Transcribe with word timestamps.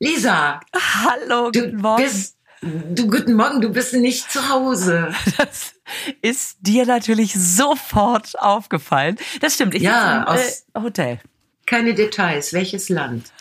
Lisa. 0.00 0.60
Hallo, 0.74 1.50
du 1.50 1.60
guten 1.62 1.76
Morgen. 1.76 2.02
Bist, 2.04 2.36
du, 2.62 3.10
guten 3.10 3.34
Morgen, 3.34 3.60
du 3.60 3.70
bist 3.70 3.94
nicht 3.94 4.30
zu 4.30 4.48
Hause. 4.48 5.12
Das 5.36 5.74
ist 6.22 6.58
dir 6.60 6.86
natürlich 6.86 7.32
sofort 7.34 8.38
aufgefallen. 8.38 9.16
Das 9.40 9.54
stimmt, 9.54 9.74
ich 9.74 9.82
ja, 9.82 10.24
bin 10.24 10.36
im 10.36 10.40
äh, 10.40 10.84
Hotel. 10.84 11.20
Keine 11.66 11.94
Details. 11.94 12.52
Welches 12.52 12.88
Land? 12.90 13.32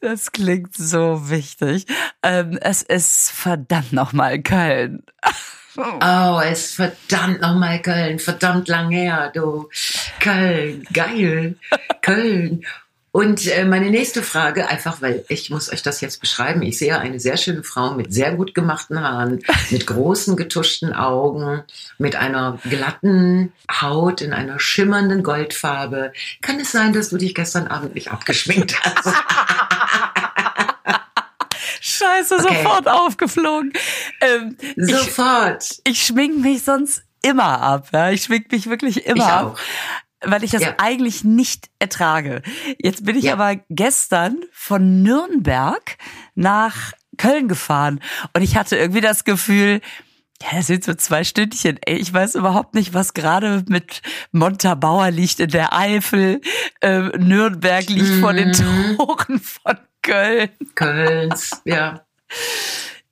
das 0.00 0.32
klingt 0.32 0.74
so 0.76 1.28
wichtig. 1.28 1.86
Ähm, 2.22 2.58
es 2.60 2.82
ist 2.82 3.32
verdammt 3.32 3.92
nochmal 3.92 4.40
Köln. 4.42 5.02
Oh, 5.78 6.40
es 6.42 6.68
ist 6.68 6.74
verdammt 6.76 7.42
nochmal 7.42 7.82
Köln. 7.82 8.18
Verdammt 8.18 8.66
lang 8.66 8.90
her, 8.92 9.30
du. 9.34 9.68
Köln, 10.20 10.86
geil. 10.90 11.56
Köln. 12.00 12.64
Und 13.16 13.46
äh, 13.46 13.64
meine 13.64 13.88
nächste 13.88 14.22
Frage, 14.22 14.68
einfach 14.68 15.00
weil 15.00 15.24
ich 15.30 15.48
muss 15.48 15.72
euch 15.72 15.82
das 15.82 16.02
jetzt 16.02 16.20
beschreiben. 16.20 16.60
Ich 16.60 16.76
sehe 16.76 16.98
eine 16.98 17.18
sehr 17.18 17.38
schöne 17.38 17.62
Frau 17.62 17.94
mit 17.94 18.12
sehr 18.12 18.34
gut 18.34 18.54
gemachten 18.54 19.00
Haaren, 19.00 19.42
mit 19.70 19.86
großen 19.86 20.36
getuschten 20.36 20.92
Augen, 20.92 21.62
mit 21.96 22.14
einer 22.14 22.58
glatten 22.68 23.54
Haut 23.72 24.20
in 24.20 24.34
einer 24.34 24.60
schimmernden 24.60 25.22
Goldfarbe. 25.22 26.12
Kann 26.42 26.60
es 26.60 26.72
sein, 26.72 26.92
dass 26.92 27.08
du 27.08 27.16
dich 27.16 27.34
gestern 27.34 27.68
Abend 27.68 27.94
nicht 27.94 28.12
abgeschminkt 28.12 28.78
hast? 28.84 29.08
Scheiße, 31.80 32.34
okay. 32.34 32.54
sofort 32.62 32.86
aufgeflogen. 32.86 33.72
Ähm, 34.20 34.58
sofort. 34.76 35.64
Ich, 35.84 35.92
ich 35.92 36.02
schmink 36.04 36.36
mich 36.42 36.64
sonst 36.64 37.02
immer 37.22 37.62
ab. 37.62 37.88
Ja? 37.94 38.10
Ich 38.10 38.24
schmink 38.24 38.52
mich 38.52 38.68
wirklich 38.68 39.06
immer 39.06 39.24
ich 39.24 39.24
ab. 39.24 39.54
Auch 39.54 39.58
weil 40.26 40.44
ich 40.44 40.50
das 40.50 40.62
ja. 40.62 40.74
eigentlich 40.78 41.24
nicht 41.24 41.70
ertrage. 41.78 42.42
Jetzt 42.78 43.04
bin 43.04 43.16
ich 43.16 43.24
ja. 43.24 43.34
aber 43.34 43.56
gestern 43.68 44.38
von 44.52 45.02
Nürnberg 45.02 45.96
nach 46.34 46.92
Köln 47.16 47.48
gefahren 47.48 48.00
und 48.34 48.42
ich 48.42 48.56
hatte 48.56 48.76
irgendwie 48.76 49.00
das 49.00 49.24
Gefühl, 49.24 49.80
ja, 50.42 50.48
das 50.52 50.66
sind 50.66 50.84
so 50.84 50.92
zwei 50.94 51.24
Stündchen. 51.24 51.78
Ey, 51.86 51.96
ich 51.96 52.12
weiß 52.12 52.34
überhaupt 52.34 52.74
nicht, 52.74 52.92
was 52.92 53.14
gerade 53.14 53.64
mit 53.68 54.02
Montabaur 54.32 55.10
liegt 55.10 55.40
in 55.40 55.48
der 55.48 55.72
Eifel. 55.72 56.42
Ähm, 56.82 57.10
Nürnberg 57.16 57.88
liegt 57.88 58.16
mhm. 58.16 58.20
vor 58.20 58.34
den 58.34 58.48
mhm. 58.48 58.96
Toren 58.98 59.40
von 59.40 59.78
Köln. 60.02 60.50
Kölns, 60.74 61.62
ja. 61.64 62.04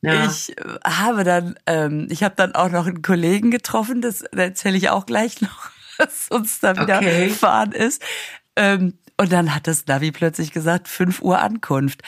Ja. 0.02 0.26
Ich 0.26 0.54
habe 0.84 1.24
dann, 1.24 1.54
ähm, 1.66 2.08
ich 2.10 2.22
habe 2.22 2.34
dann 2.36 2.54
auch 2.54 2.68
noch 2.68 2.86
einen 2.86 3.00
Kollegen 3.00 3.50
getroffen, 3.50 4.02
das 4.02 4.20
erzähle 4.20 4.76
ich 4.76 4.90
auch 4.90 5.06
gleich 5.06 5.40
noch 5.40 5.70
was 5.98 6.28
uns 6.28 6.60
da 6.60 6.76
wieder 6.76 6.98
okay. 6.98 7.28
fahren 7.30 7.72
ist. 7.72 8.02
Ähm, 8.56 8.94
und 9.16 9.32
dann 9.32 9.54
hat 9.54 9.66
das 9.66 9.86
Navi 9.86 10.10
plötzlich 10.12 10.52
gesagt, 10.52 10.88
5 10.88 11.22
Uhr 11.22 11.38
Ankunft. 11.40 12.02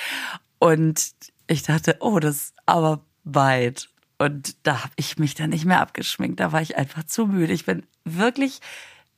Und 0.59 1.13
ich 1.47 1.63
dachte, 1.63 1.97
oh, 2.01 2.19
das 2.19 2.37
ist 2.37 2.55
aber 2.67 3.05
weit. 3.25 3.89
Und 4.19 4.57
da 4.67 4.83
habe 4.83 4.93
ich 4.97 5.19
mich 5.19 5.35
dann 5.35 5.51
nicht 5.51 5.65
mehr 5.65 5.81
abgeschminkt. 5.81 6.41
Da 6.41 6.53
war 6.53 6.63
ich 6.63 6.77
einfach 6.77 7.05
zu 7.05 7.27
müde. 7.27 7.53
Ich 7.53 7.67
bin 7.67 7.85
wirklich 8.05 8.61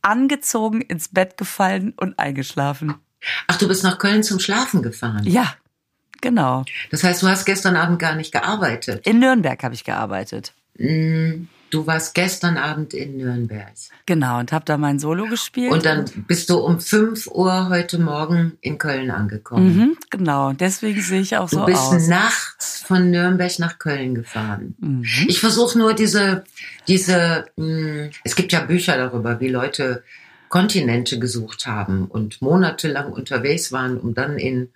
angezogen 0.03 0.81
ins 0.81 1.09
Bett 1.09 1.37
gefallen 1.37 1.95
und 1.97 2.19
eingeschlafen. 2.19 2.95
Ach, 3.47 3.57
du 3.57 3.69
bist 3.69 3.85
nach 3.85 3.99
Köln 3.99 4.23
zum 4.23 4.39
Schlafen 4.39 4.83
gefahren? 4.83 5.25
Ja, 5.25 5.55
genau. 6.21 6.65
Das 6.91 7.05
heißt, 7.05 7.23
du 7.23 7.29
hast 7.29 7.45
gestern 7.45 7.77
Abend 7.77 7.99
gar 7.99 8.15
nicht 8.15 8.33
gearbeitet? 8.33 9.07
In 9.07 9.19
Nürnberg 9.19 9.63
habe 9.63 9.75
ich 9.75 9.85
gearbeitet. 9.85 10.53
Mm. 10.79 11.45
Du 11.71 11.87
warst 11.87 12.15
gestern 12.15 12.57
Abend 12.57 12.95
in 12.95 13.19
Nürnberg. 13.19 13.75
Genau, 14.07 14.39
und 14.39 14.53
hab 14.53 14.65
da 14.65 14.79
mein 14.79 14.99
Solo 14.99 15.27
gespielt. 15.27 15.71
Und 15.71 15.85
dann 15.85 16.07
bist 16.27 16.49
du 16.49 16.59
um 16.59 16.81
5 16.81 17.27
Uhr 17.27 17.69
heute 17.69 17.99
Morgen 17.99 18.57
in 18.61 18.79
Köln 18.79 19.11
angekommen. 19.11 19.77
Mhm, 19.77 19.97
genau, 20.11 20.53
deswegen 20.53 21.01
sehe 21.03 21.21
ich 21.21 21.37
auch 21.37 21.51
du 21.51 21.57
so 21.57 21.63
aus. 21.63 21.91
Du 21.91 21.97
bist 21.97 22.09
nachts 22.09 22.81
von 22.81 23.11
Nürnberg 23.11 23.59
nach 23.59 23.79
Köln 23.79 24.15
gefahren. 24.15 24.75
Mhm. 24.79 25.05
Ich 25.29 25.41
versuche 25.41 25.79
nur 25.79 25.93
diese, 25.93 26.45
diese, 26.87 27.47
mh, 27.57 27.67
hm, 27.67 28.11
es 28.25 28.35
gibt 28.35 28.53
ja 28.53 28.61
Bücher 28.61 28.97
darüber, 28.97 29.41
wie 29.41 29.49
Leute 29.49 30.03
Kontinente 30.49 31.19
gesucht 31.19 31.67
haben 31.67 32.07
und 32.07 32.41
monatelang 32.41 33.13
unterwegs 33.13 33.73
waren, 33.73 33.99
um 33.99 34.15
dann 34.15 34.39
in 34.39 34.71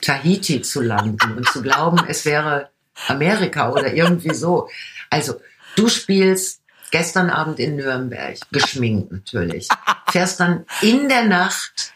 Tahiti 0.00 0.62
zu 0.62 0.80
landen 0.80 1.36
und 1.36 1.48
zu 1.48 1.62
glauben, 1.62 1.98
es 2.06 2.24
wäre 2.24 2.70
Amerika 3.08 3.72
oder 3.72 3.92
irgendwie 3.92 4.34
so. 4.34 4.68
Also 5.10 5.40
Du 5.78 5.88
spielst 5.88 6.60
gestern 6.90 7.30
Abend 7.30 7.60
in 7.60 7.76
Nürnberg, 7.76 8.36
geschminkt 8.50 9.12
natürlich. 9.12 9.68
Fährst 10.08 10.40
dann 10.40 10.66
in 10.82 11.08
der 11.08 11.22
Nacht 11.24 11.92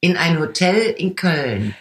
in 0.00 0.16
ein 0.16 0.40
Hotel 0.40 0.94
in 0.98 1.14
Köln. 1.14 1.76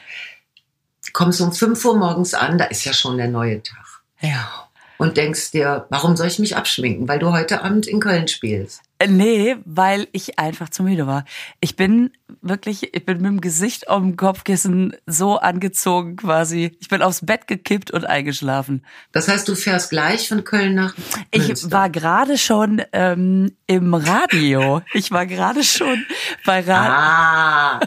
Kommst 1.11 1.41
um 1.41 1.51
5 1.51 1.83
Uhr 1.85 1.97
morgens 1.97 2.35
an, 2.35 2.59
da 2.59 2.65
ist 2.65 2.85
ja 2.85 2.93
schon 2.93 3.17
der 3.17 3.29
neue 3.29 3.63
Tag. 3.63 4.03
Ja. 4.21 4.69
Und 4.99 5.17
denkst 5.17 5.49
dir, 5.49 5.87
warum 5.89 6.15
soll 6.15 6.27
ich 6.27 6.37
mich 6.37 6.55
abschminken? 6.55 7.07
Weil 7.07 7.17
du 7.17 7.31
heute 7.31 7.63
Abend 7.63 7.87
in 7.87 7.99
Köln 7.99 8.27
spielst. 8.27 8.83
Äh, 9.01 9.07
nee, 9.07 9.55
weil 9.63 10.07
ich 10.11 10.39
einfach 10.39 10.67
zu 10.67 10.83
müde 10.83 11.07
war. 11.07 11.23
Ich 11.61 11.77
bin 11.77 12.11
wirklich, 12.41 12.93
ich 12.93 13.05
bin 13.05 13.21
mit 13.21 13.31
dem 13.31 13.41
Gesicht 13.41 13.89
auf 13.89 14.01
dem 14.01 14.17
Kopfkissen 14.17 14.93
so 15.05 15.37
angezogen 15.37 16.17
quasi. 16.17 16.75
Ich 16.81 16.89
bin 16.89 17.01
aufs 17.01 17.25
Bett 17.25 17.47
gekippt 17.47 17.91
und 17.91 18.05
eingeschlafen. 18.05 18.85
Das 19.13 19.29
heißt, 19.29 19.47
du 19.47 19.55
fährst 19.55 19.89
gleich 19.89 20.27
von 20.27 20.43
Köln 20.43 20.75
nach 20.75 20.97
Münster. 20.97 21.21
Ich 21.31 21.71
war 21.71 21.89
gerade 21.89 22.37
schon 22.37 22.81
ähm, 22.91 23.55
im 23.67 23.93
Radio. 23.93 24.81
Ich 24.93 25.11
war 25.11 25.25
gerade 25.25 25.63
schon 25.63 26.05
bei 26.45 26.59
Radio. 26.59 26.93
Ah, 26.93 27.79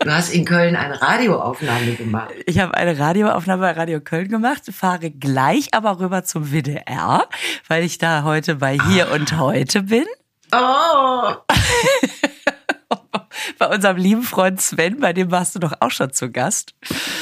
du 0.00 0.10
hast 0.10 0.34
in 0.34 0.44
Köln 0.44 0.74
eine 0.74 1.00
Radioaufnahme 1.00 1.94
gemacht. 1.94 2.34
Ich 2.46 2.58
habe 2.58 2.74
eine 2.74 2.98
Radioaufnahme 2.98 3.62
bei 3.62 3.72
Radio 3.72 4.00
Köln 4.00 4.28
gemacht, 4.28 4.62
fahre 4.72 5.12
gleich 5.12 5.72
aber 5.72 6.00
rüber 6.00 6.24
zum 6.24 6.50
WDR, 6.50 7.28
weil 7.68 7.84
ich 7.84 7.98
da 7.98 8.24
heute 8.24 8.56
bei 8.56 8.76
Hier 8.88 9.08
ah. 9.08 9.14
und 9.14 9.38
Heute 9.38 9.84
bin. 9.84 10.04
Oh! 10.52 11.34
bei 13.58 13.66
unserem 13.66 13.96
lieben 13.96 14.22
Freund 14.22 14.60
Sven, 14.60 15.00
bei 15.00 15.12
dem 15.12 15.30
warst 15.30 15.54
du 15.54 15.58
doch 15.58 15.74
auch 15.80 15.90
schon 15.90 16.12
zu 16.12 16.30
Gast. 16.30 16.74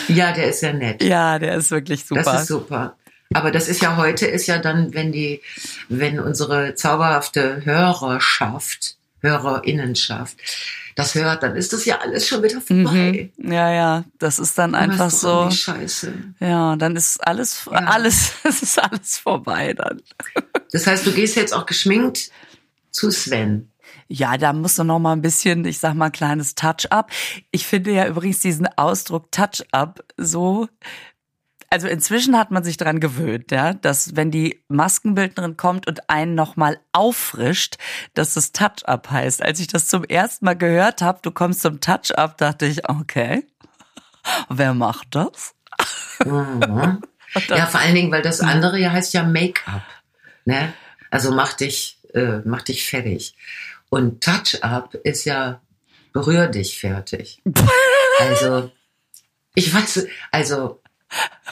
Ja, 0.08 0.32
der 0.32 0.48
ist 0.48 0.62
ja 0.62 0.72
nett. 0.72 1.02
Ja, 1.02 1.38
der 1.38 1.56
ist 1.56 1.70
wirklich 1.70 2.04
super. 2.04 2.22
Das 2.22 2.42
ist 2.42 2.48
super. 2.48 2.96
Aber 3.34 3.50
das 3.50 3.68
ist 3.68 3.82
ja 3.82 3.96
heute 3.96 4.26
ist 4.26 4.46
ja 4.46 4.58
dann, 4.58 4.94
wenn 4.94 5.10
die, 5.10 5.42
wenn 5.88 6.20
unsere 6.20 6.74
zauberhafte 6.74 7.64
Hörerschaft, 7.64 8.96
Hörerinnenschaft 9.20 10.36
das 10.96 11.14
hört, 11.14 11.42
dann 11.42 11.56
ist 11.56 11.74
das 11.74 11.84
ja 11.84 11.98
alles 11.98 12.26
schon 12.26 12.42
wieder 12.42 12.58
vorbei. 12.58 13.30
Mhm. 13.36 13.52
Ja, 13.52 13.70
ja, 13.70 14.04
das 14.18 14.38
ist 14.38 14.56
dann 14.56 14.74
einfach 14.74 15.10
so. 15.10 15.50
Scheiße. 15.50 16.14
Ja, 16.40 16.74
dann 16.76 16.96
ist 16.96 17.18
alles, 17.18 17.68
ja. 17.70 17.80
alles, 17.80 18.32
es 18.44 18.62
ist 18.62 18.82
alles 18.82 19.18
vorbei 19.18 19.74
dann. 19.74 20.00
Das 20.72 20.86
heißt, 20.86 21.06
du 21.06 21.12
gehst 21.12 21.36
jetzt 21.36 21.52
auch 21.52 21.66
geschminkt 21.66 22.30
zu 22.96 23.10
Sven. 23.10 23.72
Ja, 24.08 24.36
da 24.36 24.52
muss 24.52 24.78
noch 24.78 24.98
mal 24.98 25.12
ein 25.12 25.22
bisschen, 25.22 25.64
ich 25.64 25.78
sag 25.78 25.94
mal, 25.94 26.10
kleines 26.10 26.54
Touch-up. 26.54 27.10
Ich 27.50 27.66
finde 27.66 27.92
ja 27.92 28.06
übrigens 28.06 28.40
diesen 28.40 28.66
Ausdruck 28.76 29.30
Touch-up 29.30 30.04
so 30.16 30.68
also 31.68 31.88
inzwischen 31.88 32.38
hat 32.38 32.50
man 32.50 32.62
sich 32.64 32.76
dran 32.76 33.00
gewöhnt, 33.00 33.50
ja, 33.50 33.74
dass 33.74 34.14
wenn 34.14 34.30
die 34.30 34.62
Maskenbildnerin 34.68 35.56
kommt 35.56 35.88
und 35.88 36.08
einen 36.08 36.34
nochmal 36.34 36.78
auffrischt, 36.92 37.76
dass 38.14 38.34
das 38.34 38.52
Touch-up 38.52 39.10
heißt. 39.10 39.42
Als 39.42 39.58
ich 39.60 39.66
das 39.66 39.88
zum 39.88 40.04
ersten 40.04 40.44
Mal 40.44 40.56
gehört 40.56 41.02
habe, 41.02 41.18
du 41.22 41.32
kommst 41.32 41.62
zum 41.62 41.80
Touch-up, 41.80 42.38
dachte 42.38 42.66
ich, 42.66 42.88
okay, 42.88 43.44
wer 44.48 44.74
macht 44.74 45.14
das? 45.16 45.54
Mhm. 46.24 47.02
ja, 47.48 47.66
vor 47.66 47.80
allen 47.80 47.94
Dingen, 47.94 48.12
weil 48.12 48.22
das 48.22 48.40
andere 48.40 48.78
ja 48.78 48.92
heißt 48.92 49.12
ja 49.12 49.24
Make-up, 49.24 49.82
ne? 50.44 50.72
Also 51.10 51.32
mach 51.32 51.52
dich 51.54 51.95
äh, 52.16 52.40
mach 52.44 52.62
dich 52.62 52.88
fertig. 52.88 53.34
Und 53.88 54.24
Touch-up 54.24 54.94
ist 55.04 55.24
ja 55.24 55.60
berühr 56.12 56.48
dich 56.48 56.80
fertig. 56.80 57.40
also, 58.18 58.72
ich 59.54 59.72
weiß, 59.72 60.06
also 60.32 60.80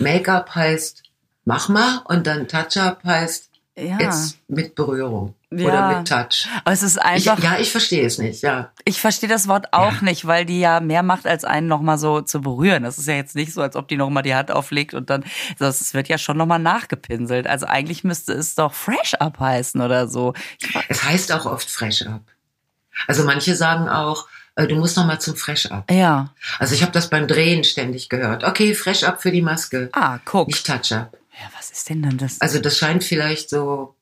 Make-up 0.00 0.54
heißt 0.54 1.02
mach 1.44 1.68
mal 1.68 2.02
und 2.06 2.26
dann 2.26 2.48
Touch-up 2.48 3.04
heißt 3.04 3.50
ja. 3.76 3.98
jetzt 3.98 4.38
mit 4.48 4.74
Berührung 4.74 5.34
ja. 5.50 5.66
oder 5.66 5.98
mit 5.98 6.08
Touch. 6.08 6.48
Aber 6.64 6.72
es 6.72 6.82
ist 6.82 7.00
einfach. 7.00 7.38
Ich, 7.38 7.44
ja, 7.44 7.58
ich 7.58 7.70
verstehe 7.70 8.06
es 8.06 8.18
nicht, 8.18 8.42
ja. 8.42 8.72
Ich 8.84 9.00
verstehe 9.00 9.28
das 9.28 9.48
Wort 9.48 9.72
auch 9.72 9.94
ja. 9.94 10.02
nicht, 10.02 10.26
weil 10.26 10.44
die 10.44 10.60
ja 10.60 10.80
mehr 10.80 11.02
macht, 11.02 11.26
als 11.26 11.44
einen 11.44 11.66
nochmal 11.66 11.98
so 11.98 12.20
zu 12.20 12.40
berühren. 12.40 12.82
Das 12.82 12.98
ist 12.98 13.08
ja 13.08 13.14
jetzt 13.14 13.34
nicht 13.34 13.52
so, 13.52 13.62
als 13.62 13.76
ob 13.76 13.88
die 13.88 13.96
nochmal 13.96 14.22
die 14.22 14.34
Hand 14.34 14.50
auflegt 14.50 14.94
und 14.94 15.10
dann, 15.10 15.24
das 15.58 15.94
wird 15.94 16.08
ja 16.08 16.18
schon 16.18 16.36
nochmal 16.36 16.58
nachgepinselt. 16.58 17.46
Also 17.46 17.66
eigentlich 17.66 18.04
müsste 18.04 18.32
es 18.32 18.54
doch 18.54 18.72
Fresh 18.72 19.14
Up 19.14 19.40
heißen 19.40 19.80
oder 19.80 20.08
so. 20.08 20.34
Es 20.88 21.04
heißt 21.04 21.32
auch 21.32 21.46
oft 21.46 21.68
Fresh 21.68 22.02
Up. 22.02 22.22
Also 23.08 23.24
manche 23.24 23.56
sagen 23.56 23.88
auch, 23.88 24.28
äh, 24.56 24.66
du 24.68 24.76
musst 24.76 24.96
nochmal 24.96 25.20
zum 25.20 25.36
Fresh 25.36 25.66
Up. 25.66 25.90
Ja. 25.90 26.32
Also 26.58 26.74
ich 26.74 26.82
habe 26.82 26.92
das 26.92 27.10
beim 27.10 27.26
Drehen 27.26 27.64
ständig 27.64 28.08
gehört. 28.08 28.44
Okay, 28.44 28.74
Fresh 28.74 29.02
Up 29.02 29.20
für 29.20 29.32
die 29.32 29.42
Maske. 29.42 29.88
Ah, 29.92 30.18
guck. 30.24 30.46
Nicht 30.46 30.66
Touch 30.66 30.92
Up. 30.92 31.16
Ja, 31.40 31.50
was 31.56 31.70
ist 31.70 31.88
denn 31.88 32.02
dann 32.02 32.18
das? 32.18 32.40
Also 32.40 32.58
das 32.58 32.78
scheint 32.78 33.04
vielleicht 33.04 33.50
so 33.50 33.96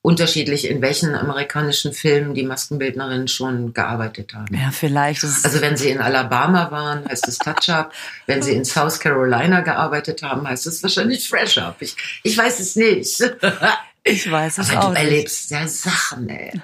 unterschiedlich, 0.00 0.68
in 0.68 0.80
welchen 0.80 1.14
amerikanischen 1.14 1.92
Filmen 1.92 2.34
die 2.34 2.44
Maskenbildnerinnen 2.44 3.28
schon 3.28 3.74
gearbeitet 3.74 4.32
haben. 4.32 4.54
Ja, 4.54 4.70
vielleicht. 4.70 5.24
also 5.24 5.60
wenn 5.60 5.76
sie 5.76 5.90
in 5.90 6.00
Alabama 6.00 6.70
waren, 6.70 7.06
heißt 7.08 7.26
es 7.28 7.38
Touch-Up. 7.38 7.92
wenn 8.26 8.42
sie 8.42 8.54
in 8.54 8.64
South 8.64 9.00
Carolina 9.00 9.60
gearbeitet 9.60 10.22
haben, 10.22 10.46
heißt 10.46 10.66
es 10.66 10.82
wahrscheinlich 10.82 11.28
Fresh-Up. 11.28 11.76
Ich, 11.80 11.96
ich 12.22 12.36
weiß 12.36 12.60
es 12.60 12.76
nicht. 12.76 13.20
Ich 14.04 14.30
weiß 14.30 14.58
es 14.58 14.70
Aber 14.70 14.86
auch. 14.86 14.94
Du 14.94 15.00
erlebst 15.00 15.50
ja 15.50 15.68
Sachen, 15.68 16.30
ey. 16.30 16.58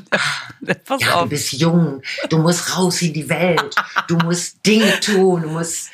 Pass 0.84 1.00
ja, 1.02 1.14
auf. 1.14 1.24
du 1.24 1.28
bist 1.30 1.52
jung, 1.52 2.00
du 2.30 2.38
musst 2.38 2.74
raus 2.74 3.02
in 3.02 3.12
die 3.12 3.28
Welt, 3.28 3.74
du 4.08 4.16
musst 4.16 4.64
Dinge 4.64 4.98
tun, 5.00 5.42
du 5.42 5.50
musst, 5.50 5.90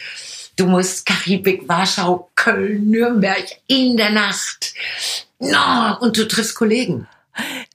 du 0.56 0.66
musst 0.66 1.06
Karibik, 1.06 1.68
Warschau, 1.68 2.30
Köln, 2.34 2.90
Nürnberg 2.90 3.44
in 3.66 3.96
der 3.96 4.10
Nacht. 4.10 4.74
No, 5.38 5.96
und 6.00 6.16
du 6.16 6.28
triffst 6.28 6.54
Kollegen. 6.54 7.06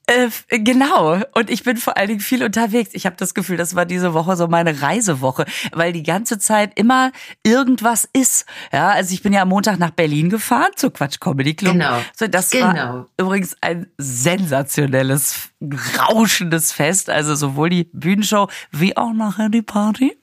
Äh, 0.07 0.29
genau. 0.59 1.19
Und 1.33 1.49
ich 1.49 1.63
bin 1.63 1.77
vor 1.77 1.97
allen 1.97 2.09
Dingen 2.09 2.19
viel 2.19 2.43
unterwegs. 2.43 2.91
Ich 2.93 3.05
habe 3.05 3.15
das 3.17 3.33
Gefühl, 3.33 3.57
das 3.57 3.75
war 3.75 3.85
diese 3.85 4.13
Woche 4.13 4.35
so 4.35 4.47
meine 4.47 4.81
Reisewoche, 4.81 5.45
weil 5.71 5.93
die 5.93 6.03
ganze 6.03 6.37
Zeit 6.37 6.77
immer 6.77 7.11
irgendwas 7.43 8.07
ist. 8.13 8.45
Ja, 8.71 8.89
also 8.89 9.13
ich 9.13 9.23
bin 9.23 9.33
ja 9.33 9.41
am 9.41 9.49
Montag 9.49 9.79
nach 9.79 9.89
Berlin 9.91 10.29
gefahren 10.29 10.71
zur 10.75 10.93
Quatsch 10.93 11.19
Comedy 11.19 11.55
Club. 11.55 11.73
Genau. 11.73 12.01
So, 12.15 12.27
das 12.27 12.51
genau. 12.51 12.67
war 12.67 13.07
übrigens 13.19 13.55
ein 13.61 13.87
sensationelles, 13.97 15.49
rauschendes 15.97 16.71
Fest. 16.71 17.09
Also 17.09 17.33
sowohl 17.33 17.69
die 17.69 17.89
Bühnenshow 17.91 18.47
wie 18.71 18.95
auch 18.95 19.13
nachher 19.13 19.49
die 19.49 19.63
Party. 19.63 20.15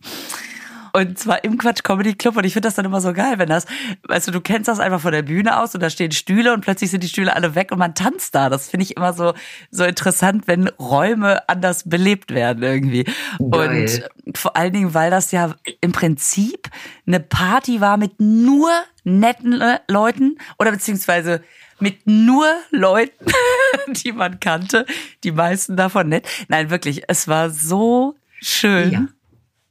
Und 0.92 1.18
zwar 1.18 1.42
im 1.44 1.58
Quatsch 1.58 1.82
Comedy 1.82 2.14
Club. 2.14 2.36
Und 2.36 2.44
ich 2.44 2.52
finde 2.52 2.68
das 2.68 2.74
dann 2.74 2.84
immer 2.84 3.00
so 3.00 3.12
geil, 3.12 3.38
wenn 3.38 3.48
das, 3.48 3.66
weißt 4.08 4.28
du, 4.28 4.32
du 4.32 4.40
kennst 4.40 4.68
das 4.68 4.80
einfach 4.80 5.00
von 5.00 5.12
der 5.12 5.22
Bühne 5.22 5.58
aus 5.60 5.74
und 5.74 5.82
da 5.82 5.90
stehen 5.90 6.12
Stühle 6.12 6.52
und 6.52 6.60
plötzlich 6.60 6.90
sind 6.90 7.02
die 7.02 7.08
Stühle 7.08 7.34
alle 7.34 7.54
weg 7.54 7.72
und 7.72 7.78
man 7.78 7.94
tanzt 7.94 8.34
da. 8.34 8.48
Das 8.48 8.68
finde 8.68 8.84
ich 8.84 8.96
immer 8.96 9.12
so, 9.12 9.34
so 9.70 9.84
interessant, 9.84 10.46
wenn 10.46 10.68
Räume 10.68 11.48
anders 11.48 11.88
belebt 11.88 12.32
werden 12.32 12.62
irgendwie. 12.62 13.04
Geil. 13.38 14.08
Und 14.26 14.38
vor 14.38 14.56
allen 14.56 14.72
Dingen, 14.72 14.94
weil 14.94 15.10
das 15.10 15.32
ja 15.32 15.54
im 15.80 15.92
Prinzip 15.92 16.68
eine 17.06 17.20
Party 17.20 17.80
war 17.80 17.96
mit 17.96 18.20
nur 18.20 18.70
netten 19.04 19.62
Leuten 19.88 20.38
oder 20.58 20.72
beziehungsweise 20.72 21.42
mit 21.80 22.06
nur 22.06 22.46
Leuten, 22.70 23.26
die 23.88 24.12
man 24.12 24.40
kannte. 24.40 24.86
Die 25.24 25.32
meisten 25.32 25.76
davon 25.76 26.08
nett. 26.08 26.26
Nein, 26.48 26.70
wirklich, 26.70 27.02
es 27.08 27.28
war 27.28 27.50
so 27.50 28.14
schön. 28.40 28.92
Ja. 28.92 29.08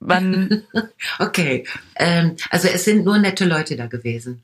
Man, 0.01 0.63
Okay, 1.19 1.65
ähm, 1.95 2.35
also 2.49 2.67
es 2.67 2.83
sind 2.85 3.05
nur 3.05 3.17
nette 3.17 3.45
Leute 3.45 3.75
da 3.75 3.85
gewesen. 3.87 4.43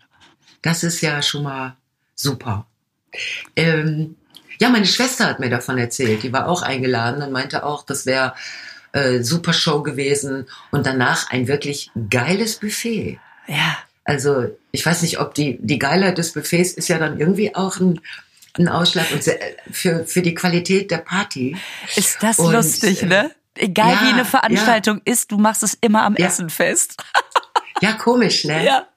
Das 0.62 0.84
ist 0.84 1.02
ja 1.02 1.22
schon 1.22 1.44
mal 1.44 1.76
super. 2.16 2.66
Ähm, 3.56 4.16
ja, 4.60 4.70
meine 4.70 4.86
Schwester 4.86 5.26
hat 5.26 5.40
mir 5.40 5.50
davon 5.50 5.78
erzählt. 5.78 6.24
Die 6.24 6.34
war 6.34 6.48
auch 6.48 6.62
eingeladen 6.62 7.22
und 7.22 7.32
meinte 7.32 7.64
auch, 7.66 7.84
das 7.86 8.06
wäre 8.06 8.34
äh, 8.94 9.22
super 9.22 9.54
Show 9.54 9.84
gewesen 9.84 10.48
und 10.72 10.86
danach 10.86 11.30
ein 11.32 11.48
wirklich 11.48 11.92
geiles 12.10 12.56
Buffet. 12.58 13.20
ja. 13.48 13.78
Also 14.10 14.58
ich 14.72 14.86
weiß 14.86 15.02
nicht, 15.02 15.20
ob 15.20 15.36
die 15.36 15.58
die 15.60 15.78
Geilheit 15.80 16.18
des 16.18 16.32
Buffets 16.32 16.72
ist 16.72 16.88
ja 16.88 16.98
dann 16.98 17.20
irgendwie 17.20 17.54
auch 17.54 17.78
ein 17.82 18.00
ein 18.58 18.70
Ausschlag 18.70 19.06
sehr- 19.20 19.38
für 19.70 20.06
für 20.06 20.22
die 20.22 20.34
Qualität 20.34 20.92
der 20.92 21.00
Party. 21.00 21.58
Ist 21.94 22.24
das 22.24 22.40
Und, 22.40 22.54
lustig, 22.54 23.04
äh, 23.04 23.06
ne? 23.08 23.32
Egal 23.58 23.92
ja, 23.94 24.02
wie 24.04 24.14
eine 24.14 24.26
Veranstaltung 24.26 25.02
ist, 25.06 25.32
du 25.32 25.38
machst 25.38 25.64
es 25.64 25.78
immer 25.82 26.04
am 26.04 26.16
Ja. 26.18 26.28
Essen 26.28 26.50
fest. 26.50 26.96
Ja, 27.80 27.94
komisch, 27.94 28.44
ne? 28.44 28.66
Ja. 28.66 28.88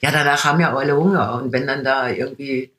Ja, 0.00 0.12
danach 0.12 0.44
haben 0.44 0.60
ja 0.60 0.72
alle 0.72 0.96
Hunger. 0.96 1.34
Und 1.42 1.52
wenn 1.52 1.66
dann 1.66 1.82
da 1.82 2.08
irgendwie 2.08 2.70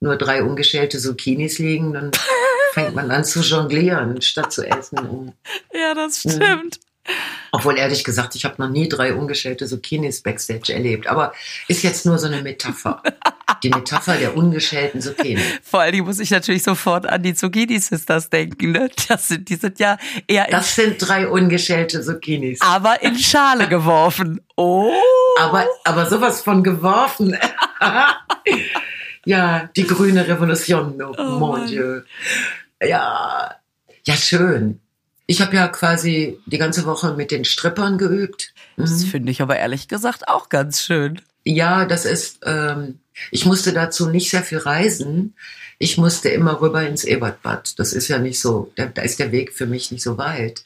nur 0.00 0.16
drei 0.16 0.42
ungeschälte 0.42 0.98
Zucchinis 0.98 1.58
liegen, 1.58 1.92
dann 1.92 2.10
fängt 2.72 2.94
man 2.94 3.10
an 3.10 3.22
zu 3.22 3.40
jonglieren, 3.40 4.22
statt 4.22 4.50
zu 4.50 4.66
essen. 4.66 5.34
Ja, 5.74 5.92
das 5.92 6.20
stimmt. 6.20 6.80
Obwohl, 7.52 7.78
ehrlich 7.78 8.02
gesagt, 8.02 8.34
ich 8.34 8.44
habe 8.44 8.56
noch 8.58 8.68
nie 8.68 8.88
drei 8.88 9.14
ungeschälte 9.14 9.66
Zucchinis 9.66 10.22
backstage 10.22 10.72
erlebt. 10.72 11.06
Aber 11.06 11.32
ist 11.68 11.82
jetzt 11.82 12.04
nur 12.06 12.18
so 12.18 12.26
eine 12.26 12.42
Metapher. 12.42 13.02
Die 13.62 13.68
Metapher 13.68 14.16
der 14.16 14.36
ungeschälten 14.36 15.00
Zucchini. 15.00 15.40
Vor 15.62 15.80
allen 15.80 15.92
Dingen 15.92 16.06
muss 16.06 16.18
ich 16.18 16.30
natürlich 16.30 16.62
sofort 16.62 17.06
an 17.06 17.22
die 17.22 17.34
Zucchini 17.34 17.78
Sisters 17.78 18.28
denken, 18.30 18.72
ne? 18.72 18.90
Das 19.08 19.28
sind, 19.28 19.48
die 19.48 19.54
sind 19.56 19.78
ja 19.78 19.98
eher 20.26 20.46
in, 20.46 20.50
Das 20.50 20.74
sind 20.74 20.96
drei 20.98 21.28
ungeschälte 21.28 22.02
Zucchinis. 22.02 22.60
aber 22.60 23.02
in 23.02 23.18
Schale 23.18 23.68
geworfen. 23.68 24.40
Oh. 24.56 24.92
Aber, 25.40 25.66
aber 25.84 26.06
sowas 26.06 26.42
von 26.42 26.62
geworfen. 26.64 27.36
ja, 29.24 29.70
die 29.76 29.86
grüne 29.86 30.26
Revolution, 30.26 31.00
oh, 31.02 31.14
Oh 31.16 31.38
mon. 31.38 31.66
Dieu. 31.66 32.00
Ja, 32.82 33.54
ja, 34.06 34.14
schön. 34.16 34.80
Ich 35.26 35.40
habe 35.40 35.56
ja 35.56 35.68
quasi 35.68 36.38
die 36.46 36.58
ganze 36.58 36.84
Woche 36.84 37.14
mit 37.14 37.30
den 37.30 37.44
Strippern 37.44 37.96
geübt. 37.98 38.52
Das 38.76 38.90
Mhm. 39.04 39.06
finde 39.06 39.32
ich 39.32 39.40
aber 39.40 39.56
ehrlich 39.56 39.88
gesagt 39.88 40.28
auch 40.28 40.48
ganz 40.48 40.82
schön. 40.82 41.20
Ja, 41.44 41.84
das 41.86 42.04
ist, 42.04 42.40
ähm, 42.44 42.98
ich 43.30 43.44
musste 43.46 43.72
dazu 43.72 44.08
nicht 44.08 44.30
sehr 44.30 44.42
viel 44.42 44.58
reisen. 44.58 45.34
Ich 45.78 45.98
musste 45.98 46.28
immer 46.28 46.60
rüber 46.60 46.86
ins 46.86 47.04
Ebertbad. 47.04 47.78
Das 47.78 47.92
ist 47.92 48.08
ja 48.08 48.18
nicht 48.18 48.40
so, 48.40 48.72
da, 48.76 48.86
da 48.86 49.02
ist 49.02 49.18
der 49.18 49.32
Weg 49.32 49.52
für 49.52 49.66
mich 49.66 49.90
nicht 49.90 50.02
so 50.02 50.18
weit. 50.18 50.64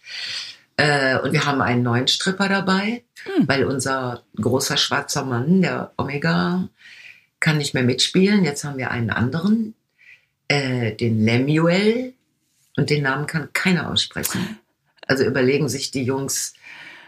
Äh, 0.76 1.19
und 1.19 1.32
wir 1.32 1.44
haben 1.44 1.61
einen 1.61 1.82
neuen 1.82 2.06
Stripper 2.08 2.49
dabei, 2.49 3.02
weil 3.46 3.64
unser 3.64 4.22
großer 4.37 4.76
schwarzer 4.76 5.25
Mann, 5.25 5.61
der 5.62 5.93
Omega, 5.96 6.69
kann 7.40 7.58
nicht 7.58 7.75
mehr 7.75 7.82
mitspielen. 7.82 8.44
Jetzt 8.44 8.64
haben 8.64 8.78
wir 8.78 8.90
einen 8.90 9.11
anderen, 9.11 9.75
äh, 10.49 10.93
den 10.93 11.25
Lemuel. 11.25 12.14
Und 12.78 12.90
den 12.90 13.02
Namen 13.02 13.26
kann 13.26 13.52
keiner 13.52 13.90
aussprechen. 13.90 14.60
Also 15.08 15.25
überlegen 15.25 15.69
sich 15.69 15.90
die 15.90 16.04
Jungs, 16.04 16.54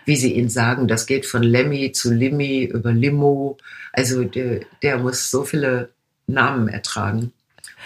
wie 0.05 0.17
sie 0.17 0.35
ihn 0.35 0.49
sagen. 0.49 0.89
Das 0.89 1.07
geht 1.07 1.27
von 1.27 1.45
Lemmy 1.45 1.93
zu 1.93 2.13
Limmy 2.13 2.65
über 2.65 2.91
Limo. 2.91 3.57
Also 3.93 4.25
der, 4.25 4.63
der 4.83 4.99
muss 4.99 5.31
so 5.31 5.45
viele 5.45 5.91
Namen 6.27 6.67
ertragen. 6.67 7.33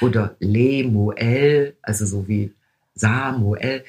Oder 0.01 0.35
Lemuel, 0.41 1.77
also 1.83 2.07
so 2.07 2.27
wie 2.27 2.55
Samuel. 2.95 3.85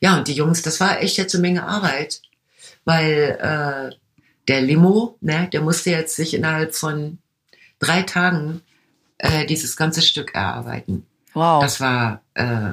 Ja, 0.00 0.18
und 0.18 0.26
die 0.26 0.34
Jungs, 0.34 0.62
das 0.62 0.80
war 0.80 1.00
echt 1.00 1.16
jetzt 1.16 1.36
eine 1.36 1.42
Menge 1.42 1.62
Arbeit, 1.62 2.22
weil 2.84 3.38
äh, 3.40 3.94
der 4.48 4.60
Limo, 4.60 5.18
ne, 5.20 5.48
der 5.52 5.60
musste 5.60 5.90
jetzt 5.90 6.16
sich 6.16 6.34
innerhalb 6.34 6.74
von 6.74 7.18
drei 7.78 8.02
Tagen 8.02 8.62
äh, 9.18 9.46
dieses 9.46 9.76
ganze 9.76 10.02
Stück 10.02 10.34
erarbeiten. 10.34 11.06
Wow. 11.32 11.62
Das 11.62 11.80
war, 11.80 12.22
äh, 12.34 12.72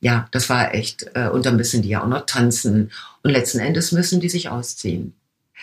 ja, 0.00 0.28
das 0.30 0.48
war 0.48 0.74
echt. 0.74 1.06
Äh, 1.14 1.28
und 1.28 1.46
dann 1.46 1.56
müssen 1.56 1.82
die 1.82 1.88
ja 1.88 2.02
auch 2.02 2.08
noch 2.08 2.26
tanzen. 2.26 2.92
Und 3.22 3.30
letzten 3.30 3.58
Endes 3.58 3.92
müssen 3.92 4.20
die 4.20 4.28
sich 4.28 4.48
ausziehen. 4.48 5.14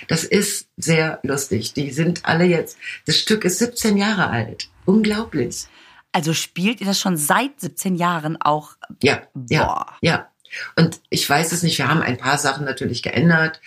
Das 0.07 0.24
ist 0.24 0.68
sehr 0.77 1.19
lustig. 1.24 1.74
Die 1.74 1.92
sind 1.92 2.25
alle 2.25 2.45
jetzt, 2.45 2.78
das 3.06 3.18
Stück 3.18 3.45
ist 3.45 3.59
17 3.59 3.97
Jahre 3.97 4.30
alt. 4.30 4.69
Unglaublich. 4.85 5.68
also 6.11 6.33
spielt 6.33 6.81
ihr 6.81 6.87
das 6.87 6.99
schon 6.99 7.18
seit 7.18 7.59
17 7.59 7.95
Jahren 7.95 8.40
auch? 8.42 8.75
Ja, 9.02 9.21
ja, 9.49 9.66
Boah. 9.66 9.85
ja. 10.02 10.28
Und 10.75 10.99
ich 11.09 11.28
weiß 11.28 11.52
es 11.52 11.63
nicht, 11.63 11.78
wir 11.80 11.87
haben 11.87 12.04
ein 12.04 12.18
paar 12.18 12.37
Sachen 12.37 12.66
natürlich 12.66 13.02
geändert, 13.02 13.59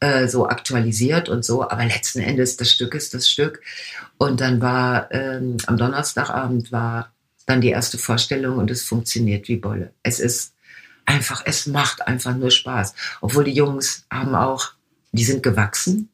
äh, 0.00 0.28
so 0.28 0.46
aktualisiert 0.46 1.30
und 1.30 1.44
so, 1.44 1.62
aber 1.62 1.84
letzten 1.86 2.20
Endes, 2.20 2.58
das 2.58 2.70
Stück 2.70 2.94
ist 2.94 3.14
das 3.14 3.30
Stück. 3.30 3.62
Und 4.18 4.40
dann 4.40 4.60
war 4.60 5.10
ähm, 5.12 5.56
am 5.66 5.78
Donnerstagabend 5.78 6.70
war 6.70 7.12
dann 7.48 7.60
die 7.62 7.70
erste 7.70 7.96
Vorstellung 7.96 8.58
und 8.58 8.70
es 8.70 8.82
funktioniert 8.82 9.48
wie 9.48 9.56
Bolle. 9.56 9.94
Es 10.02 10.20
ist 10.20 10.52
einfach, 11.06 11.42
es 11.46 11.66
macht 11.66 12.06
einfach 12.06 12.36
nur 12.36 12.50
Spaß. 12.50 12.94
Obwohl 13.22 13.44
die 13.44 13.54
Jungs 13.54 14.06
haben 14.10 14.34
auch, 14.34 14.72
die 15.12 15.24
sind 15.24 15.42
gewachsen, 15.42 16.10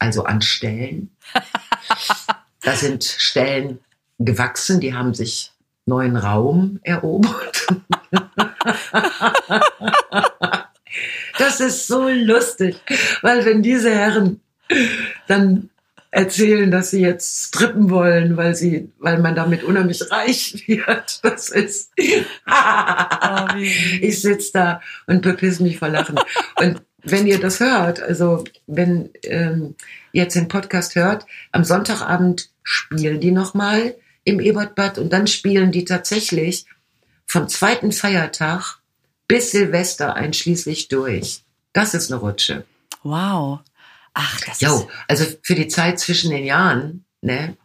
also 0.00 0.24
an 0.24 0.42
Stellen. 0.42 1.14
da 2.62 2.74
sind 2.74 3.04
Stellen 3.04 3.78
gewachsen, 4.18 4.80
die 4.80 4.94
haben 4.94 5.14
sich 5.14 5.52
neuen 5.86 6.16
Raum 6.16 6.80
erobert. 6.82 7.66
Das 11.36 11.58
ist 11.58 11.88
so 11.88 12.08
lustig, 12.08 12.76
weil 13.20 13.44
wenn 13.44 13.62
diese 13.62 13.92
Herren 13.92 14.40
dann 15.26 15.68
erzählen, 16.14 16.70
dass 16.70 16.90
sie 16.90 17.00
jetzt 17.00 17.48
strippen 17.48 17.90
wollen, 17.90 18.36
weil 18.36 18.54
sie, 18.54 18.92
weil 18.98 19.18
man 19.18 19.34
damit 19.34 19.64
unheimlich 19.64 20.10
reich 20.12 20.62
wird, 20.68 21.18
das 21.24 21.48
ist, 21.50 21.90
ich 24.00 24.22
sitze 24.22 24.50
da 24.52 24.80
und 25.08 25.22
bepiss 25.22 25.58
mich 25.58 25.80
vor 25.80 25.88
Lachen. 25.88 26.20
Und 26.54 26.82
wenn 27.02 27.26
ihr 27.26 27.40
das 27.40 27.58
hört, 27.58 28.00
also 28.00 28.44
wenn 28.68 29.10
ähm, 29.24 29.74
ihr 30.12 30.22
jetzt 30.22 30.36
den 30.36 30.46
Podcast 30.46 30.94
hört, 30.94 31.26
am 31.50 31.64
Sonntagabend 31.64 32.48
spielen 32.62 33.20
die 33.20 33.32
nochmal 33.32 33.96
im 34.22 34.38
Ebertbad 34.38 34.98
und 34.98 35.12
dann 35.12 35.26
spielen 35.26 35.72
die 35.72 35.84
tatsächlich 35.84 36.64
vom 37.26 37.48
zweiten 37.48 37.90
Feiertag 37.90 38.78
bis 39.26 39.50
Silvester 39.50 40.14
einschließlich 40.14 40.86
durch. 40.86 41.42
Das 41.72 41.92
ist 41.92 42.12
eine 42.12 42.20
Rutsche. 42.20 42.64
Wow. 43.02 43.60
Ach, 44.14 44.40
das 44.40 44.54
ist 44.54 44.62
Jo, 44.62 44.88
also 45.08 45.24
für 45.42 45.54
die 45.54 45.68
Zeit 45.68 45.98
zwischen 45.98 46.30
den 46.30 46.44
Jahren, 46.44 47.04
ne, 47.20 47.56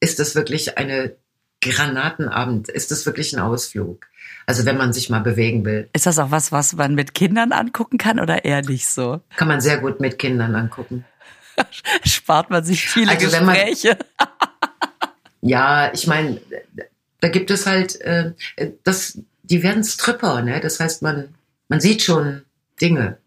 ist 0.00 0.18
das 0.18 0.34
wirklich 0.34 0.78
eine 0.78 1.16
Granatenabend. 1.62 2.68
Ist 2.68 2.90
das 2.90 3.06
wirklich 3.06 3.34
ein 3.34 3.40
Ausflug? 3.40 4.06
Also 4.44 4.66
wenn 4.66 4.76
man 4.76 4.92
sich 4.92 5.10
mal 5.10 5.20
bewegen 5.20 5.64
will. 5.64 5.88
Ist 5.92 6.06
das 6.06 6.18
auch 6.18 6.30
was, 6.30 6.52
was 6.52 6.74
man 6.74 6.94
mit 6.94 7.14
Kindern 7.14 7.52
angucken 7.52 7.98
kann 7.98 8.20
oder 8.20 8.44
eher 8.44 8.62
nicht 8.62 8.86
so? 8.86 9.20
Kann 9.36 9.48
man 9.48 9.60
sehr 9.60 9.78
gut 9.78 10.00
mit 10.00 10.18
Kindern 10.18 10.54
angucken. 10.54 11.04
Spart 12.04 12.50
man 12.50 12.62
sich 12.62 12.86
viele 12.86 13.12
also 13.12 13.26
Gespräche. 13.26 13.98
Man, 14.18 14.28
ja, 15.40 15.92
ich 15.92 16.06
meine, 16.06 16.40
da 17.20 17.28
gibt 17.28 17.50
es 17.50 17.66
halt, 17.66 18.00
äh, 18.02 18.32
das, 18.84 19.18
die 19.42 19.62
werden 19.62 19.82
Stripper, 19.82 20.42
ne? 20.42 20.60
Das 20.60 20.78
heißt, 20.78 21.02
man, 21.02 21.34
man 21.68 21.80
sieht 21.80 22.02
schon 22.02 22.42
Dinge. 22.80 23.18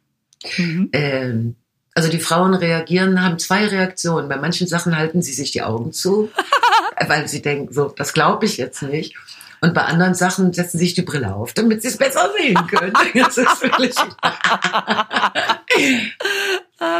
Mhm. 0.57 0.89
Ähm, 0.93 1.55
also 1.99 2.09
die 2.09 2.19
Frauen 2.19 2.53
reagieren, 2.53 3.21
haben 3.21 3.37
zwei 3.39 3.67
Reaktionen. 3.67 4.29
Bei 4.29 4.37
manchen 4.37 4.67
Sachen 4.67 4.95
halten 4.95 5.21
sie 5.21 5.33
sich 5.33 5.51
die 5.51 5.63
Augen 5.63 5.91
zu, 5.91 6.31
weil 7.07 7.27
sie 7.27 7.41
denken, 7.41 7.73
so, 7.73 7.89
das 7.89 8.13
glaube 8.13 8.45
ich 8.45 8.55
jetzt 8.55 8.81
nicht. 8.83 9.17
Und 9.59 9.73
bei 9.73 9.81
anderen 9.83 10.13
Sachen 10.13 10.53
setzen 10.53 10.77
sie 10.77 10.85
sich 10.85 10.93
die 10.93 11.01
Brille 11.01 11.35
auf, 11.35 11.51
damit 11.51 11.81
sie 11.81 11.89
es 11.89 11.97
besser 11.97 12.31
sehen 12.39 12.55
können. 12.67 12.93
Das 13.13 13.37
ist 13.37 13.61
wirklich. 13.61 13.93
ah, 14.21 15.59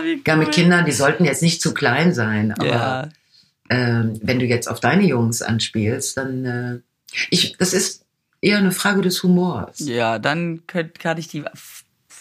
cool. 0.01 0.19
Ja, 0.27 0.35
mit 0.35 0.51
Kindern, 0.51 0.83
die 0.83 0.91
sollten 0.91 1.23
jetzt 1.23 1.41
nicht 1.41 1.61
zu 1.61 1.73
klein 1.73 2.13
sein, 2.13 2.51
aber 2.51 2.67
ja. 2.67 3.07
ähm, 3.69 4.19
wenn 4.21 4.39
du 4.39 4.45
jetzt 4.45 4.67
auf 4.67 4.81
deine 4.81 5.03
Jungs 5.03 5.41
anspielst, 5.41 6.17
dann 6.17 6.43
äh, 6.43 6.79
ich, 7.29 7.55
das 7.57 7.71
ist 7.71 8.03
eher 8.41 8.57
eine 8.57 8.73
Frage 8.73 9.01
des 9.01 9.23
Humors. 9.23 9.79
Ja, 9.79 10.19
dann 10.19 10.67
könnt, 10.67 10.99
kann 10.99 11.17
ich 11.17 11.29
die 11.29 11.45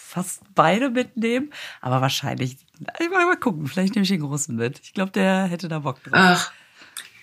fast 0.09 0.41
beide 0.55 0.89
mitnehmen, 0.89 1.51
aber 1.81 2.01
wahrscheinlich, 2.01 2.53
ich 2.53 2.68
mal, 2.79 3.25
mal 3.25 3.37
gucken, 3.37 3.67
vielleicht 3.67 3.95
nehme 3.95 4.03
ich 4.03 4.09
den 4.09 4.21
Großen 4.21 4.55
mit. 4.55 4.79
Ich 4.83 4.93
glaube, 4.93 5.11
der 5.11 5.43
hätte 5.43 5.67
da 5.67 5.79
Bock 5.79 6.03
drauf. 6.03 6.13
Ach, 6.13 6.51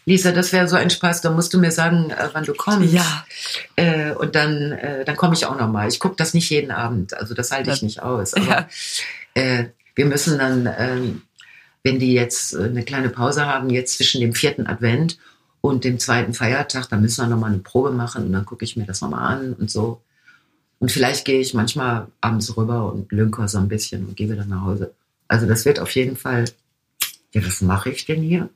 Lisa, 0.09 0.31
das 0.31 0.53
wäre 0.53 0.69
so 0.69 0.77
ein 0.77 0.89
Spaß, 0.89 1.21
da 1.21 1.31
musst 1.31 1.53
du 1.53 1.59
mir 1.59 1.73
sagen, 1.73 2.11
äh, 2.11 2.29
wann 2.33 2.45
du 2.45 2.55
kommst. 2.55 2.93
Ja. 2.93 3.27
Äh, 3.75 4.13
und 4.13 4.37
dann, 4.37 4.73
äh, 4.73 5.05
dann 5.05 5.17
komme 5.17 5.35
ich 5.35 5.47
auch 5.47 5.59
nochmal. 5.59 5.89
Ich 5.89 5.99
gucke 5.99 6.15
das 6.17 6.33
nicht 6.33 6.49
jeden 6.49 6.71
Abend, 6.71 7.15
also 7.15 7.35
das 7.35 7.51
halte 7.51 7.73
ich 7.73 7.83
nicht 7.83 8.03
aus. 8.03 8.35
Aber 8.35 8.47
ja. 8.47 8.69
äh, 9.35 9.71
wir 9.97 10.07
müssen 10.07 10.39
dann, 10.39 10.73
ähm, 10.79 11.23
wenn 11.83 11.99
die 11.99 12.13
jetzt 12.13 12.55
äh, 12.55 12.65
eine 12.65 12.85
kleine 12.85 13.09
Pause 13.09 13.47
haben, 13.47 13.69
jetzt 13.69 13.97
zwischen 13.97 14.21
dem 14.21 14.33
vierten 14.33 14.69
Advent 14.69 15.19
und 15.61 15.83
dem 15.83 15.99
zweiten 15.99 16.35
Feiertag, 16.35 16.89
dann 16.89 17.03
müssen 17.03 17.25
wir 17.25 17.29
nochmal 17.29 17.51
eine 17.51 17.59
Probe 17.59 17.91
machen 17.91 18.27
und 18.27 18.33
dann 18.33 18.47
gucke 18.47 18.65
ich 18.65 18.77
mir 18.77 18.87
das 18.87 19.01
nochmal 19.01 19.33
an 19.33 19.55
und 19.55 19.73
so. 19.73 20.01
Und 20.79 20.93
vielleicht 20.93 21.25
gehe 21.25 21.41
ich 21.41 21.53
manchmal 21.53 22.07
abends 22.21 22.57
rüber 22.57 22.93
und 22.93 23.11
lünker 23.11 23.49
so 23.49 23.59
ein 23.59 23.67
bisschen 23.67 24.07
und 24.07 24.17
gehe 24.17 24.31
wieder 24.31 24.45
nach 24.45 24.63
Hause. 24.63 24.95
Also 25.29 25.47
das 25.47 25.65
wird 25.65 25.81
auf 25.81 25.91
jeden 25.93 26.17
Fall, 26.17 26.45
ja, 27.33 27.45
was 27.47 27.61
mache 27.61 27.91
ich 27.91 28.07
denn 28.07 28.23
hier? 28.23 28.49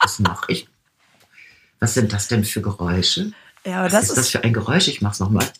Was 0.00 0.18
mache 0.18 0.52
ich? 0.52 0.68
Was 1.80 1.94
sind 1.94 2.12
das 2.12 2.28
denn 2.28 2.44
für 2.44 2.62
Geräusche? 2.62 3.32
Ja, 3.66 3.78
aber 3.80 3.86
Was 3.86 3.92
das 3.92 4.02
ist, 4.04 4.08
ist 4.10 4.16
das 4.18 4.30
für 4.30 4.44
ein 4.44 4.52
Geräusch? 4.52 4.88
Ich 4.88 5.00
mach's 5.00 5.20
nochmal. 5.20 5.50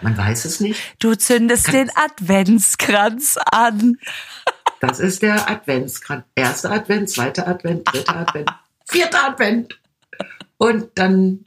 Man 0.00 0.16
weiß 0.16 0.44
es 0.44 0.60
nicht. 0.60 0.80
Du 0.98 1.14
zündest 1.14 1.66
Kann 1.66 1.74
den 1.74 1.90
Adventskranz 1.96 3.38
an. 3.50 3.98
Das 4.80 5.00
ist 5.00 5.22
der 5.22 5.50
Adventskranz. 5.50 6.24
Erster 6.34 6.70
Advent, 6.70 7.10
zweiter 7.10 7.46
Advent, 7.46 7.86
dritter 7.92 8.16
Advent, 8.16 8.50
vierter 8.86 9.24
Advent. 9.28 9.78
Und 10.58 10.90
dann 10.94 11.46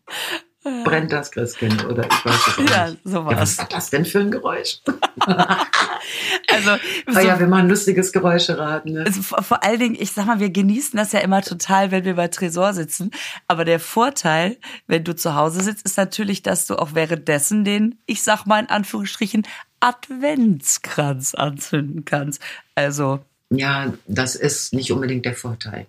brennt 0.84 1.12
das 1.12 1.32
Christkind 1.32 1.86
oder 1.86 2.06
ich 2.06 2.26
weiß 2.26 2.48
es 2.48 2.70
ja, 2.70 2.90
nicht. 2.90 3.00
Sowas. 3.04 3.32
Ja, 3.32 3.42
was 3.42 3.52
ist 3.52 3.74
das 3.74 3.90
denn 3.90 4.06
für 4.06 4.20
ein 4.20 4.32
Geräusch? 4.32 4.80
also, 5.26 6.72
so, 7.08 7.20
ja, 7.20 7.40
wir 7.40 7.48
machen 7.48 7.70
lustiges 7.70 8.12
Geräuscheraten. 8.12 8.94
Ne? 8.94 9.04
Also 9.06 9.22
vor 9.22 9.64
allen 9.64 9.80
Dingen, 9.80 9.98
ich 10.00 10.12
sag 10.12 10.26
mal, 10.26 10.40
wir 10.40 10.50
genießen 10.50 10.98
das 10.98 11.12
ja 11.12 11.20
immer 11.20 11.42
total, 11.42 11.92
wenn 11.92 12.06
wir 12.06 12.16
bei 12.16 12.28
Tresor 12.28 12.74
sitzen. 12.74 13.12
Aber 13.48 13.66
der 13.66 13.80
Vorteil, 13.80 14.58
wenn 14.88 15.04
du 15.04 15.16
zu 15.16 15.36
Hause 15.36 15.62
sitzt, 15.62 15.86
ist 15.86 15.98
natürlich, 15.98 16.44
dass 16.44 16.68
du 16.68 16.76
auch 16.76 16.94
währenddessen 16.94 17.64
den, 17.64 18.00
ich 18.06 18.24
sag 18.24 18.46
mal 18.46 18.60
in 18.60 18.70
Anführungsstrichen, 18.70 19.44
Adventskranz 19.80 21.36
anzünden 21.36 22.06
kannst. 22.06 22.42
Also. 22.76 23.20
Ja, 23.50 23.94
das 24.08 24.36
ist 24.36 24.74
nicht 24.74 24.92
unbedingt 24.92 25.26
der 25.26 25.36
Vorteil. 25.36 25.88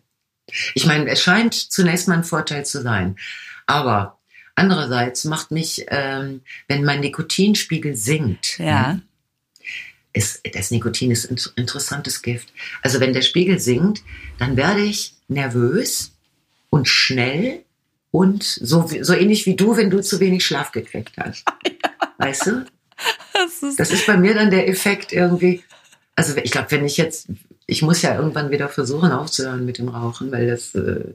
Ich 0.74 0.86
meine, 0.86 1.08
es 1.08 1.22
scheint 1.22 1.54
zunächst 1.54 2.08
mal 2.08 2.14
ein 2.14 2.24
Vorteil 2.24 2.64
zu 2.64 2.80
sein. 2.80 3.16
Aber 3.66 4.18
Andererseits 4.54 5.24
macht 5.24 5.50
mich, 5.50 5.86
ähm, 5.88 6.42
wenn 6.68 6.84
mein 6.84 7.00
Nikotinspiegel 7.00 7.96
sinkt, 7.96 8.58
ja. 8.58 8.94
Ne, 8.94 9.02
ist, 10.12 10.40
das 10.54 10.70
Nikotin 10.70 11.10
ist 11.10 11.30
ein 11.30 11.38
interessantes 11.56 12.22
Gift. 12.22 12.52
Also 12.82 13.00
wenn 13.00 13.12
der 13.12 13.22
Spiegel 13.22 13.60
sinkt, 13.60 14.02
dann 14.38 14.56
werde 14.56 14.80
ich 14.80 15.14
nervös 15.28 16.12
und 16.68 16.88
schnell 16.88 17.62
und 18.10 18.42
so, 18.42 18.88
so 19.00 19.14
ähnlich 19.14 19.46
wie 19.46 19.54
du, 19.54 19.76
wenn 19.76 19.90
du 19.90 20.02
zu 20.02 20.18
wenig 20.20 20.44
Schlaf 20.44 20.72
gekriegt 20.72 21.12
hast. 21.16 21.44
Weißt 22.18 22.46
du? 22.46 22.66
Das 23.32 23.62
ist, 23.62 23.78
das 23.78 23.90
ist 23.92 24.06
bei 24.06 24.16
mir 24.16 24.34
dann 24.34 24.50
der 24.50 24.68
Effekt 24.68 25.12
irgendwie. 25.12 25.62
Also 26.16 26.36
ich 26.36 26.50
glaube, 26.50 26.70
wenn 26.72 26.84
ich 26.84 26.96
jetzt, 26.96 27.28
ich 27.66 27.82
muss 27.82 28.02
ja 28.02 28.16
irgendwann 28.16 28.50
wieder 28.50 28.68
versuchen 28.68 29.12
aufzuhören 29.12 29.64
mit 29.64 29.78
dem 29.78 29.88
Rauchen, 29.88 30.30
weil 30.32 30.48
das 30.48 30.74
äh, 30.74 31.14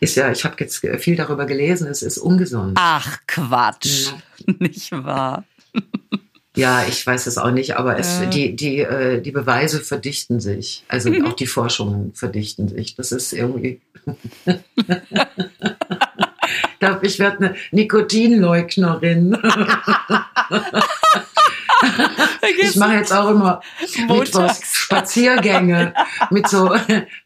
ist 0.00 0.16
ja, 0.16 0.30
ich 0.30 0.44
habe 0.44 0.56
jetzt 0.60 0.86
viel 0.98 1.16
darüber 1.16 1.46
gelesen, 1.46 1.88
es 1.88 2.02
ist 2.02 2.18
ungesund. 2.18 2.76
Ach 2.80 3.18
Quatsch, 3.26 4.12
ja. 4.46 4.54
nicht 4.58 4.92
wahr? 4.92 5.44
Ja, 6.56 6.86
ich 6.88 7.06
weiß 7.06 7.26
es 7.26 7.36
auch 7.36 7.50
nicht, 7.50 7.76
aber 7.76 7.98
es, 7.98 8.18
äh. 8.18 8.30
die, 8.30 8.56
die, 8.56 8.78
äh, 8.78 9.20
die 9.20 9.30
Beweise 9.30 9.82
verdichten 9.82 10.40
sich. 10.40 10.84
Also 10.88 11.12
auch 11.26 11.34
die 11.34 11.46
Forschungen 11.46 12.14
verdichten 12.14 12.66
sich. 12.68 12.94
Das 12.94 13.12
ist 13.12 13.34
irgendwie. 13.34 13.82
ich 17.02 17.18
werde 17.18 17.36
eine 17.36 17.54
Nikotinleugnerin. 17.72 19.36
Ich 22.58 22.76
mache 22.76 22.94
jetzt 22.94 23.12
auch 23.12 23.30
immer 23.30 23.60
Mittwochs 24.08 24.60
Spaziergänge 24.86 25.92
mit 26.30 26.48
so 26.48 26.74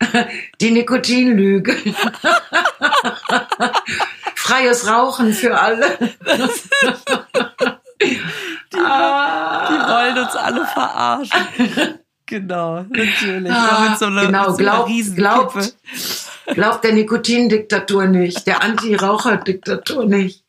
die 0.61 0.71
Nikotinlüge. 0.71 1.77
Freies 4.35 4.87
Rauchen 4.89 5.33
für 5.35 5.59
alle. 5.59 5.99
Die, 8.03 8.19
die 8.73 8.79
wollen 8.79 10.19
uns 10.19 10.35
alle 10.37 10.67
verarschen. 10.67 11.99
Genau, 12.25 12.85
natürlich. 12.89 13.53
Ah, 13.53 13.97
so 13.99 14.07
einer, 14.07 14.27
genau, 14.27 14.55
glaub, 14.55 14.89
so 14.89 15.15
glaubt, 15.15 15.75
glaubt 16.47 16.85
der 16.85 16.93
Nikotindiktatur 16.93 18.07
nicht, 18.07 18.47
der 18.47 18.63
Anti-Raucher-Diktatur 18.63 20.07
nicht. 20.07 20.45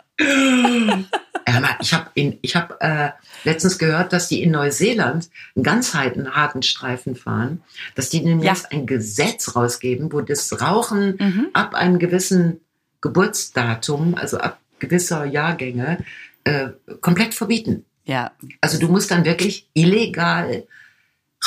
ich 1.80 1.94
habe 1.94 2.06
ich 2.13 2.56
hab, 2.56 2.82
äh, 2.82 3.10
letztens 3.43 3.77
gehört, 3.77 4.13
dass 4.13 4.27
die 4.27 4.43
in 4.43 4.51
Neuseeland 4.51 5.29
einen 5.55 5.63
ganz 5.63 5.93
harten 5.93 6.63
Streifen 6.63 7.15
fahren, 7.15 7.62
dass 7.95 8.10
die 8.10 8.21
nämlich 8.21 8.45
ja. 8.45 8.55
ein 8.71 8.86
Gesetz 8.86 9.55
rausgeben, 9.55 10.12
wo 10.12 10.21
das 10.21 10.62
Rauchen 10.62 11.17
mhm. 11.19 11.48
ab 11.53 11.74
einem 11.75 12.00
gewissen 12.00 12.62
Geburtsdatum, 13.01 14.15
also 14.15 14.38
ab 14.38 14.60
gewisser 14.79 15.25
Jahrgänge, 15.25 16.03
äh, 16.43 16.69
komplett 17.01 17.33
verbieten. 17.33 17.86
Ja. 18.05 18.31
Also 18.62 18.79
du 18.79 18.88
musst 18.88 19.12
dann 19.12 19.25
wirklich 19.25 19.67
illegal 19.74 20.67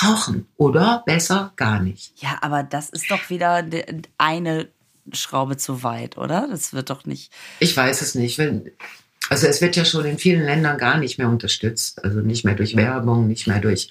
rauchen 0.03 0.47
oder 0.57 1.03
besser 1.07 1.53
gar 1.57 1.81
nicht. 1.81 2.13
Ja, 2.17 2.39
aber 2.41 2.63
das 2.63 2.91
ist 2.91 3.11
doch 3.11 3.31
wieder 3.31 3.65
eine 4.19 4.69
Schraube 5.13 5.57
zu 5.57 5.83
weit, 5.83 6.17
oder? 6.17 6.49
Das 6.51 6.73
wird 6.73 6.91
doch 6.91 7.05
nicht. 7.05 7.33
Ich 7.61 7.77
weiß 7.77 8.03
es 8.03 8.15
nicht. 8.15 8.39
Wenn, 8.39 8.71
also 9.31 9.47
es 9.47 9.61
wird 9.61 9.77
ja 9.77 9.85
schon 9.85 10.05
in 10.05 10.19
vielen 10.19 10.45
Ländern 10.45 10.79
gar 10.79 10.99
nicht 10.99 11.19
mehr 11.19 11.29
unterstützt. 11.29 12.05
Also 12.05 12.21
nicht 12.21 12.45
mehr 12.45 12.55
durch 12.55 12.77
Werbung, 12.77 13.27
nicht 13.27 13.47
mehr 13.47 13.61
durch. 13.61 13.91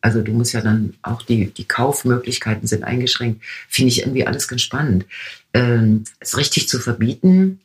Also 0.00 0.22
du 0.22 0.32
musst 0.32 0.52
ja 0.52 0.60
dann 0.60 0.94
auch 1.02 1.22
die, 1.22 1.46
die 1.46 1.64
Kaufmöglichkeiten 1.64 2.66
sind 2.68 2.84
eingeschränkt. 2.84 3.42
Finde 3.68 3.88
ich 3.88 4.00
irgendwie 4.00 4.26
alles 4.26 4.48
ganz 4.48 4.62
spannend. 4.62 5.06
Ähm, 5.52 6.04
es 6.20 6.36
richtig 6.36 6.68
zu 6.68 6.78
verbieten, 6.78 7.60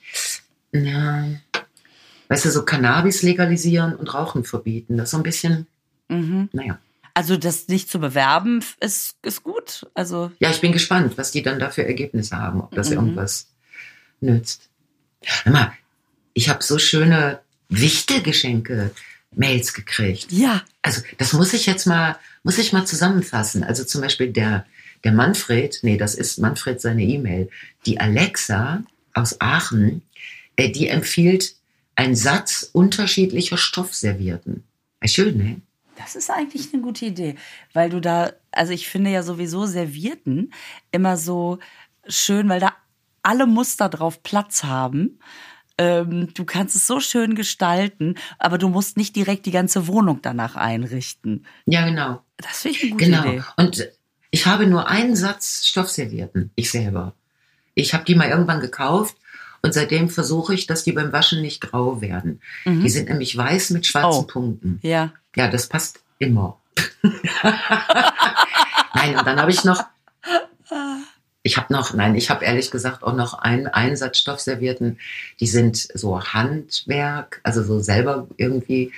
na, 0.72 1.28
weißt 2.30 2.46
du, 2.46 2.50
so 2.50 2.64
Cannabis 2.64 3.24
legalisieren 3.24 3.96
und 3.96 4.14
Rauchen 4.14 4.44
verbieten. 4.44 4.98
Das 4.98 5.06
ist 5.06 5.12
so 5.12 5.18
ein 5.18 5.24
bisschen, 5.24 5.68
mhm. 6.08 6.50
naja. 6.54 6.80
Also 7.14 7.36
das 7.36 7.68
nicht 7.68 7.92
zu 7.92 8.00
bewerben 8.00 8.64
ist, 8.80 9.18
ist 9.22 9.44
gut. 9.44 9.86
Also 9.94 10.32
ja, 10.40 10.50
ich 10.50 10.62
bin 10.62 10.72
gespannt, 10.72 11.18
was 11.18 11.32
die 11.32 11.42
dann 11.42 11.60
da 11.60 11.70
für 11.70 11.86
Ergebnisse 11.86 12.38
haben, 12.38 12.62
ob 12.62 12.74
das 12.74 12.90
mhm. 12.90 12.96
irgendwas 12.96 13.48
nützt. 14.22 14.70
Hör 15.44 15.52
mal, 15.52 15.74
ich 16.34 16.50
habe 16.50 16.64
so 16.64 16.80
schöne 16.80 17.40
Wichtelgeschenke 17.70 18.92
Mails 19.34 19.74
gekriegt. 19.74 20.32
Ja. 20.32 20.64
Also 20.82 21.02
das 21.18 21.34
muss 21.34 21.54
ich 21.54 21.66
jetzt 21.66 21.86
mal, 21.86 22.18
muss 22.44 22.58
ich 22.58 22.74
mal 22.74 22.86
zusammenfassen. 22.86 23.64
Also 23.64 23.84
zum 23.84 24.02
Beispiel 24.02 24.32
der, 24.32 24.66
der 25.04 25.14
Manfred, 25.14 25.80
nee, 25.84 25.98
das 25.98 26.16
ist 26.16 26.38
Manfred 26.38 26.82
seine 26.82 27.04
E-Mail. 27.04 27.50
Die 27.86 28.00
Alexa 28.00 28.84
aus 29.14 29.40
Aachen, 29.40 30.02
äh, 30.56 30.70
die 30.70 30.88
empfiehlt 30.90 31.56
einen 31.96 32.16
Satz 32.16 32.70
unterschiedlicher 32.74 33.58
Stoffservierten. 33.58 34.64
Schön, 35.06 35.38
ne? 35.38 35.62
Das 35.96 36.16
ist 36.16 36.32
eigentlich 36.32 36.74
eine 36.74 36.82
gute 36.82 37.06
Idee, 37.06 37.36
weil 37.74 37.90
du 37.90 38.00
da, 38.00 38.34
also 38.52 38.74
ich 38.74 38.90
finde 38.90 39.12
ja 39.12 39.24
sowieso 39.24 39.66
Servierten 39.66 40.52
immer 40.92 41.18
so 41.18 41.60
schön, 42.08 42.50
weil 42.50 42.60
da 42.60 42.74
alle 43.22 43.46
Muster 43.46 43.88
drauf 43.88 44.24
Platz 44.24 44.64
haben. 44.64 45.20
Ähm, 45.82 46.32
du 46.36 46.46
kannst 46.46 46.76
es 46.76 46.86
so 46.86 47.00
schön 47.00 47.34
gestalten, 47.34 48.14
aber 48.38 48.60
du 48.60 48.70
musst 48.70 48.98
nicht 48.98 49.16
direkt 49.16 49.48
die 49.48 49.52
ganze 49.52 49.88
Wohnung 49.88 50.20
danach 50.22 50.56
einrichten. 50.56 51.48
Ja, 51.66 51.84
genau. 51.84 52.22
Das 52.38 52.62
finde 52.62 52.78
ich 52.78 52.84
eine 52.84 52.92
gute 52.92 53.06
genau. 53.06 53.24
Idee. 53.24 53.44
Und 53.58 53.90
ich 54.30 54.46
habe 54.46 54.68
nur 54.68 54.88
einen 54.88 55.16
Satz 55.16 55.66
Stoffservietten, 55.66 56.52
ich 56.54 56.70
selber. 56.70 57.16
Ich 57.74 57.96
habe 57.96 58.04
die 58.04 58.14
mal 58.14 58.30
irgendwann 58.30 58.60
gekauft 58.60 59.16
und 59.64 59.74
seitdem 59.74 60.10
versuche 60.10 60.54
ich, 60.54 60.68
dass 60.68 60.84
die 60.84 60.92
beim 60.92 61.12
Waschen 61.14 61.42
nicht 61.42 61.62
grau 61.62 62.00
werden. 62.00 62.42
Mhm. 62.66 62.84
Die 62.84 62.90
sind 62.90 63.10
nämlich 63.10 63.36
weiß 63.36 63.72
mit 63.72 63.88
schwarzen 63.88 64.26
oh. 64.26 64.32
Punkten. 64.32 64.80
Ja. 64.84 65.14
Ja, 65.36 65.48
das 65.48 65.68
passt 65.68 66.02
immer. 66.20 66.60
Nein, 68.94 69.18
und 69.18 69.26
dann 69.26 69.42
habe 69.42 69.50
ich 69.50 69.64
noch, 69.64 69.84
ich 71.44 71.58
habe 71.58 71.74
noch, 71.74 71.94
nein, 71.94 72.16
ich 72.16 72.30
habe 72.30 72.46
ehrlich 72.46 72.70
gesagt 72.70 73.04
auch 73.04 73.16
noch 73.16 73.34
einen 73.34 73.68
Einsatz 73.68 74.20
Stoffservierten. 74.20 75.00
Die 75.40 75.48
sind 75.48 75.78
so 75.78 76.22
Handwerk, 76.22 77.42
also 77.44 77.64
so 77.64 77.80
selber 77.80 78.28
irgendwie. 78.38 78.92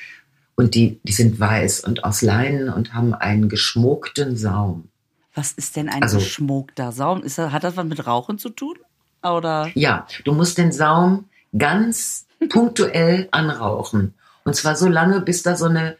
Und 0.55 0.75
die, 0.75 0.99
die 1.03 1.13
sind 1.13 1.39
weiß 1.39 1.81
und 1.81 2.03
aus 2.03 2.21
Leinen 2.21 2.69
und 2.69 2.93
haben 2.93 3.13
einen 3.13 3.49
geschmuckten 3.49 4.35
Saum. 4.35 4.89
Was 5.33 5.53
ist 5.53 5.75
denn 5.75 5.89
ein 5.89 6.03
also, 6.03 6.17
geschmuckter 6.17 6.91
Saum? 6.91 7.23
Ist 7.23 7.37
das, 7.37 7.51
hat 7.51 7.63
das 7.63 7.77
was 7.77 7.85
mit 7.85 8.05
Rauchen 8.05 8.37
zu 8.37 8.49
tun? 8.49 8.77
Oder? 9.23 9.71
Ja, 9.73 10.05
du 10.25 10.33
musst 10.33 10.57
den 10.57 10.71
Saum 10.71 11.25
ganz 11.57 12.27
punktuell 12.49 13.29
anrauchen. 13.31 14.13
Und 14.43 14.55
zwar 14.55 14.75
so 14.75 14.87
lange, 14.87 15.21
bis 15.21 15.43
da 15.43 15.55
so 15.55 15.65
eine 15.65 15.97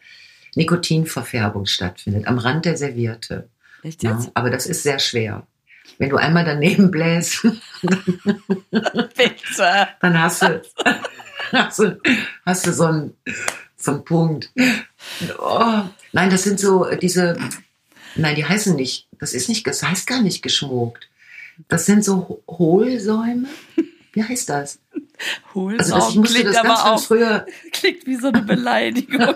Nikotinverfärbung 0.55 1.65
stattfindet, 1.65 2.27
am 2.27 2.37
Rand 2.37 2.65
der 2.65 2.77
Serviette. 2.77 3.47
Jetzt? 3.81 4.03
Ja, 4.03 4.19
aber 4.33 4.49
das 4.49 4.65
ist 4.65 4.83
sehr 4.83 4.99
schwer. 4.99 5.47
Wenn 6.03 6.09
du 6.09 6.17
einmal 6.17 6.43
daneben 6.43 6.91
bläst, 6.91 7.43
dann 10.01 10.21
hast 10.21 10.41
du, 10.41 10.61
hast 11.53 11.79
du, 11.79 11.97
hast 12.45 12.67
du 12.67 12.73
so 12.73 12.83
einen, 12.83 13.13
so 13.77 13.91
einen 13.91 14.03
Punkt. 14.03 14.51
Oh, 15.39 15.83
nein, 16.11 16.29
das 16.29 16.43
sind 16.43 16.59
so 16.59 16.93
diese, 16.95 17.37
nein, 18.15 18.35
die 18.35 18.43
heißen 18.43 18.75
nicht, 18.75 19.07
das 19.17 19.33
ist 19.33 19.47
nicht, 19.47 19.65
das 19.65 19.81
heißt 19.81 20.05
gar 20.05 20.21
nicht 20.21 20.43
geschmuckt. 20.43 21.07
Das 21.69 21.85
sind 21.85 22.03
so 22.03 22.43
Hohlsäume. 22.49 23.47
Wie 24.11 24.23
heißt 24.25 24.49
das? 24.49 24.79
Hohlsaum 25.55 25.79
also 25.79 25.95
das, 25.95 26.09
ich 26.09 26.15
musste 26.17 26.33
klingt 26.33 26.49
das 26.53 26.63
ganz, 26.63 26.79
aber 26.81 26.91
auch, 26.91 27.01
früher. 27.01 27.45
Klingt 27.71 28.05
wie 28.05 28.17
so 28.17 28.27
eine 28.27 28.41
Beleidigung. 28.41 29.35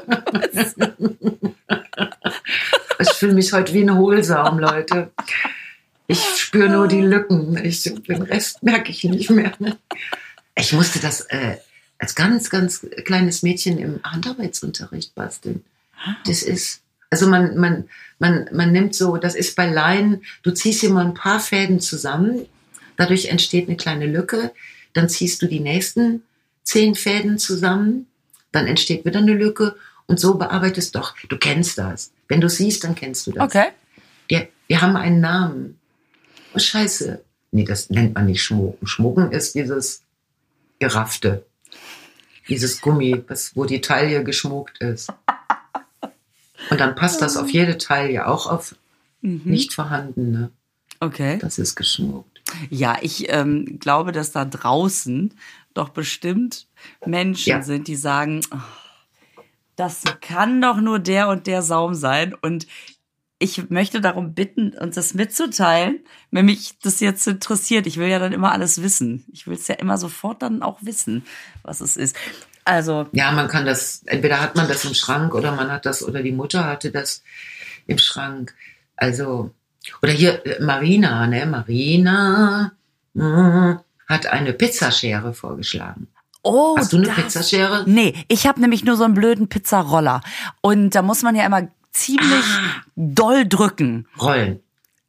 ich 2.99 3.09
fühle 3.11 3.35
mich 3.35 3.53
heute 3.53 3.73
wie 3.73 3.83
ein 3.83 3.95
Hohlsaum, 3.95 4.59
Leute. 4.59 5.13
Ich 6.07 6.23
spüre 6.37 6.69
nur 6.69 6.87
die 6.87 7.01
Lücken. 7.01 7.57
Ich, 7.63 7.83
den 7.83 8.21
Rest 8.21 8.63
merke 8.63 8.91
ich 8.91 9.03
nicht 9.03 9.29
mehr. 9.29 9.51
Ich 10.55 10.73
musste 10.73 10.99
das 10.99 11.21
äh, 11.21 11.57
als 11.99 12.15
ganz, 12.15 12.49
ganz 12.49 12.85
kleines 13.05 13.43
Mädchen 13.43 13.77
im 13.77 13.99
Handarbeitsunterricht 14.03 15.15
basteln. 15.15 15.63
Das 16.25 16.43
ist, 16.43 16.81
also 17.09 17.27
man, 17.27 17.57
man, 17.57 17.89
man, 18.19 18.49
man 18.51 18.71
nimmt 18.71 18.95
so, 18.95 19.17
das 19.17 19.35
ist 19.35 19.55
bei 19.55 19.69
Leinen, 19.69 20.23
du 20.43 20.51
ziehst 20.51 20.83
immer 20.83 21.03
ein 21.03 21.13
paar 21.13 21.39
Fäden 21.39 21.79
zusammen, 21.79 22.45
dadurch 22.95 23.25
entsteht 23.25 23.67
eine 23.67 23.77
kleine 23.77 24.05
Lücke, 24.05 24.51
dann 24.93 25.09
ziehst 25.09 25.41
du 25.41 25.47
die 25.47 25.59
nächsten 25.59 26.23
zehn 26.63 26.95
Fäden 26.95 27.37
zusammen, 27.37 28.07
dann 28.51 28.67
entsteht 28.67 29.05
wieder 29.05 29.19
eine 29.19 29.33
Lücke 29.33 29.75
und 30.05 30.19
so 30.19 30.35
bearbeitest 30.35 30.95
doch. 30.95 31.15
Du 31.29 31.37
kennst 31.37 31.77
das. 31.77 32.11
Wenn 32.27 32.41
du 32.41 32.49
siehst, 32.49 32.83
dann 32.83 32.95
kennst 32.95 33.27
du 33.27 33.31
das. 33.31 33.43
Okay. 33.43 33.67
Wir, 34.27 34.47
wir 34.67 34.81
haben 34.81 34.95
einen 34.95 35.19
Namen. 35.19 35.79
Scheiße. 36.65 37.23
Nee, 37.51 37.63
das 37.63 37.89
nennt 37.89 38.15
man 38.15 38.25
nicht 38.25 38.43
Schmucken. 38.43 38.87
Schmucken 38.87 39.31
ist 39.31 39.55
dieses 39.55 40.03
Geraffte. 40.79 41.45
Dieses 42.49 42.81
Gummi, 42.81 43.23
was, 43.27 43.55
wo 43.55 43.65
die 43.65 43.81
Taille 43.81 44.23
geschmuckt 44.23 44.77
ist. 44.79 45.11
Und 46.69 46.79
dann 46.79 46.95
passt 46.95 47.21
das 47.21 47.37
auf 47.37 47.49
jede 47.49 47.77
Taille, 47.77 48.27
auch 48.27 48.47
auf 48.47 48.75
mhm. 49.21 49.41
nicht 49.45 49.73
vorhandene. 49.73 50.51
Okay. 50.99 51.37
Das 51.39 51.57
ist 51.57 51.75
geschmuckt. 51.75 52.41
Ja, 52.69 52.97
ich 53.01 53.31
ähm, 53.31 53.79
glaube, 53.79 54.11
dass 54.11 54.31
da 54.31 54.45
draußen 54.45 55.33
doch 55.73 55.89
bestimmt 55.89 56.67
Menschen 57.05 57.49
ja. 57.49 57.61
sind, 57.61 57.87
die 57.87 57.95
sagen, 57.95 58.41
oh, 58.51 58.57
das 59.75 60.03
kann 60.21 60.61
doch 60.61 60.77
nur 60.77 60.99
der 60.99 61.27
und 61.27 61.45
der 61.45 61.61
Saum 61.61 61.93
sein. 61.93 62.33
Und 62.33 62.65
ich 63.39 63.69
möchte 63.69 64.01
darum 64.01 64.33
bitten, 64.33 64.73
uns 64.77 64.95
das 64.95 65.13
mitzuteilen, 65.13 65.99
wenn 66.31 66.45
mich 66.45 66.79
das 66.79 66.99
jetzt 66.99 67.27
interessiert. 67.27 67.85
Ich 67.85 67.97
will 67.97 68.07
ja 68.07 68.19
dann 68.19 68.33
immer 68.33 68.51
alles 68.51 68.81
wissen. 68.81 69.25
Ich 69.31 69.45
will 69.47 69.55
es 69.55 69.67
ja 69.67 69.75
immer 69.75 69.97
sofort 69.97 70.41
dann 70.41 70.63
auch 70.63 70.79
wissen, 70.81 71.23
was 71.63 71.81
es 71.81 71.97
ist. 71.97 72.15
Also. 72.65 73.07
Ja, 73.11 73.31
man 73.31 73.47
kann 73.47 73.65
das, 73.65 74.01
entweder 74.07 74.41
hat 74.41 74.55
man 74.55 74.67
das 74.67 74.85
im 74.85 74.93
Schrank 74.93 75.35
oder 75.35 75.51
man 75.53 75.71
hat 75.71 75.85
das, 75.85 76.03
oder 76.03 76.23
die 76.23 76.31
Mutter 76.31 76.65
hatte 76.65 76.91
das 76.91 77.23
im 77.85 77.99
Schrank. 77.99 78.55
Also, 78.95 79.51
oder 80.01 80.11
hier 80.11 80.45
äh, 80.45 80.61
Marina, 80.61 81.27
ne? 81.27 81.45
Marina 81.45 82.71
mh, 83.13 83.83
hat 84.07 84.25
eine 84.25 84.53
Pizzaschere 84.53 85.33
vorgeschlagen. 85.33 86.07
Oh, 86.41 86.75
Hast 86.77 86.91
du 86.91 86.97
eine 86.97 87.07
das, 87.07 87.15
Pizzaschere? 87.15 87.83
Nee, 87.85 88.13
ich 88.27 88.47
habe 88.47 88.59
nämlich 88.61 88.83
nur 88.83 88.97
so 88.97 89.03
einen 89.03 89.13
blöden 89.13 89.47
Pizzaroller. 89.47 90.21
Und 90.61 90.95
da 90.95 91.01
muss 91.01 91.21
man 91.21 91.35
ja 91.35 91.45
immer 91.45 91.67
ziemlich 91.91 92.45
ah. 92.45 92.83
doll 92.95 93.47
drücken. 93.47 94.07
Rollen. 94.19 94.61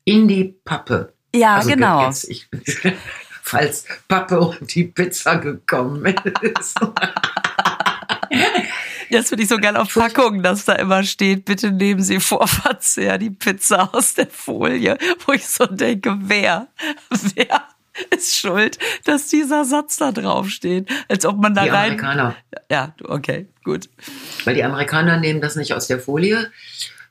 In 0.04 0.28
die 0.28 0.54
Pappe. 0.64 1.12
Ja, 1.34 1.56
also 1.56 1.70
genau. 1.70 2.06
Jetzt, 2.06 2.28
ich, 2.28 2.48
falls 3.42 3.84
Pappe 4.08 4.40
um 4.40 4.56
die 4.66 4.84
Pizza 4.84 5.36
gekommen 5.36 6.14
ist. 6.42 6.76
Das 9.10 9.28
finde 9.30 9.44
ich 9.44 9.48
so 9.48 9.56
geil 9.56 9.76
auf 9.76 9.94
Packungen, 9.94 10.42
dass 10.42 10.66
da 10.66 10.74
immer 10.74 11.02
steht, 11.02 11.46
bitte 11.46 11.72
nehmen 11.72 12.02
Sie 12.02 12.20
vor 12.20 12.46
Verzehr 12.46 13.16
die 13.18 13.30
Pizza 13.30 13.88
aus 13.94 14.14
der 14.14 14.26
Folie, 14.26 14.98
wo 15.24 15.32
ich 15.32 15.48
so 15.48 15.64
denke, 15.66 16.16
wer, 16.20 16.68
wer 17.34 17.62
ist 18.16 18.36
schuld, 18.36 18.78
dass 19.04 19.28
dieser 19.28 19.64
Satz 19.64 19.96
da 19.96 20.12
drauf 20.12 20.48
steht, 20.48 20.88
als 21.08 21.24
ob 21.24 21.38
man 21.38 21.54
da 21.54 21.64
die 21.64 21.70
rein. 21.70 21.92
Amerikaner. 21.92 22.36
Ja, 22.70 22.94
okay, 23.04 23.46
gut. 23.64 23.88
Weil 24.44 24.54
die 24.54 24.64
Amerikaner 24.64 25.18
nehmen 25.18 25.40
das 25.40 25.56
nicht 25.56 25.74
aus 25.74 25.86
der 25.86 25.98
Folie, 26.00 26.50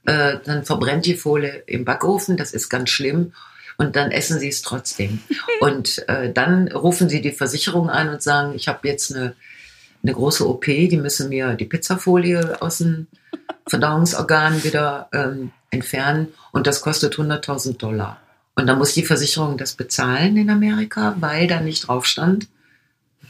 äh, 0.05 0.37
dann 0.45 0.63
verbrennt 0.63 1.05
die 1.05 1.15
Folie 1.15 1.63
im 1.67 1.85
Backofen, 1.85 2.37
das 2.37 2.53
ist 2.53 2.69
ganz 2.69 2.89
schlimm 2.89 3.33
und 3.77 3.95
dann 3.95 4.11
essen 4.11 4.39
sie 4.39 4.49
es 4.49 4.61
trotzdem. 4.61 5.19
und 5.59 6.07
äh, 6.07 6.31
dann 6.31 6.67
rufen 6.69 7.09
sie 7.09 7.21
die 7.21 7.31
Versicherung 7.31 7.89
an 7.89 8.09
und 8.09 8.21
sagen, 8.21 8.53
ich 8.55 8.67
habe 8.67 8.87
jetzt 8.87 9.15
eine, 9.15 9.35
eine 10.03 10.13
große 10.13 10.47
OP, 10.47 10.65
die 10.65 10.97
müssen 10.97 11.29
mir 11.29 11.53
die 11.53 11.65
Pizzafolie 11.65 12.61
aus 12.61 12.79
dem 12.79 13.07
Verdauungsorgan 13.67 14.63
wieder 14.63 15.09
ähm, 15.11 15.51
entfernen 15.69 16.29
und 16.51 16.67
das 16.67 16.81
kostet 16.81 17.15
100.000 17.15 17.77
Dollar. 17.77 18.21
Und 18.57 18.67
dann 18.67 18.79
muss 18.79 18.93
die 18.93 19.05
Versicherung 19.05 19.57
das 19.57 19.75
bezahlen 19.75 20.35
in 20.35 20.49
Amerika, 20.49 21.15
weil 21.19 21.47
da 21.47 21.61
nicht 21.61 21.87
drauf 21.87 22.05
stand, 22.05 22.47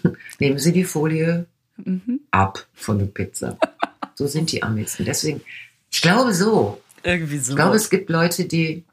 nehmen 0.40 0.58
Sie 0.58 0.72
die 0.72 0.86
Folie 0.86 1.46
mhm. 1.78 2.22
ab 2.32 2.66
von 2.74 2.98
der 2.98 3.08
Pizza. 3.08 3.58
So 4.16 4.26
sind 4.26 4.52
die 4.52 4.63
Amis. 4.63 4.98
Und 4.98 5.06
deswegen, 5.06 5.42
ich 5.92 6.02
glaube 6.02 6.34
so. 6.34 6.82
Irgendwie 7.04 7.38
so. 7.40 7.52
Ich 7.52 7.56
glaube, 7.58 7.76
es 7.76 7.90
gibt 7.90 8.10
Leute, 8.10 8.46
die 8.46 8.84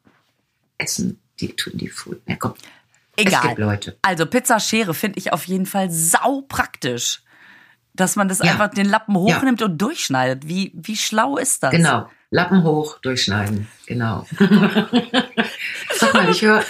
essen 0.76 1.18
die 1.40 1.54
tun 1.54 1.72
die 1.76 1.88
Food. 1.88 2.20
Ja, 2.26 2.36
komm. 2.36 2.54
Egal. 3.16 3.40
Es 3.42 3.48
gibt 3.48 3.58
Leute. 3.58 3.96
Also 4.02 4.26
Pizzaschere 4.26 4.94
finde 4.94 5.18
ich 5.18 5.32
auf 5.32 5.44
jeden 5.44 5.66
Fall 5.66 5.90
sau 5.90 6.42
praktisch. 6.42 7.22
Dass 7.96 8.16
man 8.16 8.26
das 8.28 8.40
ja. 8.40 8.46
einfach 8.46 8.70
den 8.70 8.86
Lappen 8.86 9.16
hochnimmt 9.16 9.60
ja. 9.60 9.66
und 9.66 9.78
durchschneidet. 9.78 10.48
Wie, 10.48 10.72
wie 10.74 10.96
schlau 10.96 11.36
ist 11.36 11.62
das? 11.62 11.70
Genau. 11.70 12.10
Lappen 12.34 12.64
hoch, 12.64 12.98
durchschneiden. 12.98 13.68
Genau. 13.86 14.26
Sag 15.94 16.14
mal, 16.14 16.28
ich 16.28 16.42
höre 16.42 16.64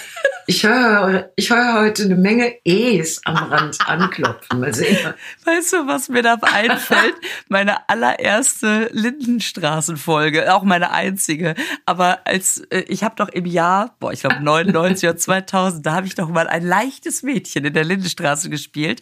ich 0.45 0.63
höre 0.63 1.31
ich 1.35 1.49
hör 1.49 1.81
heute 1.81 2.03
eine 2.03 2.15
Menge 2.15 2.53
E's 2.63 3.19
am 3.25 3.35
Rand 3.35 3.75
anklopfen. 3.87 4.59
Mal 4.59 4.75
sehen. 4.75 5.15
Weißt 5.43 5.73
du, 5.73 5.87
was 5.87 6.07
mir 6.07 6.21
da 6.21 6.35
einfällt? 6.35 7.15
Meine 7.49 7.89
allererste 7.89 8.89
Lindenstraßenfolge, 8.91 10.53
auch 10.53 10.61
meine 10.61 10.91
einzige. 10.91 11.55
Aber 11.87 12.19
als 12.27 12.59
äh, 12.69 12.81
ich 12.81 13.03
habe 13.03 13.15
doch 13.15 13.29
im 13.29 13.47
Jahr, 13.47 13.95
boah, 13.99 14.13
ich 14.13 14.21
glaube 14.21 14.43
99 14.43 15.09
oder 15.09 15.17
2000, 15.17 15.83
da 15.83 15.93
habe 15.93 16.05
ich 16.05 16.13
doch 16.13 16.29
mal 16.29 16.47
ein 16.47 16.63
leichtes 16.63 17.23
Mädchen 17.23 17.65
in 17.65 17.73
der 17.73 17.85
Lindenstraße 17.85 18.51
gespielt. 18.51 19.01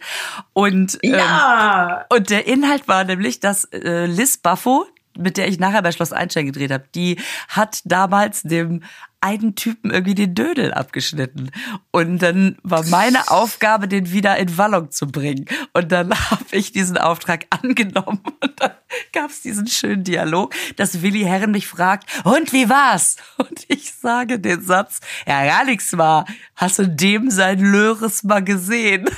Und, 0.54 0.98
ähm, 1.02 1.12
ja. 1.12 2.06
und 2.08 2.30
der 2.30 2.46
Inhalt 2.46 2.88
war 2.88 3.04
nämlich, 3.04 3.40
dass 3.40 3.64
äh, 3.66 4.06
Liz 4.06 4.38
Buffo, 4.38 4.86
mit 5.16 5.36
der 5.36 5.48
ich 5.48 5.58
nachher 5.58 5.82
bei 5.82 5.92
Schloss 5.92 6.12
Einstein 6.12 6.46
gedreht 6.46 6.72
habe, 6.72 6.84
die 6.94 7.18
hat 7.48 7.80
damals 7.84 8.42
dem 8.42 8.82
einen 9.24 9.54
Typen 9.54 9.90
irgendwie 9.90 10.14
den 10.14 10.34
Dödel 10.34 10.74
abgeschnitten. 10.74 11.50
Und 11.90 12.18
dann 12.18 12.58
war 12.62 12.84
meine 12.84 13.30
Aufgabe, 13.30 13.88
den 13.88 14.12
wieder 14.12 14.36
in 14.36 14.58
Wallung 14.58 14.90
zu 14.90 15.06
bringen. 15.06 15.46
Und 15.72 15.92
dann 15.92 16.10
habe 16.30 16.44
ich 16.50 16.72
diesen 16.72 16.98
Auftrag 16.98 17.46
angenommen. 17.48 18.20
Und 18.40 18.60
dann 18.60 18.72
gab 19.12 19.30
es 19.30 19.40
diesen 19.40 19.66
schönen 19.66 20.04
Dialog, 20.04 20.54
dass 20.76 21.00
Willi 21.00 21.22
Herren 21.22 21.52
mich 21.52 21.66
fragt, 21.66 22.06
und 22.24 22.52
wie 22.52 22.68
war's? 22.68 23.16
Und 23.38 23.64
ich 23.68 23.94
sage 23.94 24.38
den 24.38 24.62
Satz, 24.62 25.00
ja, 25.26 25.46
gar 25.46 25.64
nichts 25.64 25.96
war. 25.96 26.26
Hast 26.54 26.78
du 26.78 26.86
dem 26.86 27.30
sein 27.30 27.60
Löres 27.60 28.24
mal 28.24 28.44
gesehen? 28.44 29.08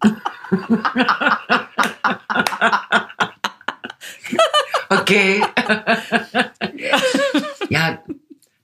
okay. 4.90 5.42
ja, 7.68 8.02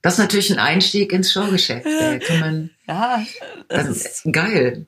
das 0.01 0.13
ist 0.13 0.19
natürlich 0.19 0.51
ein 0.51 0.59
Einstieg 0.59 1.11
ins 1.13 1.31
Showgeschäft. 1.31 1.85
Da 1.85 2.17
kann 2.17 2.39
man, 2.39 2.69
ja, 2.87 3.23
das 3.67 3.87
ist 3.89 4.23
geil. 4.31 4.85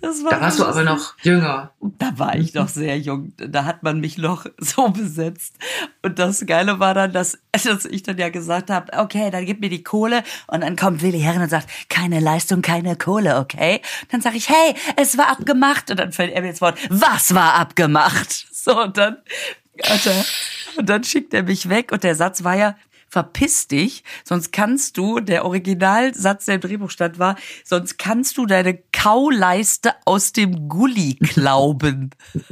War 0.00 0.30
da 0.30 0.40
warst 0.40 0.58
du 0.58 0.64
aber 0.64 0.82
noch 0.82 1.14
jünger. 1.22 1.72
Da 1.80 2.18
war 2.18 2.34
ich 2.36 2.54
noch 2.54 2.68
sehr 2.68 2.98
jung. 2.98 3.32
Da 3.36 3.64
hat 3.64 3.82
man 3.82 4.00
mich 4.00 4.18
noch 4.18 4.46
so 4.58 4.88
besetzt. 4.88 5.54
Und 6.02 6.18
das 6.18 6.44
Geile 6.46 6.80
war 6.80 6.94
dann, 6.94 7.12
dass, 7.12 7.38
dass 7.52 7.84
ich 7.84 8.02
dann 8.02 8.18
ja 8.18 8.28
gesagt 8.28 8.70
habe, 8.70 8.92
okay, 8.98 9.30
dann 9.30 9.46
gib 9.46 9.60
mir 9.60 9.70
die 9.70 9.84
Kohle. 9.84 10.22
Und 10.46 10.62
dann 10.62 10.76
kommt 10.76 11.02
Willi 11.02 11.20
Herren 11.20 11.42
und 11.42 11.50
sagt, 11.50 11.68
keine 11.88 12.20
Leistung, 12.20 12.62
keine 12.62 12.96
Kohle, 12.96 13.38
okay? 13.38 13.80
Dann 14.10 14.20
sage 14.20 14.36
ich, 14.36 14.48
hey, 14.48 14.74
es 14.96 15.16
war 15.16 15.28
abgemacht. 15.28 15.90
Und 15.90 15.98
dann 15.98 16.12
fällt 16.12 16.32
er 16.32 16.42
mir 16.42 16.50
ins 16.50 16.60
Wort, 16.60 16.78
was 16.88 17.34
war 17.34 17.54
abgemacht? 17.54 18.46
So, 18.60 18.78
und 18.78 18.98
dann, 18.98 19.16
Alter, 19.84 20.12
und 20.76 20.90
dann 20.90 21.02
schickt 21.02 21.32
er 21.32 21.44
mich 21.44 21.70
weg. 21.70 21.92
Und 21.92 22.04
der 22.04 22.14
Satz 22.14 22.44
war 22.44 22.56
ja, 22.56 22.76
verpiss 23.10 23.66
dich, 23.66 24.04
sonst 24.24 24.52
kannst 24.52 24.96
du, 24.96 25.20
der 25.20 25.44
Originalsatz, 25.44 26.46
der 26.46 26.54
im 26.54 26.60
Drehbuch 26.60 26.90
stand, 26.90 27.18
war, 27.18 27.36
sonst 27.64 27.98
kannst 27.98 28.38
du 28.38 28.46
deine 28.46 28.74
Kauleiste 29.02 29.94
aus 30.04 30.32
dem 30.32 30.68
Gully 30.68 31.14
klauben. 31.14 32.10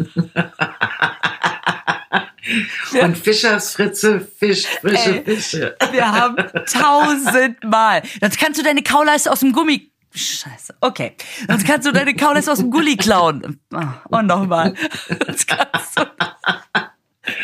Und 3.02 3.18
Fischers 3.18 3.74
Fritze 3.74 4.20
Fisch, 4.20 4.64
frische 4.80 5.22
Ey, 5.26 5.36
Fische. 5.36 5.76
Wir 5.92 6.10
haben 6.10 6.36
tausendmal. 6.64 8.00
Sonst 8.20 8.38
kannst 8.38 8.58
du 8.58 8.64
deine 8.64 8.82
Kauleiste 8.82 9.30
aus 9.30 9.40
dem 9.40 9.52
Gummi 9.52 9.92
Scheiße. 10.14 10.74
Okay. 10.80 11.14
Sonst 11.46 11.66
kannst 11.66 11.86
du 11.86 11.92
deine 11.92 12.14
Kauleiste 12.14 12.50
aus 12.50 12.60
dem 12.60 12.70
Gully 12.70 12.96
klauen. 12.96 13.60
Oh, 13.74 14.16
und 14.16 14.26
nochmal. 14.26 14.72
Sonst 15.26 15.46
kannst 15.46 15.98
du 15.98 16.06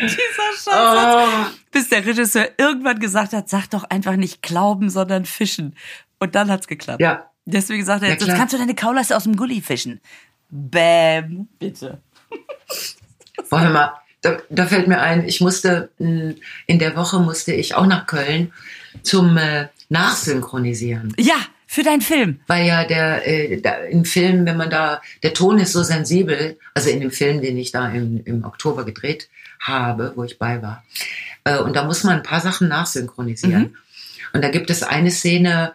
Dieser 0.01 0.51
Scheiß. 0.63 0.67
Oh. 0.67 1.27
Bis 1.69 1.89
der 1.89 2.03
Regisseur 2.03 2.49
irgendwann 2.57 2.99
gesagt 2.99 3.33
hat, 3.33 3.49
sag 3.49 3.67
doch 3.67 3.83
einfach 3.83 4.15
nicht 4.15 4.41
glauben, 4.41 4.89
sondern 4.89 5.25
fischen. 5.25 5.75
Und 6.17 6.33
dann 6.33 6.49
hat's 6.49 6.67
geklappt. 6.67 7.01
Ja. 7.01 7.29
Deswegen 7.45 7.85
sagt 7.85 8.03
er, 8.03 8.09
jetzt 8.09 8.27
kannst 8.27 8.53
du 8.53 8.57
deine 8.57 8.75
Kauleiste 8.75 9.15
aus 9.15 9.23
dem 9.23 9.35
Gully 9.35 9.61
fischen. 9.61 10.01
Bäm, 10.49 11.47
bitte. 11.59 12.01
Warte 13.49 13.69
mal, 13.69 13.93
da, 14.21 14.37
da 14.49 14.65
fällt 14.65 14.87
mir 14.87 14.99
ein, 14.99 15.27
ich 15.27 15.41
musste, 15.41 15.89
hm, 15.97 16.35
in 16.65 16.79
der 16.79 16.95
Woche 16.95 17.19
musste 17.19 17.53
ich 17.53 17.75
auch 17.75 17.85
nach 17.85 18.07
Köln 18.07 18.51
zum 19.03 19.37
äh, 19.37 19.67
Nachsynchronisieren. 19.89 21.13
Ja, 21.17 21.35
für 21.67 21.83
deinen 21.83 22.01
Film. 22.01 22.39
Weil 22.47 22.65
ja 22.65 22.85
der 22.85 23.27
äh, 23.27 23.61
da, 23.61 23.75
im 23.75 24.05
Film, 24.05 24.45
wenn 24.45 24.57
man 24.57 24.69
da, 24.69 25.01
der 25.21 25.33
Ton 25.33 25.59
ist 25.59 25.73
so 25.73 25.83
sensibel, 25.83 26.57
also 26.73 26.89
in 26.89 26.99
dem 26.99 27.11
Film, 27.11 27.41
den 27.41 27.57
ich 27.57 27.71
da 27.71 27.89
im, 27.89 28.23
im 28.25 28.43
Oktober 28.43 28.85
gedreht 28.85 29.29
habe, 29.59 30.13
wo 30.15 30.23
ich 30.23 30.39
bei 30.39 30.61
war. 30.61 30.83
Äh, 31.43 31.59
und 31.59 31.75
da 31.75 31.83
muss 31.83 32.03
man 32.03 32.17
ein 32.17 32.23
paar 32.23 32.41
Sachen 32.41 32.67
nachsynchronisieren. 32.67 33.61
Mhm. 33.61 33.75
Und 34.33 34.43
da 34.43 34.49
gibt 34.49 34.69
es 34.69 34.83
eine 34.83 35.11
Szene, 35.11 35.73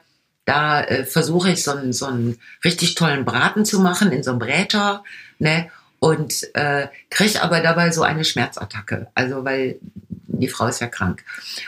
da 0.50 0.82
äh, 0.82 1.04
versuche 1.04 1.50
ich 1.50 1.62
so 1.62 1.70
einen, 1.70 1.92
so 1.92 2.06
einen 2.06 2.38
richtig 2.64 2.96
tollen 2.96 3.24
Braten 3.24 3.64
zu 3.64 3.78
machen 3.78 4.10
in 4.10 4.24
so 4.24 4.32
einem 4.32 4.40
Bräter, 4.40 5.04
ne? 5.38 5.70
Und 6.00 6.48
äh, 6.54 6.88
kriege 7.10 7.42
aber 7.42 7.60
dabei 7.60 7.92
so 7.92 8.02
eine 8.02 8.24
Schmerzattacke. 8.24 9.08
Also 9.14 9.44
weil 9.44 9.78
die 10.26 10.48
Frau 10.48 10.66
ist 10.66 10.80
ja 10.80 10.86
krank. 10.86 11.22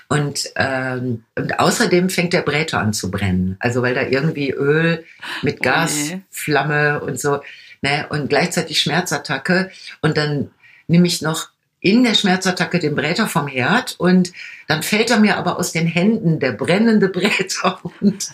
Und, 0.09 0.51
ähm, 0.57 1.25
und 1.37 1.61
außerdem 1.61 2.09
fängt 2.09 2.33
der 2.33 2.40
Bräter 2.40 2.81
an 2.81 2.92
zu 2.92 3.11
brennen. 3.11 3.57
Also 3.61 3.83
weil 3.83 3.95
da 3.95 4.03
irgendwie 4.03 4.51
Öl 4.51 5.05
mit 5.42 5.59
oh 5.61 5.62
Gasflamme 5.62 7.03
und 7.03 7.21
so, 7.21 7.40
ne? 7.83 8.07
Und 8.09 8.29
gleichzeitig 8.29 8.81
Schmerzattacke. 8.81 9.71
Und 10.01 10.16
dann 10.16 10.51
nehme 10.88 11.07
ich 11.07 11.23
noch 11.23 11.52
in 11.83 12.05
der 12.05 12.14
Schmerzattacke 12.14 12.79
den 12.79 12.95
Bräter 12.95 13.27
vom 13.27 13.49
Herd 13.49 13.97
und 13.99 14.33
dann 14.68 14.83
fällt 14.83 15.11
er 15.11 15.18
mir 15.18 15.37
aber 15.37 15.59
aus 15.59 15.73
den 15.73 15.87
Händen 15.87 16.38
der 16.38 16.53
brennende 16.53 17.09
Bräter 17.09 17.81
und 18.01 18.31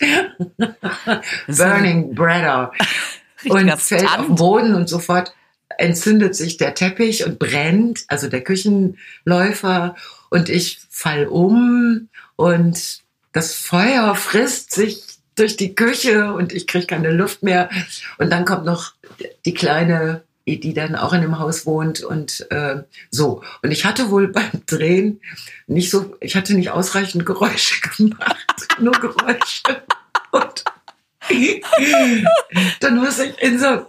Burning 1.47 2.13
Breader 2.13 2.71
und 3.49 3.71
fällt 3.81 4.05
auf 4.05 4.27
den 4.27 4.35
Boden 4.35 4.75
und 4.75 4.87
sofort 4.87 5.33
entzündet 5.77 6.35
sich 6.35 6.57
der 6.57 6.75
Teppich 6.75 7.25
und 7.25 7.39
brennt, 7.39 8.03
also 8.07 8.27
der 8.27 8.43
Küchenläufer. 8.43 9.95
Und 10.29 10.49
ich 10.49 10.81
fall 10.89 11.25
um 11.25 12.09
und 12.35 13.01
das 13.31 13.53
Feuer 13.53 14.15
frisst 14.15 14.73
sich 14.73 15.03
durch 15.35 15.55
die 15.55 15.73
Küche 15.73 16.33
und 16.33 16.53
ich 16.53 16.67
kriege 16.67 16.85
keine 16.85 17.11
Luft 17.11 17.43
mehr. 17.43 17.69
Und 18.17 18.29
dann 18.29 18.45
kommt 18.45 18.65
noch 18.65 18.93
die 19.45 19.53
kleine 19.53 20.23
die 20.57 20.73
dann 20.73 20.95
auch 20.95 21.13
in 21.13 21.21
dem 21.21 21.37
Haus 21.37 21.65
wohnt 21.65 22.01
und 22.01 22.49
äh, 22.49 22.83
so. 23.11 23.43
Und 23.61 23.71
ich 23.71 23.85
hatte 23.85 24.09
wohl 24.09 24.29
beim 24.29 24.51
Drehen 24.65 25.19
nicht 25.67 25.91
so, 25.91 26.15
ich 26.21 26.35
hatte 26.35 26.53
nicht 26.53 26.71
ausreichend 26.71 27.25
Geräusche 27.25 27.81
gemacht, 27.97 28.67
nur 28.79 28.93
Geräusche. 28.93 29.83
Und 30.31 30.63
dann 32.79 32.97
muss 32.97 33.19
ich 33.19 33.37
in 33.41 33.59
so, 33.59 33.85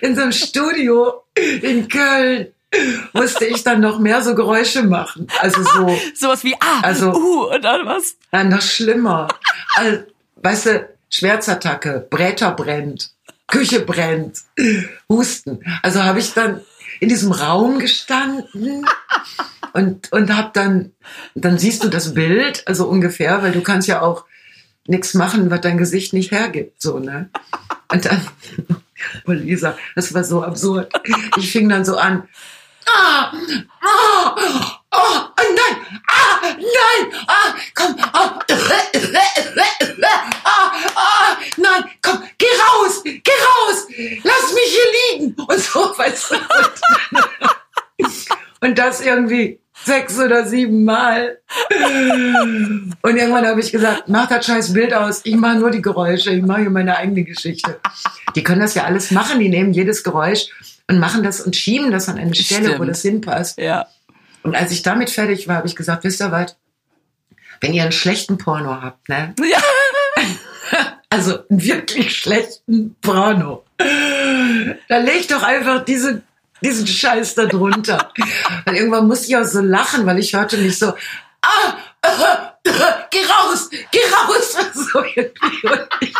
in 0.00 0.16
so 0.16 0.22
einem 0.22 0.32
Studio 0.32 1.24
in 1.34 1.86
Köln 1.88 2.48
musste 3.12 3.46
ich 3.46 3.64
dann 3.64 3.80
noch 3.80 3.98
mehr 3.98 4.22
so 4.22 4.34
Geräusche 4.34 4.82
machen. 4.82 5.26
Also 5.38 5.62
so. 5.62 5.98
Sowas 6.14 6.44
wie 6.44 6.54
ah, 6.60 6.80
also, 6.82 7.12
uh, 7.12 7.54
und 7.54 7.62
dann 7.62 7.86
was? 7.86 8.16
Ja, 8.32 8.44
noch 8.44 8.62
schlimmer. 8.62 9.28
Also, 9.74 10.04
weißt 10.36 10.66
du, 10.66 10.88
Schmerzattacke, 11.08 12.06
Bräter 12.08 12.52
brennt. 12.52 13.10
Küche 13.50 13.80
brennt, 13.80 14.42
Husten. 15.08 15.60
Also 15.82 16.02
habe 16.02 16.20
ich 16.20 16.32
dann 16.32 16.60
in 17.00 17.08
diesem 17.08 17.32
Raum 17.32 17.78
gestanden 17.78 18.86
und, 19.72 20.12
und 20.12 20.34
habe 20.34 20.50
dann, 20.52 20.92
dann 21.34 21.58
siehst 21.58 21.84
du 21.84 21.88
das 21.88 22.14
Bild, 22.14 22.66
also 22.66 22.86
ungefähr, 22.86 23.42
weil 23.42 23.52
du 23.52 23.62
kannst 23.62 23.88
ja 23.88 24.02
auch 24.02 24.24
nichts 24.86 25.14
machen, 25.14 25.50
was 25.50 25.60
dein 25.60 25.78
Gesicht 25.78 26.12
nicht 26.12 26.30
hergibt, 26.30 26.80
so, 26.80 26.98
ne? 26.98 27.30
Und 27.88 28.04
dann, 28.04 28.26
oh 29.26 29.32
Lisa, 29.32 29.76
das 29.94 30.12
war 30.14 30.24
so 30.24 30.42
absurd. 30.42 30.92
Ich 31.36 31.50
fing 31.50 31.68
dann 31.68 31.84
so 31.84 31.96
an, 31.96 32.28
ah, 32.86 33.32
ah, 33.82 34.36
oh, 34.92 35.20
nein, 35.36 35.76
ah, 36.08 36.40
nein, 36.42 37.12
ah, 37.26 37.54
komm, 37.74 37.96
ah, 38.12 38.38
ah, 40.44 40.72
ah, 40.94 41.36
nein, 41.56 41.84
komm, 42.02 42.22
geh 42.38 42.46
raus, 42.46 43.02
geh 43.04 43.30
raus, 43.30 43.86
lass 44.24 44.52
mich 44.54 44.70
hier 44.70 45.18
liegen 45.18 45.34
und 45.34 45.60
so, 45.60 45.80
weißt 45.96 46.30
du. 46.30 46.36
Und 48.70 48.78
das 48.78 49.00
irgendwie 49.00 49.58
sechs 49.84 50.16
oder 50.20 50.46
sieben 50.46 50.84
Mal. 50.84 51.38
Und 53.02 53.16
irgendwann 53.16 53.44
habe 53.44 53.58
ich 53.58 53.72
gesagt, 53.72 54.04
mach 54.06 54.28
das 54.28 54.46
scheiß 54.46 54.72
Bild 54.72 54.94
aus, 54.94 55.22
ich 55.24 55.34
mache 55.34 55.58
nur 55.58 55.72
die 55.72 55.82
Geräusche, 55.82 56.30
ich 56.30 56.42
mache 56.42 56.60
hier 56.60 56.70
meine 56.70 56.96
eigene 56.96 57.24
Geschichte. 57.24 57.80
Die 58.36 58.44
können 58.44 58.60
das 58.60 58.74
ja 58.74 58.84
alles 58.84 59.10
machen, 59.10 59.40
die 59.40 59.48
nehmen 59.48 59.72
jedes 59.72 60.04
Geräusch 60.04 60.50
und 60.86 61.00
machen 61.00 61.24
das 61.24 61.40
und 61.40 61.56
schieben 61.56 61.90
das 61.90 62.08
an 62.08 62.16
eine 62.16 62.32
Stelle, 62.36 62.66
Stimmt. 62.66 62.78
wo 62.78 62.84
das 62.84 63.02
hinpasst. 63.02 63.58
Ja. 63.58 63.88
Und 64.44 64.54
als 64.54 64.70
ich 64.70 64.84
damit 64.84 65.10
fertig 65.10 65.48
war, 65.48 65.56
habe 65.56 65.66
ich 65.66 65.74
gesagt, 65.74 66.04
wisst 66.04 66.20
ihr 66.20 66.30
was? 66.30 66.56
Wenn 67.60 67.74
ihr 67.74 67.82
einen 67.82 67.90
schlechten 67.90 68.38
Porno 68.38 68.82
habt, 68.82 69.08
ne? 69.08 69.34
Ja. 69.50 69.58
also 71.10 71.40
einen 71.48 71.60
wirklich 71.60 72.16
schlechten 72.16 72.94
Porno, 73.00 73.64
dann 73.78 75.04
legt 75.04 75.32
doch 75.32 75.42
einfach 75.42 75.84
diese, 75.84 76.22
diesen 76.62 76.86
Scheiß 76.86 77.34
da 77.34 77.46
drunter. 77.46 78.12
Und 78.66 78.74
irgendwann 78.74 79.08
musste 79.08 79.28
ich 79.28 79.36
auch 79.36 79.44
so 79.44 79.60
lachen, 79.60 80.06
weil 80.06 80.18
ich 80.18 80.34
hörte 80.34 80.56
mich 80.58 80.78
so, 80.78 80.88
ah, 81.42 81.76
äh, 82.02 82.08
äh, 82.08 82.70
geh 83.10 83.24
raus, 83.24 83.70
geh 83.90 83.98
raus. 83.98 84.56
So 84.92 85.02
irgendwie. 85.14 85.66
Und 85.68 85.88
ich 86.00 86.12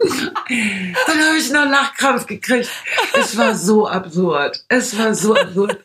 dann 0.00 1.18
habe 1.26 1.36
ich 1.36 1.50
noch 1.50 1.68
Lachkrampf 1.68 2.26
gekriegt. 2.26 2.70
Es 3.12 3.36
war 3.36 3.54
so 3.56 3.88
absurd. 3.88 4.64
Es 4.68 4.96
war 4.96 5.14
so 5.14 5.34
absurd. 5.34 5.78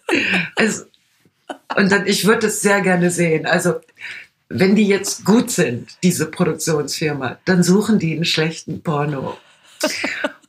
Es, 0.56 0.86
und 1.75 1.91
dann, 1.91 2.06
ich 2.06 2.25
würde 2.25 2.47
es 2.47 2.62
sehr 2.62 2.82
gerne 2.82 3.10
sehen. 3.10 3.45
Also, 3.45 3.82
wenn 4.49 4.75
die 4.75 4.88
jetzt 4.88 5.25
gut 5.25 5.49
sind, 5.49 5.89
diese 6.03 6.27
Produktionsfirma, 6.27 7.38
dann 7.45 7.63
suchen 7.63 7.97
die 7.97 8.13
einen 8.13 8.25
schlechten 8.25 8.84
Porno 8.84 9.38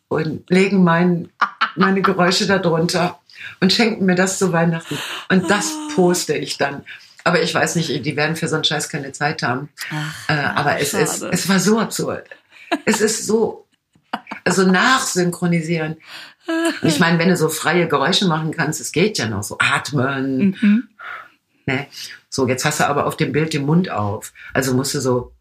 und 0.09 0.49
legen 0.51 0.85
mein, 0.85 1.31
meine 1.75 2.03
Geräusche 2.03 2.47
darunter 2.47 3.19
und 3.61 3.73
schenken 3.73 4.05
mir 4.07 4.15
das 4.15 4.39
zu 4.39 4.53
Weihnachten. 4.53 4.99
Und 5.29 5.51
das 5.51 5.73
poste 5.95 6.35
ich 6.35 6.59
dann. 6.59 6.85
Aber 7.25 7.43
ich 7.43 7.55
weiß 7.55 7.77
nicht, 7.77 8.05
die 8.05 8.17
werden 8.17 8.37
für 8.37 8.49
so 8.49 8.57
einen 8.57 8.65
Scheiß 8.65 8.89
keine 8.89 9.13
Zeit 9.13 9.43
haben. 9.43 9.71
Ach, 9.91 10.29
äh, 10.29 10.33
aber 10.33 10.79
es, 10.79 10.93
ist, 10.95 11.23
es 11.23 11.49
war 11.49 11.59
so 11.59 11.79
absurd. 11.79 12.27
Es 12.85 13.01
ist 13.01 13.27
so 13.27 13.65
Also 14.45 14.67
nachsynchronisieren. 14.67 15.97
Und 16.47 16.89
ich 16.89 17.01
meine, 17.01 17.19
wenn 17.19 17.31
du 17.31 17.37
so 17.37 17.49
freie 17.49 17.89
Geräusche 17.89 18.27
machen 18.27 18.53
kannst, 18.53 18.81
es 18.81 18.93
geht 18.93 19.19
ja 19.19 19.27
noch 19.27 19.43
so 19.43 19.57
atmen. 19.59 20.57
Mhm. 20.61 20.89
Ne? 21.67 21.87
So, 22.29 22.47
jetzt 22.47 22.65
hast 22.65 22.81
du 22.81 22.87
aber 22.87 23.07
auf 23.07 23.17
dem 23.17 23.33
Bild 23.33 23.55
den 23.55 23.65
Mund 23.65 23.91
auf. 23.91 24.33
Also 24.53 24.75
musst 24.75 24.95
du 24.95 25.01
so 25.01 25.33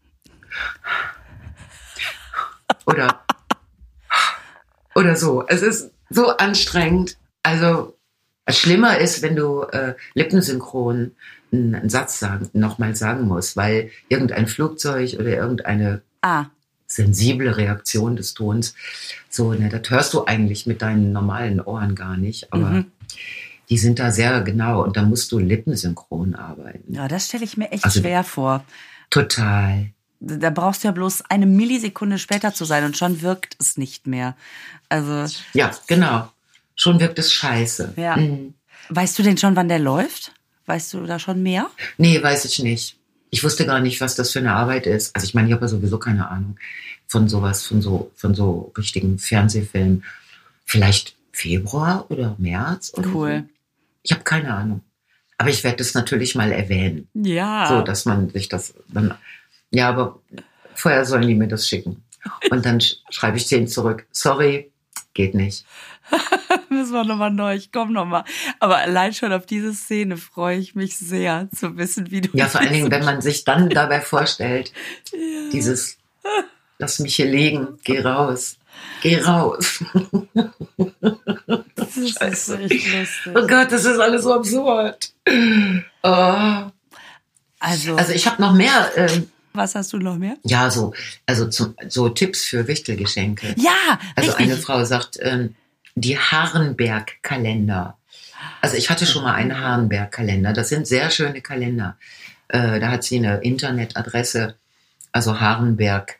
oder 2.86 3.24
oder 4.94 5.16
so. 5.16 5.44
Es 5.46 5.62
ist 5.62 5.90
so 6.08 6.36
anstrengend. 6.36 7.18
Also 7.42 7.93
schlimmer 8.48 8.98
ist, 8.98 9.22
wenn 9.22 9.36
du 9.36 9.62
äh, 9.62 9.94
lippensynchron 10.14 11.12
einen, 11.52 11.88
Satz 11.88 12.18
sagen, 12.18 12.50
nochmal 12.52 12.94
sagen 12.96 13.28
musst, 13.28 13.56
weil 13.56 13.90
irgendein 14.08 14.46
Flugzeug 14.46 15.14
oder 15.14 15.30
irgendeine 15.30 16.02
ah. 16.22 16.46
sensible 16.86 17.56
Reaktion 17.56 18.16
des 18.16 18.34
Tons, 18.34 18.74
so, 19.30 19.52
ne, 19.52 19.68
das 19.68 19.88
hörst 19.90 20.14
du 20.14 20.24
eigentlich 20.24 20.66
mit 20.66 20.82
deinen 20.82 21.12
normalen 21.12 21.60
Ohren 21.60 21.94
gar 21.94 22.16
nicht, 22.16 22.52
aber 22.52 22.70
mhm. 22.70 22.86
die 23.70 23.78
sind 23.78 23.98
da 23.98 24.10
sehr 24.10 24.42
genau 24.42 24.82
und 24.82 24.96
da 24.96 25.02
musst 25.02 25.30
du 25.32 25.38
lippensynchron 25.38 26.34
arbeiten. 26.34 26.92
Ja, 26.92 27.08
das 27.08 27.28
stelle 27.28 27.44
ich 27.44 27.56
mir 27.56 27.70
echt 27.70 27.84
also, 27.84 28.00
schwer 28.00 28.24
vor. 28.24 28.64
Total. 29.10 29.90
Da 30.20 30.50
brauchst 30.50 30.82
du 30.82 30.88
ja 30.88 30.92
bloß 30.92 31.22
eine 31.28 31.46
Millisekunde 31.46 32.18
später 32.18 32.54
zu 32.54 32.64
sein 32.64 32.84
und 32.84 32.96
schon 32.96 33.20
wirkt 33.20 33.56
es 33.60 33.76
nicht 33.76 34.06
mehr. 34.06 34.36
Also. 34.88 35.26
Ja, 35.52 35.70
genau. 35.86 36.30
Schon 36.76 37.00
wirkt 37.00 37.18
es 37.18 37.32
scheiße. 37.32 37.94
Ja. 37.96 38.16
Mhm. 38.16 38.54
Weißt 38.88 39.18
du 39.18 39.22
denn 39.22 39.38
schon, 39.38 39.56
wann 39.56 39.68
der 39.68 39.78
läuft? 39.78 40.32
Weißt 40.66 40.94
du 40.94 41.06
da 41.06 41.18
schon 41.18 41.42
mehr? 41.42 41.70
Nee, 41.98 42.22
weiß 42.22 42.44
ich 42.44 42.58
nicht. 42.58 42.96
Ich 43.30 43.42
wusste 43.42 43.66
gar 43.66 43.80
nicht, 43.80 44.00
was 44.00 44.14
das 44.14 44.32
für 44.32 44.38
eine 44.38 44.52
Arbeit 44.52 44.86
ist. 44.86 45.14
Also 45.14 45.26
ich 45.26 45.34
meine, 45.34 45.48
ich 45.48 45.54
habe 45.54 45.64
ja 45.64 45.68
sowieso 45.68 45.98
keine 45.98 46.28
Ahnung 46.28 46.56
von 47.06 47.28
sowas, 47.28 47.66
von 47.66 47.82
so, 47.82 48.10
von 48.16 48.34
so 48.34 48.72
richtigen 48.76 49.18
Fernsehfilmen. 49.18 50.04
Vielleicht 50.64 51.16
Februar 51.32 52.10
oder 52.10 52.36
März 52.38 52.92
oder 52.96 53.08
Cool. 53.12 53.44
So. 53.46 53.54
Ich 54.02 54.12
habe 54.12 54.24
keine 54.24 54.54
Ahnung. 54.54 54.80
Aber 55.36 55.50
ich 55.50 55.64
werde 55.64 55.78
das 55.78 55.94
natürlich 55.94 56.34
mal 56.34 56.52
erwähnen. 56.52 57.08
Ja. 57.14 57.66
So, 57.68 57.82
dass 57.82 58.04
man 58.04 58.30
sich 58.30 58.48
das 58.48 58.74
dann. 58.88 59.14
Ja, 59.70 59.88
aber 59.88 60.20
vorher 60.74 61.04
sollen 61.04 61.26
die 61.26 61.34
mir 61.34 61.48
das 61.48 61.68
schicken. 61.68 62.04
Und 62.50 62.64
dann 62.64 62.80
schreibe 63.10 63.36
ich 63.36 63.48
denen 63.48 63.66
zurück. 63.66 64.06
Sorry, 64.12 64.70
geht 65.12 65.34
nicht. 65.34 65.66
Müssen 66.80 66.92
wir 66.92 67.04
nochmal 67.04 67.30
neu. 67.30 67.54
Ich 67.54 67.72
komme 67.72 67.92
nochmal. 67.92 68.24
Aber 68.60 68.76
allein 68.78 69.12
schon 69.14 69.32
auf 69.32 69.46
diese 69.46 69.72
Szene 69.74 70.16
freue 70.16 70.58
ich 70.58 70.74
mich 70.74 70.96
sehr 70.96 71.48
zu 71.54 71.76
wissen, 71.76 72.10
wie 72.10 72.20
du. 72.20 72.30
Ja, 72.36 72.46
vor 72.48 72.60
allen 72.60 72.72
Dingen, 72.72 72.90
wenn 72.90 73.04
man 73.04 73.20
sich 73.20 73.44
dann 73.44 73.68
dabei 73.70 74.00
vorstellt, 74.02 74.72
ja. 75.12 75.18
dieses, 75.52 75.98
lass 76.78 76.98
mich 76.98 77.16
hier 77.16 77.26
liegen, 77.26 77.78
geh 77.84 78.00
raus. 78.00 78.56
Geh 79.02 79.20
raus. 79.20 79.84
Das 81.76 81.96
ist 81.96 82.18
Scheiße. 82.18 82.58
echt 82.58 82.72
lustig. 82.92 83.32
Oh 83.34 83.46
Gott, 83.46 83.70
das 83.70 83.84
ist 83.84 83.98
alles 83.98 84.24
so 84.24 84.34
absurd. 84.34 85.12
Oh. 86.02 86.70
Also, 87.60 87.96
also 87.96 88.12
ich 88.12 88.26
habe 88.26 88.42
noch 88.42 88.52
mehr. 88.52 88.90
Ähm, 88.96 89.30
was 89.52 89.74
hast 89.76 89.92
du 89.92 89.98
noch 89.98 90.16
mehr? 90.16 90.36
Ja, 90.42 90.70
so, 90.70 90.92
also 91.26 91.48
zum, 91.48 91.76
so 91.88 92.08
Tipps 92.08 92.44
für 92.44 92.66
Wichtelgeschenke. 92.66 93.54
Ja, 93.56 93.98
Also 94.16 94.30
richtig. 94.32 94.46
eine 94.52 94.56
Frau 94.56 94.84
sagt, 94.84 95.18
ähm, 95.22 95.54
die 95.94 96.18
Harenberg-Kalender. 96.18 97.96
Also 98.60 98.76
ich 98.76 98.90
hatte 98.90 99.06
schon 99.06 99.22
mal 99.22 99.34
einen 99.34 99.58
Harenberg-Kalender. 99.60 100.52
Das 100.52 100.68
sind 100.68 100.86
sehr 100.86 101.10
schöne 101.10 101.40
Kalender. 101.40 101.96
Äh, 102.48 102.80
da 102.80 102.90
hat 102.90 103.04
sie 103.04 103.18
eine 103.18 103.38
Internetadresse, 103.38 104.56
also 105.12 105.40
Harenberg, 105.40 106.18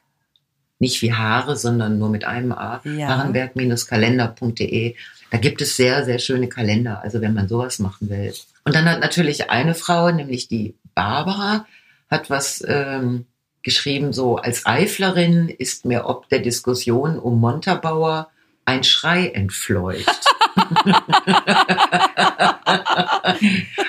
nicht 0.78 1.02
wie 1.02 1.12
Haare, 1.12 1.56
sondern 1.56 1.98
nur 1.98 2.08
mit 2.08 2.24
einem 2.24 2.52
A, 2.52 2.80
Ja. 2.84 3.08
harenberg-kalender.de. 3.08 4.94
Da 5.30 5.38
gibt 5.38 5.62
es 5.62 5.76
sehr, 5.76 6.04
sehr 6.04 6.18
schöne 6.18 6.48
Kalender, 6.48 7.02
also 7.02 7.20
wenn 7.20 7.34
man 7.34 7.48
sowas 7.48 7.78
machen 7.78 8.08
will. 8.10 8.34
Und 8.64 8.74
dann 8.74 8.88
hat 8.88 9.00
natürlich 9.00 9.50
eine 9.50 9.74
Frau, 9.74 10.10
nämlich 10.10 10.48
die 10.48 10.74
Barbara, 10.94 11.66
hat 12.10 12.30
was 12.30 12.62
ähm, 12.66 13.26
geschrieben, 13.62 14.12
so 14.12 14.36
als 14.36 14.66
Eiflerin 14.66 15.48
ist 15.48 15.84
mir 15.84 16.06
ob 16.06 16.28
der 16.28 16.38
Diskussion 16.40 17.18
um 17.18 17.40
Montabaur 17.40 18.28
ein 18.66 18.84
Schrei 18.84 19.28
entfleucht. 19.28 20.24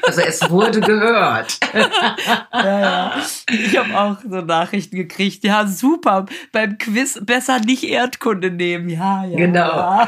also 0.03 0.21
es 0.21 0.49
wurde 0.49 0.81
gehört. 0.81 1.57
Ja, 1.73 2.79
ja. 2.79 3.13
Ich 3.47 3.77
habe 3.77 3.97
auch 3.97 4.17
so 4.21 4.41
Nachrichten 4.41 4.95
gekriegt. 4.95 5.43
Ja, 5.43 5.67
super. 5.67 6.25
Beim 6.51 6.77
Quiz 6.77 7.19
besser 7.21 7.59
nicht 7.59 7.83
Erdkunde 7.83 8.51
nehmen. 8.51 8.89
Ja, 8.89 9.25
ja. 9.25 9.37
Genau. 9.37 10.07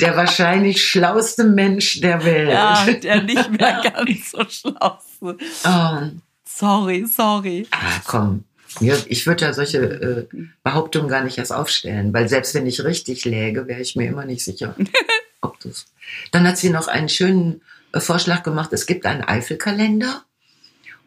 Der 0.00 0.16
wahrscheinlich 0.16 0.82
schlauste 0.84 1.44
Mensch 1.44 2.00
der 2.00 2.24
Welt. 2.24 2.50
ja 2.50 2.86
der 2.86 3.22
nicht 3.22 3.50
mehr 3.50 3.82
ganz 3.94 4.30
so 4.30 4.44
schlau 4.48 4.98
ist. 5.20 5.66
Oh, 5.66 5.98
Sorry, 6.44 7.06
sorry. 7.06 7.66
ah, 7.70 8.00
komm. 8.06 8.44
Ja, 8.78 8.96
Ich 9.06 9.26
würde 9.26 9.46
ja 9.46 9.52
solche 9.52 9.78
äh, 9.78 10.36
Behauptungen 10.62 11.08
gar 11.08 11.24
nicht 11.24 11.38
erst 11.38 11.52
aufstellen, 11.52 12.12
weil 12.12 12.28
selbst 12.28 12.54
wenn 12.54 12.66
ich 12.66 12.84
richtig 12.84 13.24
läge, 13.24 13.66
wäre 13.66 13.80
ich 13.80 13.96
mir 13.96 14.08
immer 14.08 14.24
nicht 14.24 14.44
sicher, 14.44 14.76
ob 15.40 15.58
das. 15.60 15.86
Dann 16.30 16.46
hat 16.46 16.58
sie 16.58 16.70
noch 16.70 16.86
einen 16.86 17.08
schönen 17.08 17.62
äh, 17.92 18.00
Vorschlag 18.00 18.42
gemacht. 18.42 18.72
Es 18.72 18.86
gibt 18.86 19.06
einen 19.06 19.24
Eifelkalender 19.24 20.24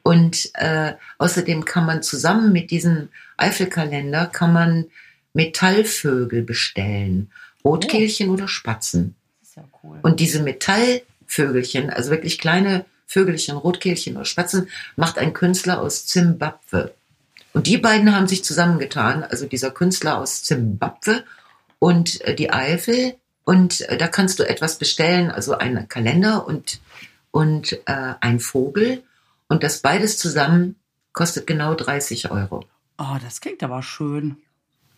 und 0.03 0.49
äh, 0.55 0.93
außerdem 1.17 1.63
kann 1.63 1.85
man 1.85 2.03
zusammen 2.03 2.51
mit 2.51 2.69
diesem 2.71 3.07
Eifelkalender 3.37 4.25
kann 4.27 4.53
man 4.53 4.85
Metallvögel 5.33 6.43
bestellen, 6.43 7.31
Rotkehlchen 7.63 8.29
oder 8.29 8.47
Spatzen. 8.47 9.15
Das 9.39 9.49
ist 9.49 9.55
ja 9.55 9.63
cool. 9.81 9.99
Und 10.01 10.19
diese 10.19 10.43
Metallvögelchen, 10.43 11.89
also 11.89 12.11
wirklich 12.11 12.37
kleine 12.37 12.85
Vögelchen, 13.07 13.57
Rotkehlchen 13.57 14.15
oder 14.15 14.25
Spatzen, 14.25 14.69
macht 14.95 15.17
ein 15.17 15.33
Künstler 15.33 15.81
aus 15.81 16.05
Zimbabwe. 16.05 16.93
Und 17.53 17.67
die 17.67 17.77
beiden 17.77 18.15
haben 18.15 18.27
sich 18.27 18.43
zusammengetan, 18.43 19.23
also 19.23 19.45
dieser 19.45 19.71
Künstler 19.71 20.17
aus 20.17 20.43
Zimbabwe 20.43 21.23
und 21.79 22.21
äh, 22.21 22.35
die 22.35 22.51
Eifel. 22.51 23.15
Und 23.43 23.81
äh, 23.81 23.97
da 23.97 24.07
kannst 24.07 24.39
du 24.39 24.43
etwas 24.43 24.77
bestellen, 24.77 25.31
also 25.31 25.57
einen 25.57 25.87
Kalender 25.87 26.47
und, 26.47 26.81
und 27.31 27.73
äh, 27.85 28.13
ein 28.19 28.39
Vogel. 28.39 29.03
Und 29.47 29.63
das 29.63 29.79
beides 29.79 30.17
zusammen 30.17 30.75
kostet 31.13 31.45
genau 31.45 31.75
30 31.75 32.31
Euro. 32.31 32.65
Oh, 32.97 33.17
das 33.23 33.39
klingt 33.39 33.61
aber 33.63 33.83
schön. 33.83 34.37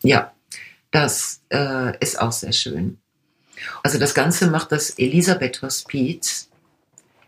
Ja, 0.01 0.31
das 0.91 1.41
äh, 1.49 1.97
ist 1.99 2.19
auch 2.21 2.31
sehr 2.31 2.53
schön. 2.53 2.99
Also 3.83 3.99
das 3.99 4.13
Ganze 4.13 4.47
macht 4.47 4.71
das 4.71 4.91
Elisabeth 4.91 5.61
Hospiz 5.61 6.49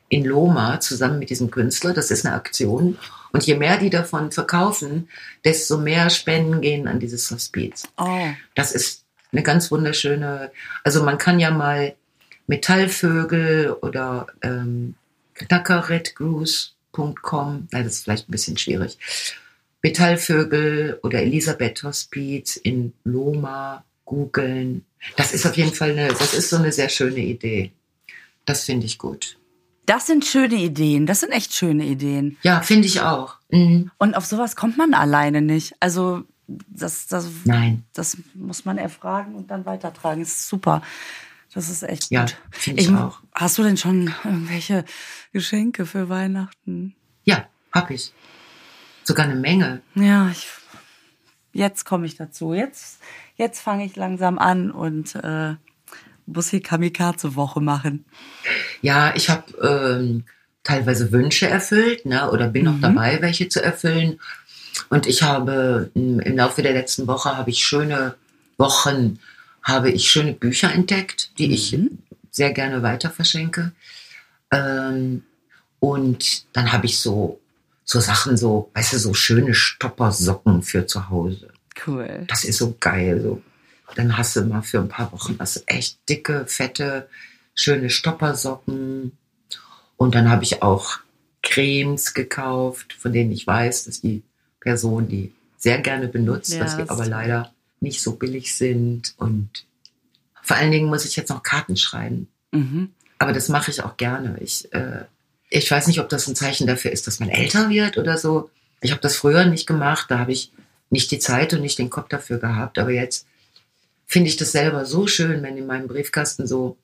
in 0.09 0.23
Loma 0.23 0.79
zusammen 0.79 1.19
mit 1.19 1.29
diesem 1.29 1.51
Künstler. 1.51 1.93
Das 1.93 2.11
ist 2.11 2.25
eine 2.25 2.35
Aktion. 2.35 2.97
Und 3.31 3.45
je 3.45 3.55
mehr 3.55 3.77
die 3.77 3.89
davon 3.89 4.31
verkaufen, 4.31 5.09
desto 5.43 5.77
mehr 5.77 6.09
Spenden 6.09 6.61
gehen 6.61 6.87
an 6.87 6.99
dieses 6.99 7.29
Hospiz. 7.31 7.83
Oh. 7.97 8.29
Das 8.55 8.71
ist 8.71 9.03
eine 9.31 9.43
ganz 9.43 9.71
wunderschöne, 9.71 10.51
also 10.83 11.03
man 11.03 11.17
kann 11.17 11.39
ja 11.39 11.51
mal 11.51 11.95
Metallvögel 12.47 13.71
oder 13.81 14.27
ähm, 14.41 14.95
knackerredgoose.com, 15.33 17.67
nein, 17.71 17.83
das 17.83 17.93
ist 17.93 18.03
vielleicht 18.05 18.29
ein 18.29 18.31
bisschen 18.31 18.57
schwierig. 18.57 18.97
Metallvögel 19.83 20.99
oder 21.03 21.21
Elisabeth 21.21 21.83
Hospiz 21.83 22.55
in 22.55 22.93
Loma 23.03 23.83
googeln. 24.05 24.85
Das 25.15 25.33
ist 25.33 25.45
auf 25.45 25.55
jeden 25.55 25.73
Fall 25.73 25.91
eine, 25.91 26.07
das 26.07 26.33
ist 26.33 26.49
so 26.49 26.55
eine 26.55 26.71
sehr 26.71 26.89
schöne 26.89 27.19
Idee. 27.19 27.71
Das 28.45 28.65
finde 28.65 28.85
ich 28.85 28.97
gut. 28.97 29.37
Das 29.87 30.05
sind 30.05 30.25
schöne 30.25 30.55
Ideen. 30.55 31.05
Das 31.07 31.21
sind 31.21 31.31
echt 31.31 31.53
schöne 31.55 31.85
Ideen. 31.85 32.37
Ja, 32.43 32.61
finde 32.61 32.87
ich 32.87 33.01
auch. 33.01 33.37
Mhm. 33.49 33.89
Und 33.97 34.15
auf 34.15 34.25
sowas 34.25 34.55
kommt 34.55 34.77
man 34.77 34.93
alleine 34.93 35.41
nicht. 35.41 35.75
Also 35.79 36.23
das, 36.47 37.07
das, 37.07 37.27
Nein. 37.45 37.83
das 37.93 38.17
muss 38.35 38.65
man 38.65 38.77
erfragen 38.77 39.33
und 39.33 39.49
dann 39.49 39.65
weitertragen. 39.65 40.19
Das 40.21 40.29
ist 40.29 40.47
super. 40.49 40.81
Das 41.53 41.69
ist 41.69 41.83
echt 41.83 42.11
Ja, 42.11 42.21
gut. 42.25 42.37
finde 42.51 42.81
ich 42.83 42.89
auch. 42.91 43.21
Hast 43.33 43.57
du 43.57 43.63
denn 43.63 43.77
schon 43.77 44.13
irgendwelche 44.23 44.83
Geschenke 45.31 45.85
für 45.85 46.09
Weihnachten? 46.09 46.93
Ja, 47.23 47.47
hab 47.71 47.89
ich. 47.89 48.13
Sogar 49.03 49.25
eine 49.25 49.35
Menge. 49.35 49.81
Ja, 49.95 50.29
ich, 50.29 50.47
jetzt 51.53 51.85
komme 51.85 52.05
ich 52.05 52.15
dazu. 52.17 52.53
Jetzt, 52.53 52.99
jetzt 53.37 53.61
fange 53.61 53.85
ich 53.85 53.95
langsam 53.95 54.37
an 54.37 54.69
und 54.69 55.15
äh, 55.15 55.55
muss 56.27 56.49
hier 56.49 56.61
Kamikaze-Woche 56.61 57.61
machen. 57.61 58.05
Ja, 58.81 59.15
ich 59.15 59.29
habe 59.29 59.43
ähm, 59.61 60.25
teilweise 60.63 61.11
Wünsche 61.11 61.47
erfüllt, 61.47 62.05
ne, 62.05 62.29
oder 62.31 62.47
bin 62.49 62.65
noch 62.65 62.77
Mhm. 62.77 62.81
dabei, 62.81 63.21
welche 63.21 63.49
zu 63.49 63.63
erfüllen. 63.63 64.19
Und 64.89 65.07
ich 65.07 65.23
habe 65.23 65.89
m, 65.95 66.19
im 66.19 66.35
Laufe 66.37 66.61
der 66.61 66.73
letzten 66.73 67.07
Woche 67.07 67.35
habe 67.35 67.49
ich 67.49 67.65
schöne 67.65 68.15
Wochen, 68.57 69.19
habe 69.63 69.89
ich 69.91 70.09
schöne 70.09 70.33
Bücher 70.33 70.71
entdeckt, 70.71 71.31
die 71.39 71.51
ich 71.53 71.71
Mhm. 71.75 71.97
sehr 72.31 72.51
gerne 72.53 72.83
weiter 72.83 73.09
verschenke. 73.09 73.71
Ähm, 74.51 75.23
und 75.79 76.45
dann 76.55 76.71
habe 76.71 76.85
ich 76.85 76.99
so 76.99 77.39
so 77.89 78.01
Sachen 78.01 78.35
so, 78.35 78.69
weißt 78.73 78.93
du, 78.93 78.97
so 78.99 79.13
schöne 79.13 79.53
Stoppersocken 79.53 80.61
für 80.61 80.85
zu 80.87 81.09
Hause. 81.09 81.47
Cool. 81.85 82.25
Das 82.27 82.43
ist 82.43 82.57
so 82.57 82.75
geil, 82.81 83.21
so 83.21 83.41
dann 83.95 84.17
hast 84.17 84.35
du 84.35 84.41
mal 84.41 84.61
für 84.61 84.79
ein 84.79 84.89
paar 84.89 85.11
Wochen 85.11 85.37
du 85.37 85.61
echt 85.65 85.97
dicke, 86.09 86.45
fette, 86.47 87.07
schöne 87.55 87.89
Stoppersocken. 87.89 89.17
Und 89.95 90.15
dann 90.15 90.29
habe 90.29 90.43
ich 90.43 90.61
auch 90.61 90.99
Cremes 91.41 92.13
gekauft, 92.13 92.93
von 92.93 93.13
denen 93.13 93.31
ich 93.31 93.47
weiß, 93.47 93.85
dass 93.85 94.01
die 94.01 94.23
Person 94.59 95.07
die 95.07 95.33
sehr 95.57 95.79
gerne 95.79 96.07
benutzt, 96.07 96.53
ja, 96.53 96.59
dass 96.59 96.77
die 96.77 96.87
aber 96.87 97.05
leider 97.05 97.51
nicht 97.79 98.01
so 98.01 98.15
billig 98.15 98.55
sind. 98.55 99.13
Und 99.17 99.49
vor 100.41 100.57
allen 100.57 100.71
Dingen 100.71 100.87
muss 100.87 101.05
ich 101.05 101.15
jetzt 101.15 101.29
noch 101.29 101.43
Karten 101.43 101.77
schreiben. 101.77 102.27
Mhm. 102.51 102.91
Aber 103.19 103.33
das 103.33 103.49
mache 103.49 103.71
ich 103.71 103.81
auch 103.83 103.97
gerne. 103.97 104.37
Ich, 104.41 104.71
äh, 104.73 105.05
ich 105.49 105.69
weiß 105.69 105.87
nicht, 105.87 105.99
ob 105.99 106.09
das 106.09 106.27
ein 106.27 106.35
Zeichen 106.35 106.67
dafür 106.67 106.91
ist, 106.91 107.07
dass 107.07 107.19
man 107.19 107.29
älter 107.29 107.69
wird 107.69 107.97
oder 107.97 108.17
so. 108.17 108.49
Ich 108.81 108.91
habe 108.91 109.01
das 109.01 109.15
früher 109.15 109.45
nicht 109.45 109.65
gemacht. 109.65 110.11
Da 110.11 110.19
habe 110.19 110.31
ich 110.31 110.51
nicht 110.89 111.09
die 111.11 111.19
Zeit 111.19 111.53
und 111.53 111.61
nicht 111.61 111.79
den 111.79 111.89
Kopf 111.89 112.09
dafür 112.09 112.37
gehabt. 112.37 112.77
Aber 112.77 112.91
jetzt 112.91 113.25
finde 114.07 114.29
ich 114.29 114.37
das 114.37 114.51
selber 114.53 114.85
so 114.85 115.05
schön, 115.05 115.43
wenn 115.43 115.57
in 115.57 115.67
meinem 115.67 115.87
Briefkasten 115.87 116.47
so, 116.47 116.77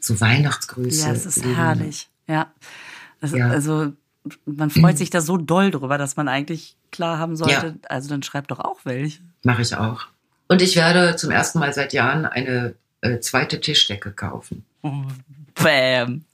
so 0.00 0.20
Weihnachtsgrüße. 0.20 1.06
Ja, 1.06 1.12
es 1.12 1.26
ist 1.26 1.36
liegen. 1.36 1.54
herrlich. 1.54 2.08
Ja. 2.26 2.52
Ja. 3.22 3.48
Also 3.48 3.92
man 4.46 4.70
freut 4.70 4.98
sich 4.98 5.10
da 5.10 5.20
so 5.20 5.36
doll 5.36 5.70
drüber, 5.70 5.98
dass 5.98 6.16
man 6.16 6.28
eigentlich 6.28 6.76
klar 6.90 7.18
haben 7.18 7.36
sollte, 7.36 7.66
ja. 7.66 7.88
also 7.88 8.08
dann 8.08 8.22
schreibt 8.22 8.50
doch 8.50 8.60
auch 8.60 8.80
welche. 8.84 9.20
Mache 9.42 9.62
ich 9.62 9.76
auch. 9.76 10.06
Und 10.48 10.62
ich 10.62 10.76
werde 10.76 11.16
zum 11.16 11.30
ersten 11.30 11.58
Mal 11.58 11.72
seit 11.72 11.92
Jahren 11.92 12.26
eine 12.26 12.74
äh, 13.02 13.20
zweite 13.20 13.60
Tischdecke 13.60 14.12
kaufen. 14.12 14.64
Bam. 15.54 16.24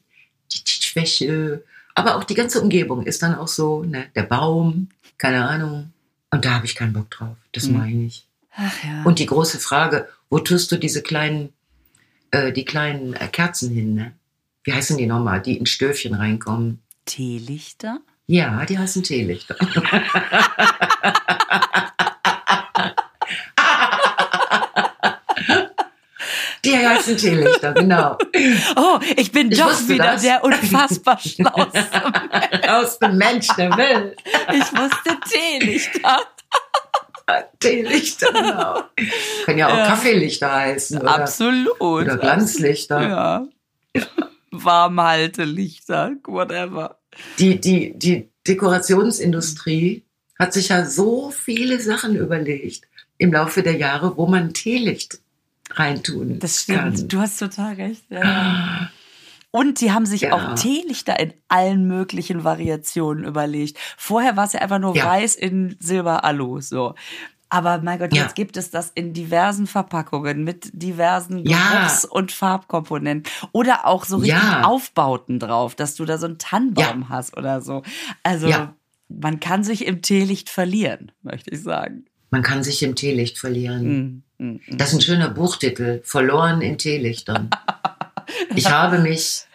die 0.53 0.65
Tischwäsche, 0.65 1.65
aber 1.95 2.17
auch 2.17 2.25
die 2.25 2.35
ganze 2.35 2.61
Umgebung 2.61 3.07
ist 3.07 3.23
dann 3.23 3.35
auch 3.35 3.49
so, 3.49 3.85
ne, 3.85 4.07
der 4.15 4.25
Baum, 4.25 4.91
keine 5.17 5.49
Ahnung. 5.49 5.93
Und 6.31 6.45
da 6.45 6.55
habe 6.55 6.67
ich 6.67 6.75
keinen 6.75 6.93
Bock 6.93 7.11
drauf. 7.11 7.37
Das 7.53 7.69
mhm. 7.69 7.79
meine 7.79 8.05
ich. 8.05 8.27
Ach 8.57 8.85
ja. 8.85 9.03
Und 9.05 9.19
die 9.19 9.27
große 9.27 9.59
Frage, 9.59 10.09
wo 10.31 10.39
tust 10.39 10.73
du 10.73 10.77
diese 10.77 11.03
kleinen, 11.03 11.53
äh, 12.31 12.53
die 12.53 12.65
kleinen 12.65 13.15
äh, 13.15 13.29
Kerzen 13.29 13.71
hin? 13.71 13.95
Ne? 13.95 14.13
Wie 14.65 14.73
heißen 14.73 14.97
die 14.97 15.07
nochmal, 15.07 15.43
die 15.43 15.57
in 15.57 15.67
Stöfchen 15.67 16.15
reinkommen? 16.15 16.83
Teelichter? 17.05 18.01
Ja, 18.27 18.65
die 18.65 18.79
heißen 18.79 19.03
Teelichter. 19.03 19.57
Die 26.65 26.77
heißen 26.77 27.17
Teelichter, 27.19 27.75
genau. 27.75 28.17
Oh, 28.77 28.99
ich 29.17 29.31
bin 29.33 29.53
ich 29.53 29.59
doch 29.59 29.87
wieder 29.87 30.13
das. 30.13 30.23
der 30.23 30.43
unfassbar 30.43 31.19
schlauste 31.19 31.85
Mensch. 32.33 32.69
Aus 32.69 32.99
dem 32.99 33.19
Mensch 33.19 33.49
der 33.57 33.77
Welt. 33.77 34.17
Ich 34.51 34.73
wusste 34.73 35.19
Teelichter. 35.31 36.21
Teelichter, 37.61 38.33
genau. 38.33 38.83
Können 39.45 39.59
ja 39.59 39.69
auch 39.69 39.77
ja. 39.77 39.87
Kaffeelichter 39.87 40.53
heißen. 40.53 41.01
Oder, 41.01 41.15
Absolut. 41.15 41.81
Oder 41.81 42.19
Glanzlichter. 42.19 43.03
Ja. 43.03 43.47
Warmhaltelichter, 44.51 46.13
whatever. 46.27 46.99
Die, 47.39 47.61
die, 47.61 47.93
die 47.97 48.29
Dekorationsindustrie 48.47 50.03
hat 50.39 50.53
sich 50.53 50.69
ja 50.69 50.85
so 50.85 51.31
viele 51.31 51.81
Sachen 51.81 52.17
überlegt 52.17 52.83
im 53.19 53.33
Laufe 53.33 53.63
der 53.63 53.77
Jahre, 53.77 54.17
wo 54.17 54.27
man 54.27 54.53
Teelicht 54.53 55.21
reintun 55.71 56.39
Das 56.41 56.63
stimmt, 56.63 56.97
kann. 56.99 57.09
du 57.09 57.19
hast 57.21 57.39
total 57.39 57.75
recht. 57.75 58.03
Ja. 58.11 58.91
Und 59.55 59.81
die 59.81 59.93
haben 59.93 60.05
sich 60.05 60.23
ja. 60.23 60.33
auch 60.33 60.57
Teelichter 60.57 61.21
in 61.21 61.33
allen 61.47 61.87
möglichen 61.87 62.43
Variationen 62.43 63.23
überlegt. 63.23 63.79
Vorher 63.97 64.37
war 64.37 64.47
es 64.47 64.53
ja 64.53 64.61
einfach 64.61 64.81
nur 64.81 64.97
ja. 64.97 65.05
weiß 65.05 65.37
in 65.37 65.77
Silber 65.79 66.25
Alu, 66.25 66.61
so. 66.61 66.97
Aber 67.51 67.81
mein 67.81 68.01
Gott, 68.01 68.13
ja. 68.13 68.25
jetzt 68.25 68.35
gibt 68.35 68.57
es 68.57 68.73
das 68.73 68.91
in 68.97 69.13
diversen 69.13 69.69
Verpackungen 69.69 70.43
mit 70.43 70.71
diversen 70.73 71.45
Geruchs- 71.45 72.03
ja. 72.03 72.11
und 72.11 72.33
Farbkomponenten 72.33 73.33
oder 73.53 73.87
auch 73.87 74.05
so 74.07 74.17
richtig 74.17 74.43
ja. 74.43 74.65
Aufbauten 74.65 75.39
drauf, 75.39 75.77
dass 75.77 75.95
du 75.95 76.05
da 76.05 76.19
so 76.19 76.27
einen 76.27 76.39
Tannenbaum 76.39 77.09
hast 77.09 77.37
oder 77.37 77.61
so. 77.61 77.85
Also 78.25 78.53
man 79.09 79.39
kann 79.39 79.63
sich 79.63 79.87
im 79.87 80.03
Teelicht 80.03 80.51
verlieren, 80.51 81.13
möchte 81.23 81.53
ich 81.53 81.63
sagen. 81.63 82.07
Man 82.31 82.43
kann 82.43 82.65
sich 82.65 82.83
im 82.83 82.97
Teelicht 82.97 83.39
verlieren. 83.39 84.25
Mm, 84.39 84.45
mm, 84.45 84.61
mm. 84.67 84.79
Das 84.79 84.89
ist 84.89 84.95
ein 84.97 85.01
schöner 85.03 85.31
Buchtitel. 85.31 86.01
Verloren 86.03 86.61
in 86.61 86.77
Teelichtern. 86.77 87.51
Ich 88.55 88.71
habe 88.71 88.99
mich 88.99 89.47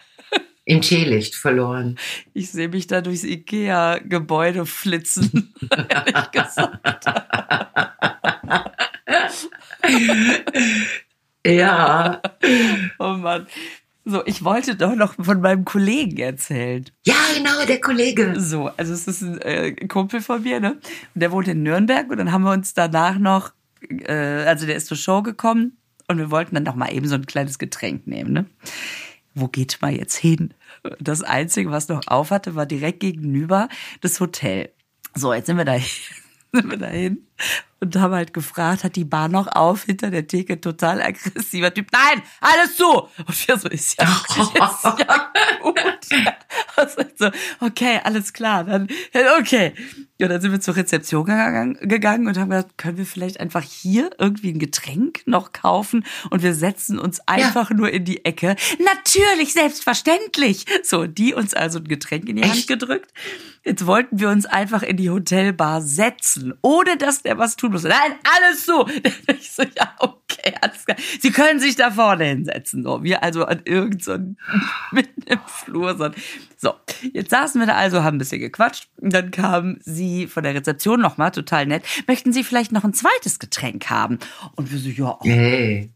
im 0.64 0.80
Teelicht 0.80 1.34
verloren. 1.34 1.98
Ich 2.32 2.50
sehe 2.50 2.68
mich 2.68 2.86
da 2.86 3.00
durchs 3.00 3.24
Ikea-Gebäude 3.24 4.66
flitzen. 4.66 5.52
ehrlich 5.88 6.30
gesagt. 6.30 7.06
ja. 11.44 12.22
Oh 12.98 13.14
Mann. 13.14 13.46
So, 14.04 14.24
ich 14.26 14.44
wollte 14.44 14.76
doch 14.76 14.94
noch 14.94 15.14
von 15.20 15.40
meinem 15.40 15.64
Kollegen 15.64 16.18
erzählen. 16.18 16.84
Ja, 17.04 17.16
genau, 17.36 17.64
der 17.66 17.80
Kollege. 17.80 18.34
So, 18.38 18.68
also 18.76 18.92
es 18.92 19.06
ist 19.06 19.22
ein 19.22 19.40
äh, 19.42 19.72
Kumpel 19.88 20.20
von 20.20 20.42
mir, 20.42 20.60
ne? 20.60 20.72
Und 21.14 21.20
der 21.20 21.32
wohnt 21.32 21.48
in 21.48 21.62
Nürnberg 21.62 22.08
und 22.10 22.18
dann 22.18 22.32
haben 22.32 22.42
wir 22.42 22.52
uns 22.52 22.74
danach 22.74 23.18
noch, 23.18 23.52
äh, 23.88 24.12
also 24.12 24.66
der 24.66 24.76
ist 24.76 24.86
zur 24.86 24.96
Show 24.96 25.22
gekommen 25.22 25.79
und 26.10 26.18
wir 26.18 26.30
wollten 26.30 26.54
dann 26.56 26.64
noch 26.64 26.74
mal 26.74 26.92
eben 26.92 27.06
so 27.06 27.14
ein 27.14 27.26
kleines 27.26 27.58
Getränk 27.58 28.06
nehmen, 28.06 28.32
ne? 28.32 28.46
Wo 29.34 29.46
geht 29.46 29.78
man 29.80 29.94
jetzt 29.94 30.16
hin? 30.16 30.54
Das 30.98 31.22
Einzige, 31.22 31.70
was 31.70 31.88
noch 31.88 32.02
auf 32.08 32.32
hatte, 32.32 32.56
war 32.56 32.66
direkt 32.66 33.00
gegenüber 33.00 33.68
das 34.00 34.18
Hotel. 34.18 34.70
So, 35.14 35.32
jetzt 35.32 35.46
sind 35.46 35.56
wir 35.56 35.64
da, 35.64 35.78
sind 36.52 36.70
wir 36.70 36.78
dahin. 36.78 37.26
Und 37.80 37.96
haben 37.96 38.14
halt 38.14 38.34
gefragt, 38.34 38.84
hat 38.84 38.96
die 38.96 39.04
Bar 39.04 39.28
noch 39.28 39.46
auf 39.48 39.84
hinter 39.84 40.10
der 40.10 40.26
Theke, 40.26 40.60
total 40.60 41.00
aggressiver 41.00 41.72
Typ. 41.72 41.86
Nein, 41.92 42.22
alles 42.40 42.76
zu! 42.76 42.88
Und 42.90 43.48
wir 43.48 43.58
so, 43.58 43.68
ist 43.68 43.98
ja, 43.98 44.04
ist 44.28 44.84
ja 44.84 45.32
gut. 45.62 45.80
Also 46.76 47.02
so, 47.16 47.30
okay, 47.60 48.00
alles 48.04 48.32
klar, 48.32 48.64
dann, 48.64 48.88
okay. 49.38 49.72
Ja, 50.18 50.28
dann 50.28 50.40
sind 50.40 50.52
wir 50.52 50.60
zur 50.60 50.76
Rezeption 50.76 51.24
gegangen 51.24 52.26
und 52.26 52.38
haben 52.38 52.50
gesagt, 52.50 52.76
können 52.76 52.98
wir 52.98 53.06
vielleicht 53.06 53.40
einfach 53.40 53.62
hier 53.62 54.10
irgendwie 54.18 54.50
ein 54.50 54.58
Getränk 54.58 55.22
noch 55.24 55.52
kaufen 55.52 56.04
und 56.28 56.42
wir 56.42 56.54
setzen 56.54 56.98
uns 56.98 57.20
einfach 57.26 57.70
ja. 57.70 57.76
nur 57.76 57.90
in 57.90 58.04
die 58.04 58.24
Ecke. 58.26 58.56
Natürlich, 58.78 59.54
selbstverständlich. 59.54 60.66
So, 60.82 61.06
die 61.06 61.32
uns 61.32 61.54
also 61.54 61.78
ein 61.78 61.88
Getränk 61.88 62.28
in 62.28 62.36
die 62.36 62.42
Echt? 62.42 62.52
Hand 62.52 62.66
gedrückt. 62.66 63.12
Jetzt 63.64 63.86
wollten 63.86 64.18
wir 64.18 64.30
uns 64.30 64.46
einfach 64.46 64.82
in 64.82 64.96
die 64.96 65.10
Hotelbar 65.10 65.82
setzen, 65.82 66.54
ohne 66.62 66.96
dass 66.96 67.22
der 67.22 67.29
was 67.38 67.56
tun 67.56 67.72
muss. 67.72 67.82
Nein, 67.84 68.12
alles 68.36 68.64
so. 68.64 68.88
Ich 69.40 69.52
so, 69.52 69.62
ja, 69.62 69.94
okay, 69.98 70.54
alles 70.60 70.84
klar. 70.84 70.96
Sie 71.20 71.30
können 71.30 71.60
sich 71.60 71.76
da 71.76 71.90
vorne 71.90 72.24
hinsetzen. 72.24 72.82
So, 72.82 73.02
wir 73.02 73.22
also 73.22 73.44
an 73.44 73.62
irgendeinem, 73.64 74.36
so 74.40 74.56
mitten 74.92 75.22
im 75.22 75.40
Flur. 75.46 75.96
So. 75.96 76.10
so, 76.56 76.74
jetzt 77.12 77.30
saßen 77.30 77.60
wir 77.60 77.66
da 77.66 77.74
also, 77.74 78.02
haben 78.02 78.16
ein 78.16 78.18
bisschen 78.18 78.40
gequatscht. 78.40 78.88
Und 78.96 79.12
dann 79.12 79.30
kam 79.30 79.78
sie 79.80 80.26
von 80.26 80.42
der 80.42 80.54
Rezeption 80.54 81.00
nochmal, 81.00 81.30
total 81.30 81.66
nett. 81.66 81.84
Möchten 82.06 82.32
Sie 82.32 82.44
vielleicht 82.44 82.72
noch 82.72 82.84
ein 82.84 82.94
zweites 82.94 83.38
Getränk 83.38 83.88
haben? 83.88 84.18
Und 84.56 84.70
wir 84.72 84.78
so, 84.78 84.88
ja. 84.88 85.18
Hey. 85.22 85.90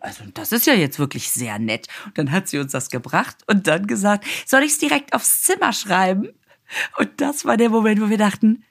Also 0.00 0.24
das 0.34 0.52
ist 0.52 0.66
ja 0.66 0.74
jetzt 0.74 0.98
wirklich 0.98 1.30
sehr 1.30 1.58
nett. 1.58 1.88
Und 2.04 2.18
dann 2.18 2.32
hat 2.32 2.48
sie 2.48 2.58
uns 2.58 2.72
das 2.72 2.90
gebracht 2.90 3.38
und 3.46 3.66
dann 3.66 3.86
gesagt, 3.86 4.26
soll 4.46 4.62
ich 4.62 4.72
es 4.72 4.78
direkt 4.78 5.14
aufs 5.14 5.42
Zimmer 5.42 5.72
schreiben? 5.72 6.28
Und 6.98 7.20
das 7.20 7.44
war 7.44 7.56
der 7.56 7.70
Moment, 7.70 8.00
wo 8.00 8.10
wir 8.10 8.18
dachten, 8.18 8.64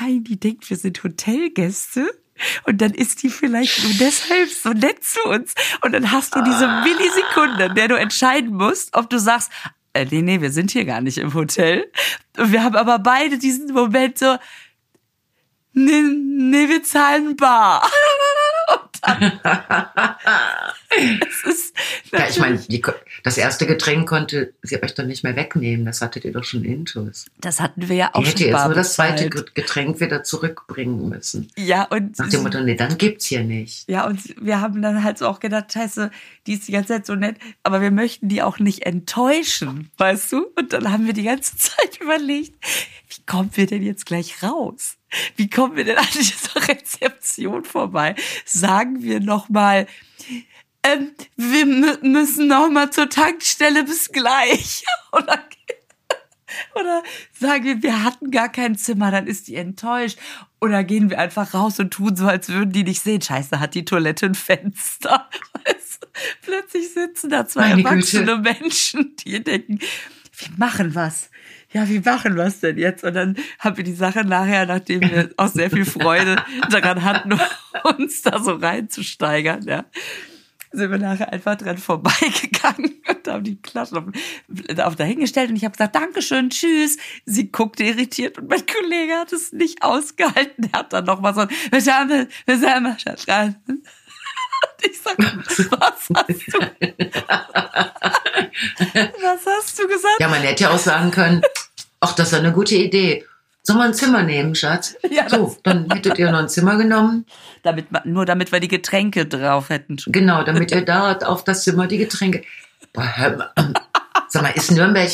nein, 0.00 0.24
die 0.24 0.38
denkt, 0.38 0.68
wir 0.70 0.76
sind 0.76 1.02
Hotelgäste. 1.02 2.10
Und 2.64 2.80
dann 2.80 2.92
ist 2.92 3.22
die 3.22 3.28
vielleicht 3.28 3.82
nur 3.84 3.92
deshalb 4.00 4.48
so 4.50 4.70
nett 4.70 5.04
zu 5.04 5.22
uns. 5.24 5.54
Und 5.82 5.92
dann 5.92 6.10
hast 6.10 6.34
du 6.34 6.42
diese 6.42 6.66
Millisekunde, 6.82 7.66
in 7.66 7.74
der 7.74 7.88
du 7.88 7.94
entscheiden 7.94 8.54
musst, 8.54 8.96
ob 8.96 9.10
du 9.10 9.18
sagst, 9.18 9.50
äh, 9.92 10.06
nee, 10.10 10.22
nee, 10.22 10.40
wir 10.40 10.50
sind 10.50 10.70
hier 10.70 10.84
gar 10.84 11.00
nicht 11.00 11.18
im 11.18 11.34
Hotel. 11.34 11.90
Und 12.36 12.52
wir 12.52 12.64
haben 12.64 12.76
aber 12.76 12.98
beide 12.98 13.38
diesen 13.38 13.72
Moment 13.72 14.18
so, 14.18 14.38
nee, 15.72 16.02
nee, 16.02 16.68
wir 16.68 16.82
zahlen 16.82 17.36
bar. 17.36 17.88
Es 20.90 21.44
ist 21.44 21.72
ja, 22.12 22.28
ich 22.28 22.38
meine, 22.38 22.60
das 23.24 23.38
erste 23.38 23.66
Getränk 23.66 24.08
konnte 24.08 24.52
sie 24.62 24.82
euch 24.82 24.94
doch 24.94 25.04
nicht 25.04 25.24
mehr 25.24 25.34
wegnehmen. 25.34 25.86
Das 25.86 26.02
hattet 26.02 26.24
ihr 26.24 26.32
doch 26.32 26.44
schon 26.44 26.64
intus. 26.64 27.26
Das 27.40 27.60
hatten 27.60 27.88
wir 27.88 27.96
ja 27.96 28.10
auch 28.12 28.16
schon. 28.16 28.24
Hätte 28.26 28.44
jetzt 28.44 28.64
nur 28.64 28.74
das 28.74 28.94
zweite 28.94 29.30
Getränk 29.30 30.00
wieder 30.00 30.22
zurückbringen 30.22 31.08
müssen. 31.08 31.50
Ja, 31.56 31.84
und. 31.84 32.18
Nach 32.18 32.28
dem 32.28 32.42
Motto, 32.42 32.60
nee, 32.60 32.74
dann 32.74 32.98
gibt's 32.98 33.26
hier 33.26 33.42
nicht. 33.42 33.88
Ja, 33.88 34.06
und 34.06 34.20
wir 34.40 34.60
haben 34.60 34.82
dann 34.82 35.02
halt 35.02 35.18
so 35.18 35.26
auch 35.26 35.40
gedacht, 35.40 35.72
scheiße, 35.72 36.10
die 36.46 36.52
ist 36.52 36.68
die 36.68 36.72
ganze 36.72 36.88
Zeit 36.88 37.06
so 37.06 37.14
nett, 37.14 37.36
aber 37.62 37.80
wir 37.80 37.90
möchten 37.90 38.28
die 38.28 38.42
auch 38.42 38.58
nicht 38.58 38.84
enttäuschen, 38.84 39.90
weißt 39.96 40.32
du? 40.32 40.46
Und 40.56 40.72
dann 40.72 40.92
haben 40.92 41.06
wir 41.06 41.14
die 41.14 41.24
ganze 41.24 41.56
Zeit 41.56 41.98
überlegt, 42.00 42.54
wie 43.08 43.22
kommen 43.26 43.50
wir 43.54 43.66
denn 43.66 43.82
jetzt 43.82 44.06
gleich 44.06 44.42
raus? 44.42 44.96
Wie 45.36 45.48
kommen 45.48 45.76
wir 45.76 45.84
denn 45.84 45.98
an 45.98 46.06
dieser 46.14 46.56
Rezeption 46.68 47.64
vorbei? 47.64 48.14
Sagen 48.44 49.02
wir 49.02 49.20
noch 49.20 49.48
mal, 49.48 49.86
ähm, 50.82 51.12
wir 51.36 51.66
müssen 51.66 52.48
noch 52.48 52.68
mal 52.70 52.90
zur 52.90 53.08
Tankstelle 53.08 53.84
bis 53.84 54.10
gleich. 54.10 54.84
Oder, 55.12 55.44
oder 56.74 57.02
sagen 57.32 57.64
wir, 57.64 57.82
wir 57.82 58.04
hatten 58.04 58.30
gar 58.30 58.50
kein 58.50 58.76
Zimmer, 58.76 59.10
dann 59.10 59.26
ist 59.26 59.48
die 59.48 59.56
enttäuscht. 59.56 60.18
Oder 60.60 60.84
gehen 60.84 61.10
wir 61.10 61.18
einfach 61.18 61.54
raus 61.54 61.78
und 61.80 61.90
tun 61.92 62.16
so, 62.16 62.26
als 62.26 62.48
würden 62.48 62.72
die 62.72 62.84
nicht 62.84 63.02
sehen. 63.02 63.20
Scheiße, 63.20 63.60
hat 63.60 63.74
die 63.74 63.84
Toilette 63.84 64.26
ein 64.26 64.34
Fenster. 64.34 65.28
Weißt, 65.64 66.08
plötzlich 66.42 66.92
sitzen 66.92 67.30
da 67.30 67.46
zwei 67.46 67.68
Meine 67.70 67.84
erwachsene 67.84 68.36
Güte. 68.36 68.38
Menschen, 68.38 69.16
die 69.16 69.42
denken, 69.42 69.78
wir 69.78 70.48
machen 70.56 70.94
was 70.94 71.30
ja, 71.72 71.88
wie 71.88 72.00
machen 72.00 72.36
wir 72.36 72.44
es 72.44 72.60
denn 72.60 72.78
jetzt? 72.78 73.04
Und 73.04 73.14
dann 73.14 73.36
haben 73.58 73.76
wir 73.76 73.84
die 73.84 73.94
Sache 73.94 74.24
nachher, 74.24 74.66
nachdem 74.66 75.00
wir 75.02 75.30
auch 75.36 75.48
sehr 75.48 75.70
viel 75.70 75.84
Freude 75.84 76.36
daran 76.70 77.02
hatten, 77.02 77.38
uns 77.98 78.22
da 78.22 78.38
so 78.42 78.52
reinzusteigern, 78.52 79.62
ja, 79.62 79.84
sind 80.72 80.90
wir 80.90 80.98
nachher 80.98 81.32
einfach 81.32 81.56
dran 81.56 81.78
vorbeigegangen 81.78 83.02
und 83.08 83.28
haben 83.28 83.44
die 83.44 83.58
Flaschen 83.62 83.98
auf, 83.98 84.04
auf 84.78 84.96
dahingestellt 84.96 85.50
und 85.50 85.56
ich 85.56 85.64
habe 85.64 85.72
gesagt, 85.72 85.94
Dankeschön, 85.94 86.50
tschüss. 86.50 86.96
Sie 87.26 87.52
guckte 87.52 87.84
irritiert 87.84 88.38
und 88.38 88.48
mein 88.48 88.64
Kollege 88.66 89.14
hat 89.14 89.32
es 89.32 89.52
nicht 89.52 89.82
ausgehalten. 89.82 90.70
Er 90.72 90.80
hat 90.80 90.92
dann 90.92 91.04
nochmal 91.04 91.34
so, 91.34 91.46
wir 91.70 91.94
haben, 91.94 92.28
wir 92.46 92.70
haben, 92.70 92.96
ich 94.84 95.00
sag, 95.00 95.18
was 95.18 95.58
hast 96.14 96.46
du? 96.52 96.58
was 99.22 99.46
hast 99.46 99.78
du 99.78 99.86
gesagt? 99.88 100.20
Ja, 100.20 100.28
man 100.28 100.42
hätte 100.42 100.64
ja 100.64 100.70
auch 100.70 100.78
sagen 100.78 101.10
können, 101.10 101.42
ach, 102.02 102.12
das 102.14 102.32
ist 102.32 102.38
eine 102.38 102.52
gute 102.52 102.74
Idee. 102.74 103.24
Sollen 103.62 103.78
wir 103.78 103.84
ein 103.84 103.94
Zimmer 103.94 104.22
nehmen, 104.22 104.54
Schatz? 104.54 104.96
Ja, 105.10 105.28
so, 105.28 105.56
dann 105.62 105.88
hättet 105.90 106.18
ihr 106.18 106.30
noch 106.30 106.40
ein 106.40 106.48
Zimmer 106.48 106.76
genommen. 106.76 107.26
Damit, 107.62 107.86
nur 108.04 108.26
damit 108.26 108.50
wir 108.50 108.60
die 108.60 108.68
Getränke 108.68 109.26
drauf 109.26 109.68
hätten. 109.68 109.96
Genau, 110.06 110.42
damit 110.42 110.72
ihr 110.72 110.84
da 110.84 111.12
auf 111.18 111.44
das 111.44 111.62
Zimmer 111.62 111.86
die 111.86 111.98
Getränke. 111.98 112.42
Boah, 112.92 113.04
mal, 113.54 113.74
sag 114.28 114.42
mal, 114.42 114.50
ist 114.50 114.72
Nürnberg, 114.72 115.10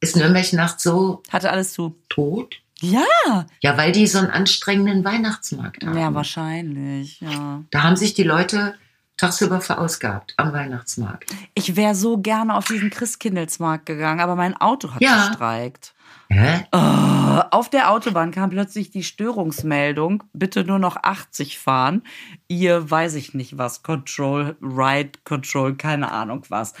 ist 0.00 0.16
Nürnberg 0.16 0.52
nachts 0.52 0.82
so? 0.82 1.22
Hatte 1.30 1.50
alles 1.50 1.74
zu. 1.74 1.96
Tot? 2.08 2.56
Ja. 2.80 3.46
Ja, 3.60 3.76
weil 3.76 3.92
die 3.92 4.06
so 4.08 4.18
einen 4.18 4.30
anstrengenden 4.30 5.04
Weihnachtsmarkt 5.04 5.84
haben. 5.86 5.96
Ja, 5.96 6.12
wahrscheinlich, 6.12 7.20
ja. 7.20 7.62
Da 7.70 7.82
haben 7.84 7.96
sich 7.96 8.14
die 8.14 8.24
Leute 8.24 8.74
tagsüber 9.16 9.60
verausgabt 9.60 10.34
am 10.36 10.52
Weihnachtsmarkt. 10.52 11.30
Ich 11.54 11.76
wäre 11.76 11.94
so 11.94 12.18
gerne 12.18 12.56
auf 12.56 12.64
diesen 12.64 12.90
Christkindelsmarkt 12.90 13.86
gegangen, 13.86 14.20
aber 14.20 14.34
mein 14.34 14.56
Auto 14.56 14.90
hat 14.92 15.00
ja. 15.00 15.28
gestreikt. 15.28 15.91
Hä? 16.32 16.64
Oh, 16.72 17.42
auf 17.50 17.68
der 17.68 17.90
Autobahn 17.90 18.30
kam 18.30 18.50
plötzlich 18.50 18.90
die 18.90 19.02
Störungsmeldung, 19.02 20.24
bitte 20.32 20.64
nur 20.64 20.78
noch 20.78 20.96
80 20.96 21.58
fahren. 21.58 22.02
Ihr 22.48 22.90
weiß 22.90 23.14
ich 23.16 23.34
nicht 23.34 23.58
was, 23.58 23.82
Control, 23.82 24.56
Ride 24.62 25.18
Control, 25.24 25.74
keine 25.74 26.10
Ahnung 26.10 26.44
was. 26.48 26.72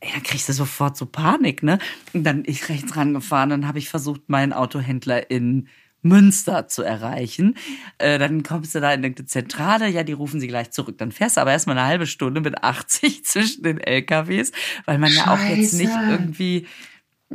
Ey, 0.00 0.10
dann 0.12 0.22
kriegst 0.22 0.48
du 0.48 0.52
sofort 0.54 0.96
so 0.96 1.06
Panik, 1.06 1.62
ne? 1.62 1.78
Und 2.12 2.24
dann 2.24 2.44
ich 2.46 2.68
rechts 2.68 2.96
rangefahren, 2.96 3.50
dann 3.50 3.68
habe 3.68 3.78
ich 3.78 3.88
versucht, 3.88 4.28
meinen 4.28 4.52
Autohändler 4.52 5.30
in 5.30 5.68
Münster 6.04 6.68
zu 6.68 6.82
erreichen. 6.82 7.56
Äh, 7.98 8.18
dann 8.18 8.42
kommst 8.42 8.74
du 8.74 8.80
da 8.80 8.92
in 8.92 9.04
eine 9.04 9.14
Zentrale, 9.14 9.88
ja, 9.88 10.02
die 10.02 10.12
rufen 10.12 10.38
sie 10.38 10.48
gleich 10.48 10.70
zurück. 10.70 10.98
Dann 10.98 11.12
fährst 11.12 11.36
du 11.36 11.40
aber 11.40 11.52
erstmal 11.52 11.78
eine 11.78 11.86
halbe 11.86 12.06
Stunde 12.06 12.40
mit 12.40 12.62
80 12.62 13.24
zwischen 13.24 13.62
den 13.62 13.78
LKWs, 13.78 14.52
weil 14.84 14.98
man 14.98 15.10
Scheiße. 15.10 15.26
ja 15.26 15.34
auch 15.34 15.56
jetzt 15.56 15.74
nicht 15.74 15.92
irgendwie 16.08 16.66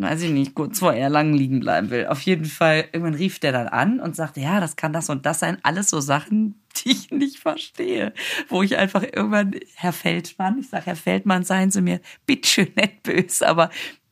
weiß 0.02 0.24
ich 0.24 0.32
nicht, 0.32 0.56
kurz 0.56 0.80
vor 0.80 0.94
Erlangen 0.94 1.34
liegen 1.34 1.60
bleiben 1.60 1.90
will. 1.90 2.08
Auf 2.08 2.22
jeden 2.22 2.46
Fall, 2.46 2.86
irgendwann 2.92 3.16
rief 3.16 3.40
der 3.40 3.52
dann 3.52 3.68
an 3.68 4.00
und 4.00 4.16
sagte, 4.16 4.40
ja, 4.40 4.60
das 4.60 4.76
kann 4.76 4.94
das 4.94 5.10
und 5.10 5.26
das 5.26 5.40
sein. 5.40 5.58
Alles 5.64 5.90
so 5.90 6.00
Sachen, 6.00 6.62
die 6.84 6.92
ich 6.92 7.12
nicht 7.12 7.40
verstehe. 7.40 8.14
Wo 8.48 8.64
ich 8.64 8.78
einfach 8.78 9.04
irgendwann, 9.04 9.56
Herr 9.76 9.94
Feldmann, 9.94 10.60
ich 10.60 10.70
sage, 10.70 10.88
Herr 10.88 10.96
Feldmann, 10.96 11.44
seien 11.44 11.72
Sie 11.72 11.82
mir 11.82 12.00
bitte 12.26 12.68
nicht 12.76 13.04
böse, 13.04 13.48
aber 13.48 13.70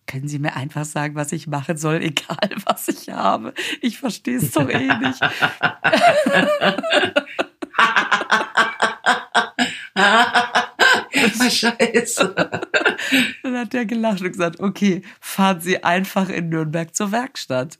können 0.08 0.28
Sie 0.28 0.40
mir 0.40 0.56
einfach 0.56 0.86
sagen, 0.86 1.14
was 1.16 1.34
ich 1.34 1.48
machen 1.48 1.78
soll, 1.78 2.02
egal 2.02 2.50
was 2.66 2.88
ich 2.88 3.10
habe? 3.10 3.54
Ich 3.82 4.00
verstehe 4.00 4.38
es 4.38 4.52
doch 4.52 4.70
eh 4.70 4.88
nicht. 5.00 5.20
Scheiße. 11.50 12.36
Dann 13.44 13.58
hat 13.58 13.74
er 13.74 13.86
gelacht 13.86 14.22
und 14.22 14.32
gesagt, 14.32 14.60
okay, 14.60 15.02
fahren 15.20 15.62
Sie 15.62 15.84
einfach 15.84 16.30
in 16.30 16.50
Nürnberg 16.50 16.96
zur 16.96 17.12
Werkstatt. 17.12 17.80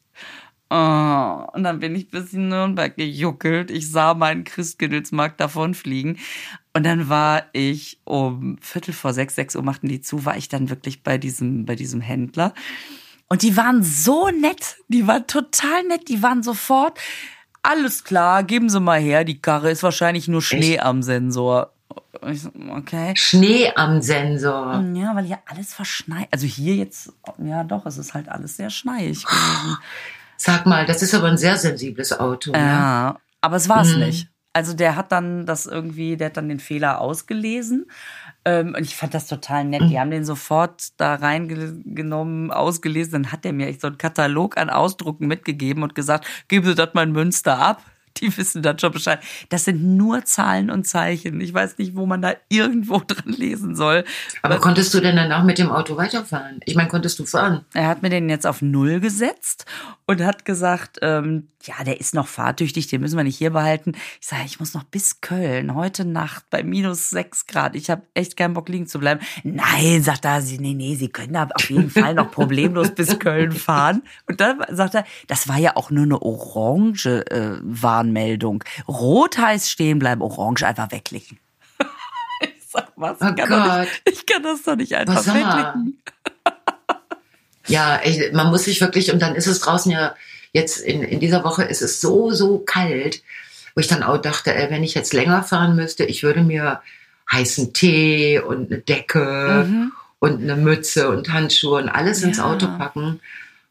Oh, 0.70 1.46
und 1.54 1.64
dann 1.64 1.80
bin 1.80 1.96
ich 1.96 2.10
bis 2.10 2.34
in 2.34 2.50
Nürnberg 2.50 2.98
gejuckelt. 2.98 3.72
Ich 3.72 3.90
sah 3.90 4.14
meinen 4.14 4.44
Christkindlesmarkt 4.44 5.40
davonfliegen. 5.40 6.18
Und 6.74 6.86
dann 6.86 7.08
war 7.08 7.46
ich 7.54 8.02
um 8.04 8.58
Viertel 8.60 8.94
vor 8.94 9.14
sechs, 9.14 9.36
sechs 9.36 9.56
Uhr 9.56 9.64
machten 9.64 9.88
die 9.88 10.02
zu, 10.02 10.26
war 10.26 10.36
ich 10.36 10.50
dann 10.50 10.70
wirklich 10.70 11.04
bei 11.04 11.18
diesem, 11.18 11.66
bei 11.66 11.76
diesem 11.76 12.02
Händler. 12.02 12.54
Und 13.30 13.44
die 13.44 13.56
waren 13.56 13.82
so 13.82 14.28
nett. 14.28 14.76
Die 14.90 15.08
waren 15.08 15.26
total 15.26 15.84
nett. 15.84 16.10
Die 16.10 16.22
waren 16.22 16.44
sofort, 16.44 17.00
alles 17.64 18.04
klar, 18.04 18.44
geben 18.44 18.70
Sie 18.70 18.80
mal 18.80 19.00
her. 19.00 19.24
Die 19.24 19.42
Karre 19.42 19.72
ist 19.72 19.84
wahrscheinlich 19.84 20.28
nur 20.28 20.42
Schnee 20.42 20.76
Echt? 20.76 20.84
am 20.84 21.02
Sensor. 21.02 21.74
Okay. 22.22 23.14
Schnee 23.16 23.72
am 23.76 24.02
Sensor. 24.02 24.84
Ja, 24.94 25.16
weil 25.16 25.26
hier 25.26 25.40
alles 25.46 25.74
verschneit. 25.74 26.28
Also 26.32 26.46
hier 26.46 26.76
jetzt, 26.76 27.14
ja 27.38 27.64
doch, 27.64 27.86
es 27.86 27.98
ist 27.98 28.14
halt 28.14 28.30
alles 28.30 28.58
sehr 28.58 28.70
schneiig 28.70 29.24
gewesen. 29.24 29.78
Sag 30.38 30.66
mal, 30.66 30.86
das 30.86 31.02
ist 31.02 31.14
aber 31.14 31.28
ein 31.28 31.38
sehr 31.38 31.58
sensibles 31.58 32.18
Auto. 32.18 32.52
Ja, 32.54 33.12
ne? 33.12 33.20
aber 33.42 33.56
es 33.56 33.70
war 33.70 33.82
es 33.82 33.94
mhm. 33.94 34.00
nicht. 34.00 34.30
Also 34.54 34.74
der 34.74 34.96
hat 34.96 35.12
dann 35.12 35.46
das 35.46 35.68
irgendwie, 35.68 36.18
der 36.18 36.28
hat 36.28 36.38
dann 36.38 36.50
den 36.50 36.60
Fehler 36.60 37.00
ausgelesen. 37.00 37.86
Ähm, 38.44 38.74
und 38.76 38.84
ich 38.84 38.96
fand 38.96 39.14
das 39.14 39.28
total 39.28 39.66
nett. 39.66 39.82
Die 39.82 39.96
mhm. 39.96 40.00
haben 40.00 40.12
den 40.12 40.26
sofort 40.26 40.90
da 40.98 41.16
reingenommen, 41.16 42.52
ausgelesen. 42.52 43.12
Dann 43.14 43.32
hat 43.32 43.46
der 43.46 43.54
mir 43.54 43.68
echt 43.68 43.82
so 43.82 43.88
einen 43.88 43.98
Katalog 43.98 44.58
an 44.58 44.70
Ausdrucken 44.70 45.28
mitgegeben 45.28 45.84
und 45.84 45.96
gesagt, 45.96 46.26
geben 46.48 46.66
Sie 46.66 46.76
das 46.76 46.94
mal 46.94 47.04
in 47.04 47.12
Münster 47.12 47.60
ab 47.60 47.84
die 48.22 48.36
wissen 48.38 48.62
dann 48.62 48.80
schon 48.80 48.92
Bescheid. 48.92 49.20
Das 49.50 49.66
sind 49.66 49.84
nur 49.84 50.26
Zahlen 50.26 50.70
und 50.70 50.86
Zeichen. 50.86 51.42
Ich 51.42 51.54
weiß 51.54 51.78
nicht, 51.78 51.96
wo 51.96 52.06
man 52.06 52.22
da 52.22 52.34
irgendwo 52.50 53.00
dran 53.08 53.34
lesen 53.34 53.76
soll. 53.76 54.04
Aber 54.42 54.56
Was, 54.56 54.62
konntest 54.62 54.94
du 54.94 55.00
denn 55.00 55.16
danach 55.16 55.44
mit 55.44 55.58
dem 55.58 55.72
Auto 55.72 55.98
weiterfahren? 55.98 56.60
Ich 56.66 56.76
meine, 56.76 56.90
konntest 56.90 57.20
du 57.20 57.26
fahren? 57.26 57.66
Er 57.74 57.88
hat 57.88 58.02
mir 58.02 58.10
den 58.10 58.30
jetzt 58.30 58.48
auf 58.48 58.62
Null 58.62 59.00
gesetzt 59.00 59.66
und 60.06 60.24
hat 60.24 60.46
gesagt, 60.46 61.00
ähm, 61.02 61.48
ja, 61.68 61.84
der 61.84 62.00
ist 62.00 62.14
noch 62.14 62.28
fahrtüchtig, 62.28 62.88
den 62.88 63.02
müssen 63.02 63.18
wir 63.18 63.24
nicht 63.24 63.38
hier 63.38 63.52
behalten. 63.52 63.94
Ich 64.22 64.28
sage, 64.28 64.44
ich 64.46 64.60
muss 64.60 64.74
noch 64.74 64.84
bis 64.84 65.22
Köln, 65.22 65.76
heute 65.76 66.06
Nacht 66.06 66.46
bei 66.50 66.64
minus 66.64 67.10
sechs 67.10 67.46
Grad. 67.46 67.76
Ich 67.76 67.90
habe 67.90 68.04
echt 68.14 68.38
keinen 68.38 68.54
Bock 68.54 68.70
liegen 68.70 68.88
zu 68.88 69.00
bleiben. 69.00 69.22
Nein, 69.44 70.02
sagt 70.02 70.26
er, 70.26 70.42
nee, 70.42 70.74
nee, 70.74 70.96
Sie 70.96 71.10
können 71.10 71.34
da 71.34 71.48
auf 71.54 71.70
jeden 71.70 71.90
Fall 71.90 72.14
noch 72.14 72.32
problemlos 72.32 72.92
bis 72.92 73.20
Köln 73.20 73.52
fahren. 73.52 74.04
Und 74.28 74.40
dann 74.40 74.64
sagt 74.70 74.96
er, 74.96 75.06
das 75.28 75.48
war 75.48 75.58
ja 75.58 75.76
auch 75.76 75.92
nur 75.92 76.06
eine 76.06 76.22
orange 76.22 77.26
äh, 77.30 77.58
Warnmeldung. 77.62 78.64
Rot 78.88 79.38
heißt 79.38 79.70
stehen 79.70 80.00
bleiben, 80.00 80.22
orange 80.22 80.64
einfach 80.64 80.92
wegklicken. 80.92 81.38
ich 82.42 82.66
sag, 82.70 82.92
was? 82.96 83.18
Oh 83.18 83.34
kann 83.34 83.36
Gott. 83.36 83.80
Nicht, 83.80 84.02
ich 84.06 84.26
kann 84.26 84.44
das 84.44 84.64
doch 84.64 84.76
nicht 84.76 84.96
einfach 84.96 85.16
was 85.16 85.28
wegklicken. 85.28 86.02
ja, 87.68 88.00
ich, 88.04 88.32
man 88.32 88.48
muss 88.48 88.64
sich 88.64 88.80
wirklich, 88.80 89.12
und 89.12 89.22
dann 89.22 89.36
ist 89.36 89.48
es 89.48 89.60
draußen 89.60 89.92
ja, 89.92 90.16
jetzt 90.58 90.80
in, 90.80 91.04
in 91.04 91.20
dieser 91.20 91.44
Woche 91.44 91.64
ist 91.64 91.82
es 91.82 92.02
so, 92.02 92.32
so 92.32 92.60
kalt, 92.60 93.24
wo 93.76 93.80
ich 93.80 93.88
dann 93.88 94.04
auch 94.04 94.18
dachte, 94.18 94.54
ey, 94.54 94.70
wenn 94.70 94.84
ich 94.84 94.94
jetzt 94.94 95.14
länger 95.14 95.44
fahren 95.44 95.76
müsste, 95.76 96.04
ich 96.04 96.24
würde 96.24 96.42
mir 96.42 96.82
heißen 97.32 97.74
Tee 97.74 98.40
und 98.40 98.72
eine 98.72 98.82
Decke 98.82 99.66
mhm. 99.68 99.92
und 100.20 100.42
eine 100.42 100.56
Mütze 100.56 101.10
und 101.10 101.32
Handschuhe 101.32 101.82
und 101.82 101.90
alles 101.90 102.22
ja. 102.22 102.28
ins 102.28 102.40
Auto 102.40 102.68
packen 102.78 103.20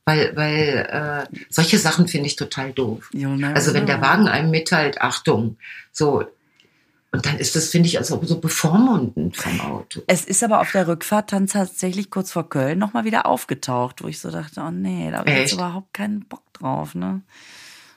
weil, 0.07 0.37
weil 0.37 1.27
äh, 1.29 1.37
solche 1.51 1.79
Sachen 1.79 2.07
finde 2.07 2.29
ich 2.29 2.37
total 2.37 2.73
doof. 2.73 3.11
Na, 3.13 3.53
also 3.53 3.75
wenn 3.75 3.87
der 3.87 4.01
Wagen 4.01 4.29
einem 4.29 4.51
mitteilt, 4.51 5.03
Achtung, 5.03 5.57
so 5.91 6.25
und 7.13 7.25
dann 7.25 7.39
ist 7.39 7.57
das, 7.57 7.69
finde 7.69 7.89
ich, 7.89 7.99
also 7.99 8.21
so 8.25 8.41
bevormundend 8.41 9.37
vom 9.37 9.61
Auto. 9.61 10.03
Es 10.07 10.25
ist 10.25 10.43
aber 10.43 10.61
auf 10.61 10.73
der 10.73 10.87
Rückfahrt 10.87 11.33
dann 11.33 11.47
tatsächlich 11.47 12.11
kurz 12.11 12.33
vor 12.33 12.49
Köln 12.49 12.79
nochmal 12.79 13.05
wieder 13.05 13.27
aufgetaucht, 13.27 14.03
wo 14.03 14.09
ich 14.09 14.21
so 14.21 14.31
dachte, 14.31 14.61
oh 14.61 14.71
nee, 14.71 15.11
da 15.11 15.19
habe 15.19 15.31
ich 15.31 15.37
jetzt 15.37 15.53
überhaupt 15.53 15.95
keinen 15.95 16.27
Bock 16.27 16.43
drauf, 16.53 16.95
ne? 16.95 17.23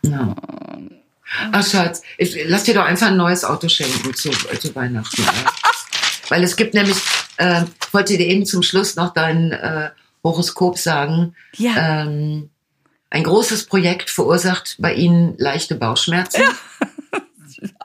Ja. 0.03 0.35
Ach 1.51 1.65
Schatz, 1.65 2.01
ich, 2.17 2.37
lass 2.45 2.63
dir 2.63 2.73
doch 2.73 2.85
einfach 2.85 3.07
ein 3.07 3.17
neues 3.17 3.43
Auto 3.43 3.67
schenken 3.67 4.13
zu, 4.13 4.29
zu 4.29 4.75
Weihnachten. 4.75 5.23
Weil 6.29 6.43
es 6.43 6.55
gibt 6.55 6.73
nämlich, 6.73 6.97
äh, 7.37 7.63
wollte 7.91 8.17
dir 8.17 8.27
eben 8.27 8.45
zum 8.45 8.63
Schluss 8.63 8.95
noch 8.95 9.13
dein 9.13 9.51
äh, 9.51 9.89
Horoskop 10.23 10.77
sagen. 10.77 11.35
Ja. 11.57 12.03
Ähm, 12.03 12.49
ein 13.09 13.23
großes 13.23 13.65
Projekt 13.65 14.09
verursacht 14.09 14.75
bei 14.79 14.93
Ihnen 14.93 15.35
leichte 15.37 15.75
Bauchschmerzen. 15.75 16.43
Ja. 16.43 16.87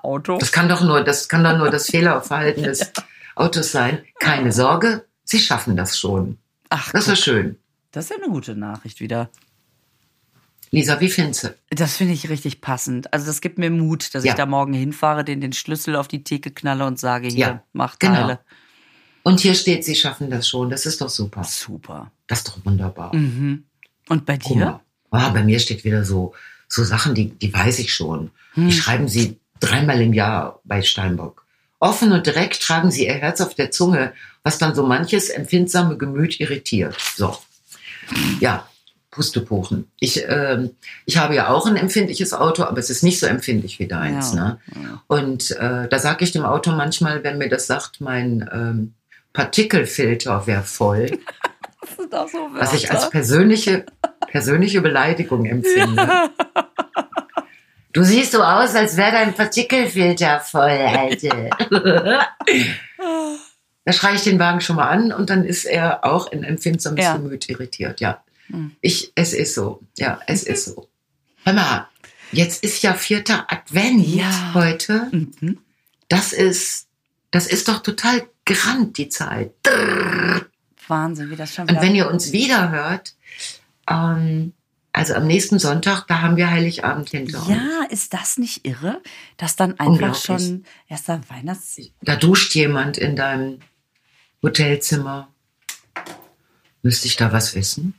Auto. 0.04 0.38
Das 0.38 0.52
kann 0.52 0.68
doch 0.68 0.82
nur, 0.82 1.02
das 1.02 1.28
kann 1.28 1.42
doch 1.42 1.56
nur 1.56 1.70
das 1.70 1.86
Fehlerverhalten 1.90 2.64
des 2.64 2.92
Autos 3.34 3.72
sein. 3.72 4.04
Keine 4.20 4.52
Sorge, 4.52 5.04
Sie 5.24 5.38
schaffen 5.38 5.76
das 5.76 5.98
schon. 5.98 6.38
Ach, 6.68 6.92
das 6.92 7.08
ist 7.08 7.24
schön. 7.24 7.56
Das 7.92 8.04
ist 8.04 8.10
ja 8.10 8.16
eine 8.22 8.32
gute 8.32 8.54
Nachricht 8.54 9.00
wieder. 9.00 9.30
Lisa, 10.70 11.00
wie 11.00 11.08
findest 11.08 11.44
du? 11.44 11.54
Das 11.70 11.96
finde 11.96 12.14
ich 12.14 12.28
richtig 12.28 12.60
passend. 12.60 13.12
Also 13.12 13.26
das 13.26 13.40
gibt 13.40 13.58
mir 13.58 13.70
Mut, 13.70 14.14
dass 14.14 14.24
ja. 14.24 14.32
ich 14.32 14.36
da 14.36 14.44
morgen 14.44 14.74
hinfahre, 14.74 15.24
den 15.24 15.40
den 15.40 15.52
Schlüssel 15.52 15.96
auf 15.96 16.08
die 16.08 16.24
Theke 16.24 16.50
knalle 16.50 16.84
und 16.84 16.98
sage, 16.98 17.28
hier, 17.28 17.38
ja, 17.38 17.62
mach 17.72 17.96
Teile. 17.96 18.26
Genau. 18.26 18.38
Und 19.22 19.40
hier 19.40 19.54
steht, 19.54 19.84
sie 19.84 19.94
schaffen 19.94 20.30
das 20.30 20.48
schon. 20.48 20.68
Das 20.68 20.84
ist 20.84 21.00
doch 21.00 21.08
super. 21.08 21.44
Super. 21.44 22.10
Das 22.26 22.40
ist 22.40 22.48
doch 22.48 22.64
wunderbar. 22.66 23.14
Mhm. 23.14 23.64
Und 24.08 24.26
bei 24.26 24.36
dir? 24.36 24.80
Ah, 25.10 25.30
bei 25.30 25.44
mir 25.44 25.60
steht 25.60 25.84
wieder 25.84 26.04
so, 26.04 26.34
so 26.68 26.82
Sachen, 26.82 27.14
die, 27.14 27.30
die 27.30 27.54
weiß 27.54 27.78
ich 27.78 27.94
schon. 27.94 28.32
Hm. 28.54 28.66
Die 28.66 28.72
schreiben 28.72 29.08
sie 29.08 29.38
dreimal 29.64 30.00
im 30.00 30.12
Jahr 30.12 30.60
bei 30.64 30.82
Steinbock. 30.82 31.44
Offen 31.80 32.12
und 32.12 32.26
direkt 32.26 32.62
tragen 32.62 32.90
sie 32.90 33.06
ihr 33.06 33.14
Herz 33.14 33.40
auf 33.40 33.54
der 33.54 33.70
Zunge, 33.70 34.12
was 34.42 34.58
dann 34.58 34.74
so 34.74 34.86
manches 34.86 35.28
empfindsame 35.28 35.96
Gemüt 35.96 36.40
irritiert. 36.40 36.96
So. 37.16 37.36
Ja, 38.40 38.66
Pustekuchen. 39.10 39.90
Ich, 40.00 40.26
äh, 40.26 40.68
ich 41.06 41.18
habe 41.18 41.34
ja 41.34 41.48
auch 41.48 41.66
ein 41.66 41.76
empfindliches 41.76 42.32
Auto, 42.32 42.64
aber 42.64 42.78
es 42.78 42.90
ist 42.90 43.02
nicht 43.02 43.20
so 43.20 43.26
empfindlich 43.26 43.78
wie 43.78 43.86
deins. 43.86 44.34
Ja. 44.34 44.58
Ne? 44.74 45.00
Und 45.06 45.52
äh, 45.52 45.88
da 45.88 45.98
sage 45.98 46.24
ich 46.24 46.32
dem 46.32 46.44
Auto 46.44 46.72
manchmal, 46.72 47.22
wenn 47.22 47.38
mir 47.38 47.48
das 47.48 47.66
sagt, 47.66 48.00
mein 48.00 48.48
ähm, 48.52 48.94
Partikelfilter 49.32 50.46
wäre 50.46 50.62
voll. 50.62 51.06
so 52.10 52.48
was 52.54 52.72
ich 52.72 52.90
als 52.90 53.10
persönliche, 53.10 53.86
persönliche 54.28 54.80
Beleidigung 54.80 55.44
empfinde. 55.44 56.02
Ja. 56.02 56.30
Du 57.94 58.02
siehst 58.02 58.32
so 58.32 58.42
aus, 58.42 58.74
als 58.74 58.96
wäre 58.96 59.12
dein 59.12 59.34
Partikelfilter 59.34 60.40
voll, 60.40 60.68
Alter. 60.68 61.48
da 63.84 63.92
schreie 63.92 64.16
ich 64.16 64.24
den 64.24 64.40
Wagen 64.40 64.60
schon 64.60 64.74
mal 64.76 64.88
an 64.88 65.12
und 65.12 65.30
dann 65.30 65.44
ist 65.44 65.64
er 65.64 66.04
auch 66.04 66.30
in 66.32 66.42
empfindsames 66.42 67.04
ja. 67.04 67.16
Gemüt 67.16 67.48
irritiert, 67.48 68.00
ja. 68.00 68.24
Hm. 68.48 68.72
Ich, 68.80 69.12
es 69.14 69.32
ist 69.32 69.54
so, 69.54 69.80
ja, 69.96 70.18
es 70.26 70.42
ist 70.42 70.64
so. 70.64 70.88
Hör 71.44 71.52
mal, 71.52 71.86
jetzt 72.32 72.64
ist 72.64 72.82
ja 72.82 72.94
vierter 72.94 73.46
Advent 73.48 74.04
ja. 74.08 74.54
heute. 74.54 75.08
Mhm. 75.12 75.58
Das 76.08 76.32
ist, 76.32 76.88
das 77.30 77.46
ist 77.46 77.68
doch 77.68 77.80
total 77.80 78.26
gerannt, 78.44 78.98
die 78.98 79.08
Zeit. 79.08 79.52
Wahnsinn, 80.88 81.30
wie 81.30 81.36
das 81.36 81.54
schon. 81.54 81.68
Und 81.68 81.80
wenn 81.80 81.94
ihr 81.94 82.08
uns 82.08 82.32
wieder 82.32 82.72
hört, 82.72 83.14
ähm, 83.88 84.52
also 84.94 85.14
am 85.14 85.26
nächsten 85.26 85.58
Sonntag, 85.58 86.06
da 86.06 86.22
haben 86.22 86.36
wir 86.36 86.50
Heiligabend 86.50 87.10
hinter 87.10 87.40
uns. 87.40 87.48
Ja, 87.48 87.82
ist 87.90 88.14
das 88.14 88.38
nicht 88.38 88.64
irre, 88.64 89.02
dass 89.36 89.56
dann 89.56 89.78
einfach 89.80 90.14
schon 90.14 90.64
erster 90.88 91.20
Weihnachts... 91.28 91.80
Da 92.02 92.14
duscht 92.14 92.54
jemand 92.54 92.96
in 92.96 93.16
deinem 93.16 93.58
Hotelzimmer. 94.40 95.28
Müsste 96.82 97.08
ich 97.08 97.16
da 97.16 97.32
was 97.32 97.56
wissen? 97.56 97.94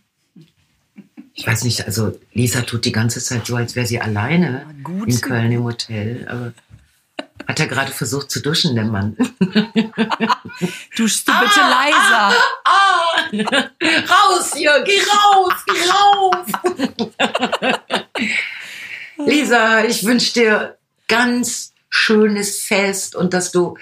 Ich 1.33 1.45
weiß 1.45 1.65
nicht, 1.65 1.85
also 1.85 2.17
Lisa 2.31 2.61
tut 2.61 2.85
die 2.85 2.93
ganze 2.93 3.19
Zeit 3.19 3.45
so, 3.45 3.57
als 3.57 3.75
wäre 3.75 3.85
sie 3.85 3.99
alleine 3.99 4.65
in 5.05 5.19
Köln 5.19 5.51
im 5.51 5.65
Hotel. 5.65 6.25
Aber 6.29 6.53
hat 7.45 7.59
er 7.59 7.67
gerade 7.67 7.91
versucht 7.91 8.31
zu 8.31 8.41
duschen, 8.41 8.73
der 8.75 8.85
Mann. 8.85 9.17
Duschst 10.97 11.27
du 11.27 11.33
bitte 11.33 11.61
ah, 11.61 11.69
leiser. 11.69 12.33
Ah, 12.63 12.64
raus 13.33 14.53
hier, 14.55 14.83
geh 14.85 14.99
raus, 14.99 15.53
geh 15.65 15.89
raus. 15.89 16.47
Lisa, 19.25 19.85
ich 19.85 20.03
wünsche 20.03 20.33
dir 20.33 20.77
ganz 21.07 21.73
schönes 21.89 22.61
Fest 22.61 23.15
und 23.15 23.33
dass 23.33 23.51
du, 23.51 23.77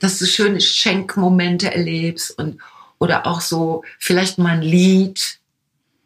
dass 0.00 0.18
du 0.18 0.26
schöne 0.26 0.60
Schenkmomente 0.60 1.72
erlebst 1.72 2.38
und 2.38 2.60
oder 2.98 3.26
auch 3.26 3.40
so 3.40 3.84
vielleicht 3.98 4.38
mal 4.38 4.54
ein 4.54 4.62
Lied. 4.62 5.38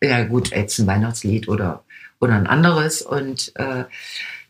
Ja 0.03 0.25
gut, 0.25 0.51
jetzt 0.51 0.79
ein 0.79 0.87
Weihnachtslied 0.87 1.49
oder 1.49 1.85
oder 2.21 2.35
ein 2.35 2.47
anderes 2.47 3.03
und 3.03 3.53
äh, 3.57 3.85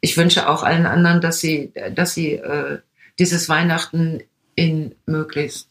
ich 0.00 0.16
wünsche 0.16 0.48
auch 0.48 0.62
allen 0.62 0.86
anderen, 0.86 1.20
dass 1.20 1.40
sie, 1.40 1.72
dass 1.94 2.14
sie 2.14 2.34
äh, 2.34 2.78
dieses 3.18 3.48
Weihnachten 3.48 4.22
in 4.54 4.94
möglichst, 5.06 5.68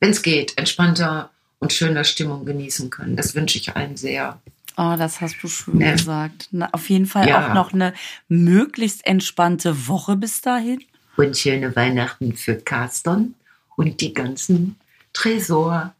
wenn 0.00 0.10
es 0.10 0.22
geht, 0.22 0.56
entspannter 0.58 1.30
und 1.58 1.72
schöner 1.72 2.04
Stimmung 2.04 2.44
genießen 2.44 2.90
können. 2.90 3.16
Das 3.16 3.34
wünsche 3.34 3.58
ich 3.58 3.76
allen 3.76 3.96
sehr. 3.96 4.40
Oh, 4.76 4.94
das 4.96 5.20
hast 5.20 5.36
du 5.42 5.48
schön 5.48 5.80
ja. 5.80 5.92
gesagt. 5.92 6.48
Na, 6.50 6.70
auf 6.72 6.88
jeden 6.88 7.06
Fall 7.06 7.28
ja. 7.28 7.50
auch 7.50 7.54
noch 7.54 7.72
eine 7.72 7.92
möglichst 8.28 9.06
entspannte 9.06 9.86
Woche 9.88 10.16
bis 10.16 10.40
dahin. 10.40 10.82
Und 11.16 11.36
schöne 11.36 11.76
Weihnachten 11.76 12.34
für 12.34 12.56
Carsten 12.56 13.34
und 13.76 14.00
die 14.00 14.14
ganzen 14.14 14.76
Tresor. 15.12 15.94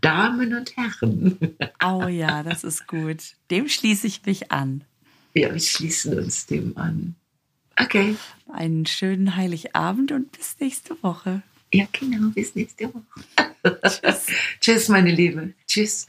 Damen 0.00 0.54
und 0.54 0.76
Herren. 0.76 1.38
Oh 1.84 2.06
ja, 2.06 2.42
das 2.42 2.64
ist 2.64 2.86
gut. 2.86 3.34
Dem 3.50 3.68
schließe 3.68 4.06
ich 4.06 4.24
mich 4.24 4.50
an. 4.52 4.84
Ja, 5.34 5.52
wir 5.52 5.60
schließen 5.60 6.18
uns 6.18 6.46
dem 6.46 6.76
an. 6.76 7.16
Okay. 7.78 8.16
Einen 8.52 8.86
schönen 8.86 9.36
Heiligabend 9.36 10.12
und 10.12 10.32
bis 10.32 10.56
nächste 10.60 11.00
Woche. 11.02 11.42
Ja, 11.72 11.86
genau, 11.92 12.28
bis 12.28 12.54
nächste 12.54 12.92
Woche. 12.92 13.02
Tschüss. 13.88 14.26
Tschüss, 14.60 14.88
meine 14.88 15.10
Liebe. 15.10 15.54
Tschüss. 15.66 16.06